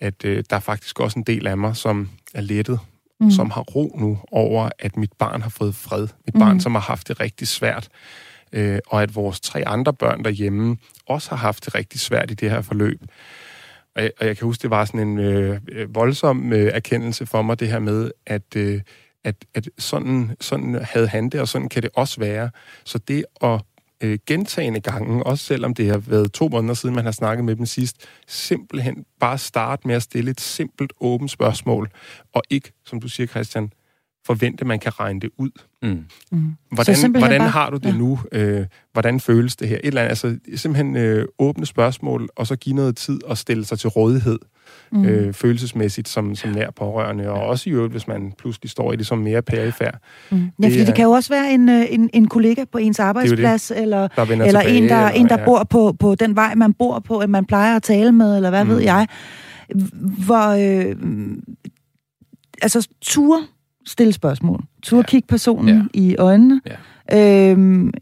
at 0.00 0.24
øh, 0.24 0.44
der 0.50 0.56
er 0.56 0.60
faktisk 0.60 1.00
også 1.00 1.18
en 1.18 1.24
del 1.24 1.46
af 1.46 1.58
mig, 1.58 1.76
som 1.76 2.08
er 2.34 2.40
lettet 2.40 2.80
mm. 3.20 3.30
som 3.30 3.50
har 3.50 3.60
ro 3.60 3.96
nu 3.98 4.18
over, 4.32 4.70
at 4.78 4.96
mit 4.96 5.12
barn 5.12 5.42
har 5.42 5.50
fået 5.50 5.74
fred. 5.74 6.08
Mit 6.26 6.34
mm. 6.34 6.40
barn, 6.40 6.60
som 6.60 6.74
har 6.74 6.82
haft 6.82 7.08
det 7.08 7.20
rigtig 7.20 7.48
svært. 7.48 7.88
Øh, 8.52 8.78
og 8.86 9.02
at 9.02 9.14
vores 9.14 9.40
tre 9.40 9.68
andre 9.68 9.92
børn 9.92 10.24
derhjemme 10.24 10.76
også 11.06 11.30
har 11.30 11.36
haft 11.36 11.64
det 11.64 11.74
rigtig 11.74 12.00
svært 12.00 12.30
i 12.30 12.34
det 12.34 12.50
her 12.50 12.60
forløb. 12.60 13.00
Og 13.96 14.02
jeg, 14.02 14.10
og 14.20 14.26
jeg 14.26 14.36
kan 14.36 14.44
huske, 14.44 14.62
det 14.62 14.70
var 14.70 14.84
sådan 14.84 15.08
en 15.08 15.18
øh, 15.18 15.60
voldsom 15.94 16.52
øh, 16.52 16.72
erkendelse 16.74 17.26
for 17.26 17.42
mig, 17.42 17.60
det 17.60 17.68
her 17.68 17.78
med, 17.78 18.10
at, 18.26 18.56
øh, 18.56 18.80
at, 19.24 19.34
at 19.54 19.68
sådan, 19.78 20.36
sådan 20.40 20.74
havde 20.82 21.08
han 21.08 21.28
det, 21.28 21.40
og 21.40 21.48
sådan 21.48 21.68
kan 21.68 21.82
det 21.82 21.90
også 21.94 22.20
være. 22.20 22.50
Så 22.84 22.98
det 22.98 23.24
at 23.42 23.60
øh, 24.00 24.18
gentagende 24.26 24.80
gange, 24.80 25.26
også 25.26 25.44
selvom 25.44 25.74
det 25.74 25.86
har 25.86 25.98
været 25.98 26.32
to 26.32 26.48
måneder 26.48 26.74
siden, 26.74 26.94
man 26.94 27.04
har 27.04 27.12
snakket 27.12 27.44
med 27.44 27.56
dem 27.56 27.66
sidst, 27.66 28.06
simpelthen 28.26 29.04
bare 29.20 29.38
starte 29.38 29.86
med 29.86 29.94
at 29.94 30.02
stille 30.02 30.30
et 30.30 30.40
simpelt, 30.40 30.92
åbent 31.00 31.30
spørgsmål, 31.30 31.90
og 32.34 32.42
ikke, 32.50 32.72
som 32.84 33.00
du 33.00 33.08
siger, 33.08 33.26
Christian, 33.26 33.72
forvente, 34.26 34.64
man 34.64 34.78
kan 34.78 35.00
regne 35.00 35.20
det 35.20 35.30
ud. 35.38 35.50
Mm. 35.82 36.04
Mm. 36.32 36.56
Hvordan, 36.72 37.10
hvordan 37.10 37.40
bare, 37.40 37.48
har 37.48 37.70
du 37.70 37.76
det 37.76 37.84
ja. 37.84 37.96
nu? 37.96 38.20
Øh, 38.32 38.66
hvordan 38.92 39.20
føles 39.20 39.56
det 39.56 39.68
her? 39.68 39.76
Et 39.76 39.86
eller 39.86 40.00
andet, 40.00 40.10
altså 40.10 40.38
simpelthen 40.56 40.96
øh, 40.96 41.28
åbne 41.38 41.66
spørgsmål, 41.66 42.28
og 42.36 42.46
så 42.46 42.56
give 42.56 42.76
noget 42.76 42.96
tid 42.96 43.24
og 43.24 43.38
stille 43.38 43.64
sig 43.64 43.78
til 43.78 43.88
rådighed 43.88 44.38
mm. 44.92 45.04
øh, 45.04 45.32
følelsesmæssigt 45.32 46.08
som, 46.08 46.34
som 46.34 46.50
nær 46.50 46.70
pårørende, 46.70 47.28
og 47.28 47.42
også 47.42 47.70
i 47.70 47.72
øvrigt, 47.72 47.92
hvis 47.92 48.08
man 48.08 48.32
pludselig 48.38 48.70
står 48.70 48.92
i 48.92 48.96
det 48.96 49.06
som 49.06 49.18
mere 49.18 49.42
perifær. 49.42 49.90
Mm. 50.30 50.38
Ja, 50.62 50.66
fordi 50.66 50.78
det, 50.78 50.86
det 50.86 50.94
kan 50.94 51.04
jo 51.04 51.10
også 51.10 51.32
være 51.32 51.52
en, 51.52 51.68
øh, 51.68 51.86
en, 51.90 52.10
en 52.12 52.28
kollega 52.28 52.64
på 52.72 52.78
ens 52.78 53.00
arbejdsplads, 53.00 53.68
det 53.68 53.76
det. 53.76 53.82
eller, 53.82 54.08
eller 54.18 54.44
tilbage, 54.44 54.68
en, 54.68 54.88
der, 54.88 54.96
eller, 54.96 55.08
en, 55.08 55.28
der 55.28 55.38
ja. 55.38 55.44
bor 55.44 55.64
på, 55.64 55.96
på 55.98 56.14
den 56.14 56.36
vej, 56.36 56.54
man 56.54 56.72
bor 56.72 56.98
på, 56.98 57.18
at 57.18 57.30
man 57.30 57.44
plejer 57.44 57.76
at 57.76 57.82
tale 57.82 58.12
med, 58.12 58.36
eller 58.36 58.50
hvad 58.50 58.64
mm. 58.64 58.70
ved 58.70 58.78
jeg. 58.78 59.06
Hvor, 60.26 60.48
øh, 60.48 60.96
altså, 62.62 62.88
tur 63.00 63.40
stille 63.86 64.12
spørgsmål. 64.12 64.64
Tur 64.82 64.96
ja. 64.96 65.02
kigge 65.02 65.26
personen 65.28 65.90
ja. 65.94 66.00
i 66.00 66.16
øjnene. 66.16 66.60
Ja. 67.10 67.50
Øhm, 67.50 67.92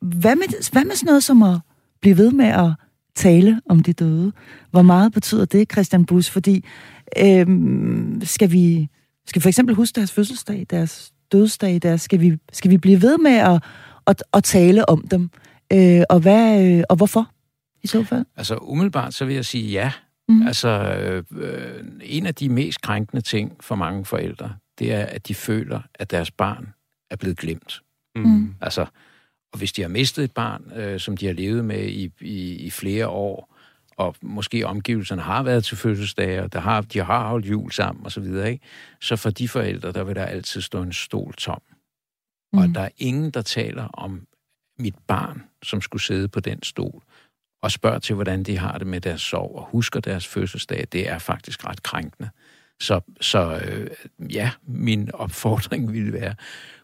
hvad, 0.00 0.36
med, 0.36 0.70
hvad 0.72 0.84
med 0.84 0.94
sådan 0.94 1.06
noget 1.06 1.24
som 1.24 1.42
at 1.42 1.58
blive 2.00 2.16
ved 2.16 2.30
med 2.30 2.46
at 2.46 2.70
tale 3.14 3.60
om 3.68 3.80
de 3.80 3.92
døde? 3.92 4.32
Hvor 4.70 4.82
meget 4.82 5.12
betyder 5.12 5.44
det, 5.44 5.72
Christian 5.72 6.06
Bus? 6.06 6.30
Fordi 6.30 6.64
øhm, 7.18 8.20
skal 8.24 8.52
vi 8.52 8.88
skal 9.26 9.40
vi 9.40 9.42
for 9.42 9.48
eksempel 9.48 9.74
huske 9.74 9.96
deres 9.96 10.12
fødselsdag, 10.12 10.66
deres 10.70 11.12
dødsdag, 11.32 11.82
deres, 11.82 12.00
skal, 12.00 12.20
vi, 12.20 12.38
skal 12.52 12.70
vi 12.70 12.78
blive 12.78 13.02
ved 13.02 13.18
med 13.18 13.36
at, 13.36 13.62
at, 14.06 14.24
at 14.32 14.44
tale 14.44 14.88
om 14.88 15.08
dem? 15.10 15.30
Øh, 15.72 16.02
og, 16.10 16.20
hvad, 16.20 16.66
øh, 16.66 16.84
og 16.88 16.96
hvorfor 16.96 17.30
i 17.82 17.86
så 17.86 18.04
fald? 18.04 18.24
Altså 18.36 18.56
umiddelbart 18.56 19.14
så 19.14 19.24
vil 19.24 19.34
jeg 19.34 19.44
sige 19.44 19.70
ja. 19.70 19.92
Mm. 20.28 20.46
Altså 20.46 20.68
øh, 21.30 21.84
en 22.02 22.26
af 22.26 22.34
de 22.34 22.48
mest 22.48 22.80
krænkende 22.80 23.22
ting 23.22 23.56
for 23.60 23.74
mange 23.74 24.04
forældre, 24.04 24.54
det 24.78 24.92
er, 24.92 25.04
at 25.04 25.28
de 25.28 25.34
føler, 25.34 25.80
at 25.94 26.10
deres 26.10 26.30
barn 26.30 26.68
er 27.10 27.16
blevet 27.16 27.38
glemt. 27.38 27.82
Mm. 28.16 28.54
Altså, 28.60 28.86
og 29.52 29.58
hvis 29.58 29.72
de 29.72 29.82
har 29.82 29.88
mistet 29.88 30.24
et 30.24 30.32
barn, 30.32 30.72
øh, 30.76 31.00
som 31.00 31.16
de 31.16 31.26
har 31.26 31.32
levet 31.32 31.64
med 31.64 31.88
i, 31.88 32.10
i, 32.20 32.54
i 32.54 32.70
flere 32.70 33.08
år, 33.08 33.52
og 33.96 34.16
måske 34.22 34.66
omgivelserne 34.66 35.22
har 35.22 35.42
været 35.42 35.64
til 35.64 35.76
fødselsdage, 35.76 36.42
og 36.42 36.52
der 36.52 36.60
har, 36.60 36.80
de 36.80 36.98
har 36.98 37.28
holdt 37.28 37.46
jul 37.46 37.72
sammen 37.72 38.06
osv., 38.06 38.24
så, 38.24 38.44
ikke? 38.44 38.64
så 39.00 39.16
for 39.16 39.30
de 39.30 39.48
forældre, 39.48 39.92
der 39.92 40.04
vil 40.04 40.14
der 40.14 40.24
altid 40.24 40.60
stå 40.60 40.82
en 40.82 40.92
stol 40.92 41.34
tom. 41.34 41.62
Mm. 42.52 42.58
Og 42.58 42.68
der 42.74 42.80
er 42.80 42.88
ingen, 42.98 43.30
der 43.30 43.42
taler 43.42 43.84
om 43.84 44.26
mit 44.78 44.94
barn, 45.06 45.42
som 45.62 45.80
skulle 45.80 46.02
sidde 46.02 46.28
på 46.28 46.40
den 46.40 46.62
stol, 46.62 47.02
og 47.62 47.70
spørger 47.70 47.98
til, 47.98 48.14
hvordan 48.14 48.42
de 48.42 48.58
har 48.58 48.78
det 48.78 48.86
med 48.86 49.00
deres 49.00 49.22
sorg, 49.22 49.56
og 49.56 49.64
husker 49.64 50.00
deres 50.00 50.26
fødselsdag. 50.26 50.86
Det 50.92 51.08
er 51.08 51.18
faktisk 51.18 51.66
ret 51.66 51.82
krænkende. 51.82 52.30
Så, 52.80 53.00
så 53.20 53.60
øh, 53.64 53.90
ja, 54.32 54.50
min 54.66 55.10
opfordring 55.14 55.92
ville 55.92 56.12
være, 56.12 56.34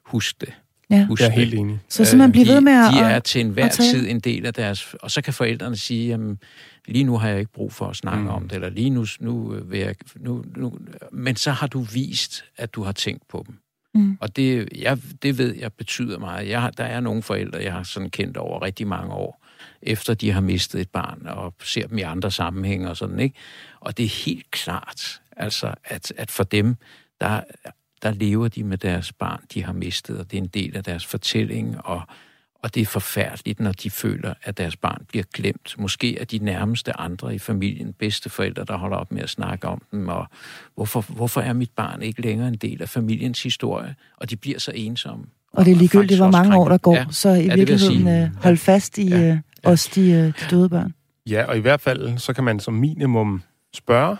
husk 0.04 0.40
det. 0.40 0.54
Ja. 0.90 1.06
Husk 1.06 1.22
jeg 1.22 1.28
er 1.28 1.32
helt 1.32 1.54
enig. 1.54 1.80
Så 1.88 2.04
simpelthen 2.04 2.32
blive 2.32 2.46
ved 2.46 2.60
med 2.60 2.72
at... 2.72 2.94
De 2.94 2.98
er 2.98 3.18
til 3.18 3.40
enhver 3.40 3.68
tid 3.68 4.08
en 4.08 4.20
del 4.20 4.46
af 4.46 4.54
deres... 4.54 4.94
Og 5.02 5.10
så 5.10 5.22
kan 5.22 5.34
forældrene 5.34 5.76
sige, 5.76 6.08
jamen, 6.08 6.38
lige 6.86 7.04
nu 7.04 7.18
har 7.18 7.28
jeg 7.28 7.38
ikke 7.38 7.52
brug 7.52 7.72
for 7.72 7.86
at 7.86 7.96
snakke 7.96 8.22
mm. 8.22 8.28
om 8.28 8.42
det, 8.48 8.52
eller 8.52 8.68
lige 8.68 8.90
nu, 8.90 9.06
nu 9.20 9.60
vil 9.64 9.78
jeg... 9.78 9.94
Nu, 10.16 10.44
nu, 10.56 10.78
men 11.12 11.36
så 11.36 11.50
har 11.50 11.66
du 11.66 11.80
vist, 11.80 12.44
at 12.56 12.74
du 12.74 12.82
har 12.82 12.92
tænkt 12.92 13.28
på 13.28 13.44
dem. 13.46 13.58
Mm. 13.94 14.18
Og 14.20 14.36
det, 14.36 14.68
jeg, 14.76 14.98
det 15.22 15.38
ved 15.38 15.54
jeg 15.56 15.72
betyder 15.72 16.18
meget. 16.18 16.48
Jeg, 16.48 16.70
der 16.78 16.84
er 16.84 17.00
nogle 17.00 17.22
forældre, 17.22 17.62
jeg 17.62 17.72
har 17.72 17.82
sådan 17.82 18.10
kendt 18.10 18.36
over 18.36 18.62
rigtig 18.62 18.86
mange 18.86 19.12
år, 19.12 19.44
efter 19.82 20.14
de 20.14 20.32
har 20.32 20.40
mistet 20.40 20.80
et 20.80 20.90
barn, 20.90 21.26
og 21.26 21.54
ser 21.62 21.86
dem 21.86 21.98
i 21.98 22.02
andre 22.02 22.30
sammenhænge 22.30 22.90
og 22.90 22.96
sådan, 22.96 23.20
ikke? 23.20 23.36
Og 23.80 23.96
det 23.96 24.04
er 24.04 24.24
helt 24.24 24.50
klart, 24.50 25.20
Altså, 25.38 25.74
at, 25.84 26.12
at 26.16 26.30
for 26.30 26.44
dem, 26.44 26.76
der, 27.20 27.40
der 28.02 28.10
lever 28.10 28.48
de 28.48 28.64
med 28.64 28.78
deres 28.78 29.12
barn, 29.12 29.40
de 29.54 29.64
har 29.64 29.72
mistet, 29.72 30.18
og 30.18 30.30
det 30.30 30.36
er 30.38 30.42
en 30.42 30.48
del 30.48 30.76
af 30.76 30.84
deres 30.84 31.06
fortælling, 31.06 31.76
og, 31.84 32.02
og 32.62 32.74
det 32.74 32.80
er 32.80 32.86
forfærdeligt, 32.86 33.60
når 33.60 33.72
de 33.72 33.90
føler, 33.90 34.34
at 34.42 34.58
deres 34.58 34.76
barn 34.76 35.04
bliver 35.08 35.24
glemt. 35.34 35.74
Måske 35.78 36.18
er 36.18 36.24
de 36.24 36.38
nærmeste 36.38 37.00
andre 37.00 37.34
i 37.34 37.38
familien, 37.38 37.92
bedsteforældre, 37.92 38.64
der 38.64 38.76
holder 38.76 38.96
op 38.96 39.12
med 39.12 39.22
at 39.22 39.30
snakke 39.30 39.68
om 39.68 39.82
dem, 39.92 40.08
og 40.08 40.26
hvorfor, 40.74 41.00
hvorfor 41.08 41.40
er 41.40 41.52
mit 41.52 41.70
barn 41.70 42.02
ikke 42.02 42.22
længere 42.22 42.48
en 42.48 42.56
del 42.56 42.82
af 42.82 42.88
familiens 42.88 43.42
historie? 43.42 43.94
Og 44.16 44.30
de 44.30 44.36
bliver 44.36 44.58
så 44.58 44.72
ensomme. 44.74 45.24
Og 45.52 45.64
det 45.64 45.70
er 45.70 45.76
ligegyldigt, 45.76 46.20
hvor 46.20 46.30
mange 46.30 46.56
år 46.56 46.68
der 46.68 46.78
går, 46.78 46.94
ja, 46.94 47.06
så 47.10 47.28
i 47.28 47.44
ja, 47.44 47.54
virkeligheden 47.54 48.08
øh, 48.08 48.30
hold 48.42 48.56
fast 48.56 48.98
i 48.98 49.08
ja, 49.08 49.18
ja. 49.18 49.32
Øh, 49.32 49.38
også 49.64 49.90
de, 49.94 50.10
øh, 50.10 50.26
de 50.26 50.32
døde 50.50 50.68
børn. 50.68 50.94
Ja, 51.26 51.44
og 51.44 51.56
i 51.56 51.60
hvert 51.60 51.80
fald, 51.80 52.18
så 52.18 52.32
kan 52.32 52.44
man 52.44 52.60
som 52.60 52.74
minimum 52.74 53.42
spørge, 53.74 54.16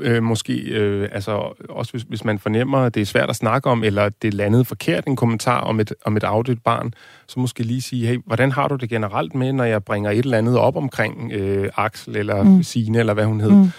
øh, 0.00 0.22
måske, 0.22 0.54
øh, 0.54 1.08
altså 1.12 1.52
også 1.68 1.92
hvis, 1.92 2.02
hvis 2.02 2.24
man 2.24 2.38
fornemmer, 2.38 2.78
at 2.78 2.94
det 2.94 3.00
er 3.00 3.06
svært 3.06 3.30
at 3.30 3.36
snakke 3.36 3.70
om, 3.70 3.84
eller 3.84 4.08
det 4.08 4.34
landet 4.34 4.66
forkert 4.66 5.04
en 5.04 5.16
kommentar 5.16 5.60
om 5.60 5.80
et, 5.80 5.92
om 6.04 6.16
et 6.16 6.24
afdødt 6.24 6.64
barn, 6.64 6.94
så 7.28 7.40
måske 7.40 7.62
lige 7.62 7.82
sige, 7.82 8.06
hey, 8.06 8.18
hvordan 8.26 8.52
har 8.52 8.68
du 8.68 8.76
det 8.76 8.88
generelt 8.88 9.34
med, 9.34 9.52
når 9.52 9.64
jeg 9.64 9.84
bringer 9.84 10.10
et 10.10 10.18
eller 10.18 10.38
andet 10.38 10.58
op 10.58 10.76
omkring 10.76 11.32
øh, 11.32 11.70
Axel, 11.76 12.16
eller 12.16 12.42
mm. 12.42 12.62
Signe, 12.62 12.98
eller 12.98 13.14
hvad 13.14 13.24
hun 13.24 13.40
hed, 13.40 13.50
mm. 13.50 13.70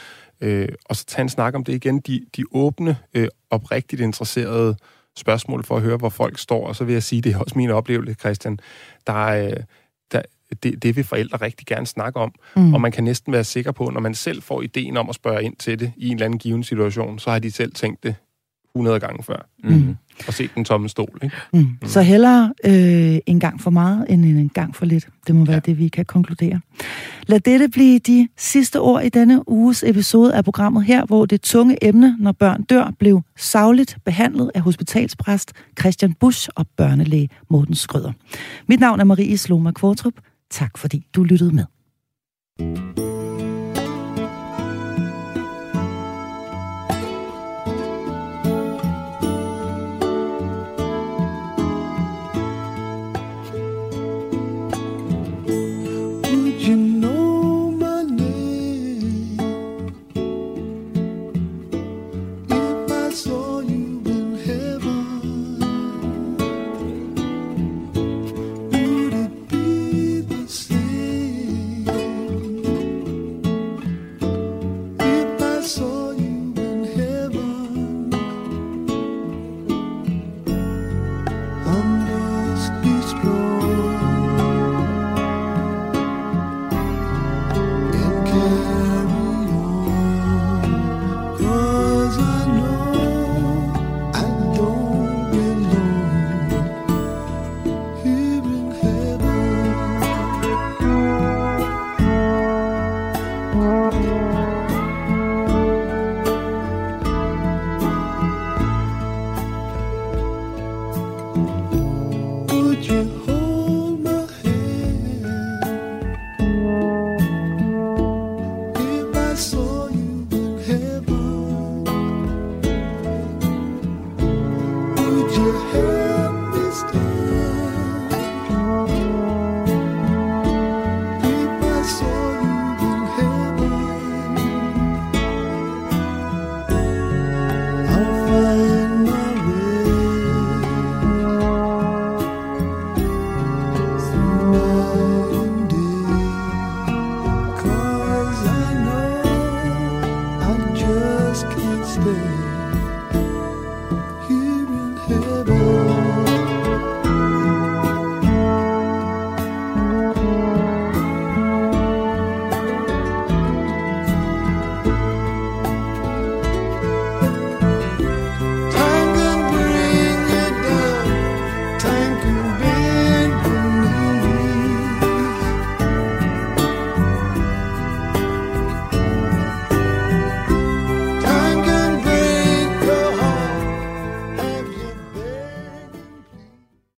øh, 0.41 0.69
og 0.85 0.95
så 0.95 1.05
tage 1.05 1.23
en 1.23 1.29
snak 1.29 1.55
om 1.55 1.63
det 1.63 1.73
igen. 1.73 1.99
De, 1.99 2.25
de 2.37 2.43
åbne, 2.51 2.97
øh, 3.13 3.27
oprigtigt 3.49 4.01
interesserede 4.01 4.75
spørgsmål 5.15 5.63
for 5.63 5.75
at 5.75 5.81
høre, 5.81 5.97
hvor 5.97 6.09
folk 6.09 6.39
står, 6.39 6.67
og 6.67 6.75
så 6.75 6.83
vil 6.83 6.93
jeg 6.93 7.03
sige, 7.03 7.21
det 7.21 7.33
er 7.33 7.39
også 7.39 7.53
min 7.55 7.69
oplevelse, 7.69 8.13
Christian, 8.13 8.59
der 9.07 9.27
er... 9.27 9.47
Øh, 9.47 9.57
det, 10.63 10.83
det 10.83 10.95
vil 10.95 11.03
forældre 11.03 11.37
rigtig 11.37 11.67
gerne 11.67 11.85
snakke 11.85 12.19
om. 12.19 12.31
Mm. 12.55 12.73
Og 12.73 12.81
man 12.81 12.91
kan 12.91 13.03
næsten 13.03 13.33
være 13.33 13.43
sikker 13.43 13.71
på, 13.71 13.89
når 13.89 14.01
man 14.01 14.15
selv 14.15 14.41
får 14.41 14.61
ideen 14.61 14.97
om 14.97 15.09
at 15.09 15.15
spørge 15.15 15.43
ind 15.43 15.55
til 15.55 15.79
det 15.79 15.91
i 15.97 16.07
en 16.07 16.13
eller 16.13 16.25
anden 16.25 16.39
given 16.39 16.63
situation, 16.63 17.19
så 17.19 17.31
har 17.31 17.39
de 17.39 17.51
selv 17.51 17.71
tænkt 17.71 18.03
det 18.03 18.15
100 18.77 18.99
gange 18.99 19.23
før. 19.23 19.49
Mm. 19.63 19.95
Og 20.27 20.33
set 20.33 20.51
den 20.55 20.65
tomme 20.65 20.89
stol. 20.89 21.19
Ikke? 21.23 21.35
Mm. 21.53 21.59
Mm. 21.59 21.87
Så 21.87 22.01
hellere 22.01 22.53
øh, 22.65 23.19
en 23.25 23.39
gang 23.39 23.61
for 23.61 23.69
meget, 23.69 24.05
end 24.09 24.25
en 24.25 24.49
gang 24.49 24.75
for 24.75 24.85
lidt. 24.85 25.07
Det 25.27 25.35
må 25.35 25.45
være 25.45 25.53
ja. 25.53 25.59
det, 25.59 25.77
vi 25.77 25.87
kan 25.87 26.05
konkludere. 26.05 26.59
Lad 27.27 27.39
dette 27.39 27.69
blive 27.69 27.99
de 27.99 28.27
sidste 28.37 28.79
ord 28.79 29.03
i 29.03 29.09
denne 29.09 29.49
uges 29.49 29.83
episode 29.83 30.35
af 30.35 30.43
programmet 30.43 30.85
her, 30.85 31.05
hvor 31.05 31.25
det 31.25 31.41
tunge 31.41 31.77
emne, 31.81 32.15
når 32.19 32.31
børn 32.31 32.63
dør, 32.63 32.91
blev 32.99 33.21
savligt 33.37 33.97
behandlet 34.05 34.51
af 34.55 34.61
hospitalspræst 34.61 35.53
Christian 35.79 36.13
Busch 36.13 36.49
og 36.55 36.65
børnelæge 36.77 37.29
Morten 37.49 37.75
Skrøder. 37.75 38.11
Mit 38.67 38.79
navn 38.79 38.99
er 38.99 39.03
Marie 39.03 39.37
Sloma 39.37 39.71
Kvartrup. 39.71 40.13
Tak 40.49 40.77
fordi 40.77 41.07
du 41.15 41.23
lyttede 41.23 41.55
med. 41.55 41.65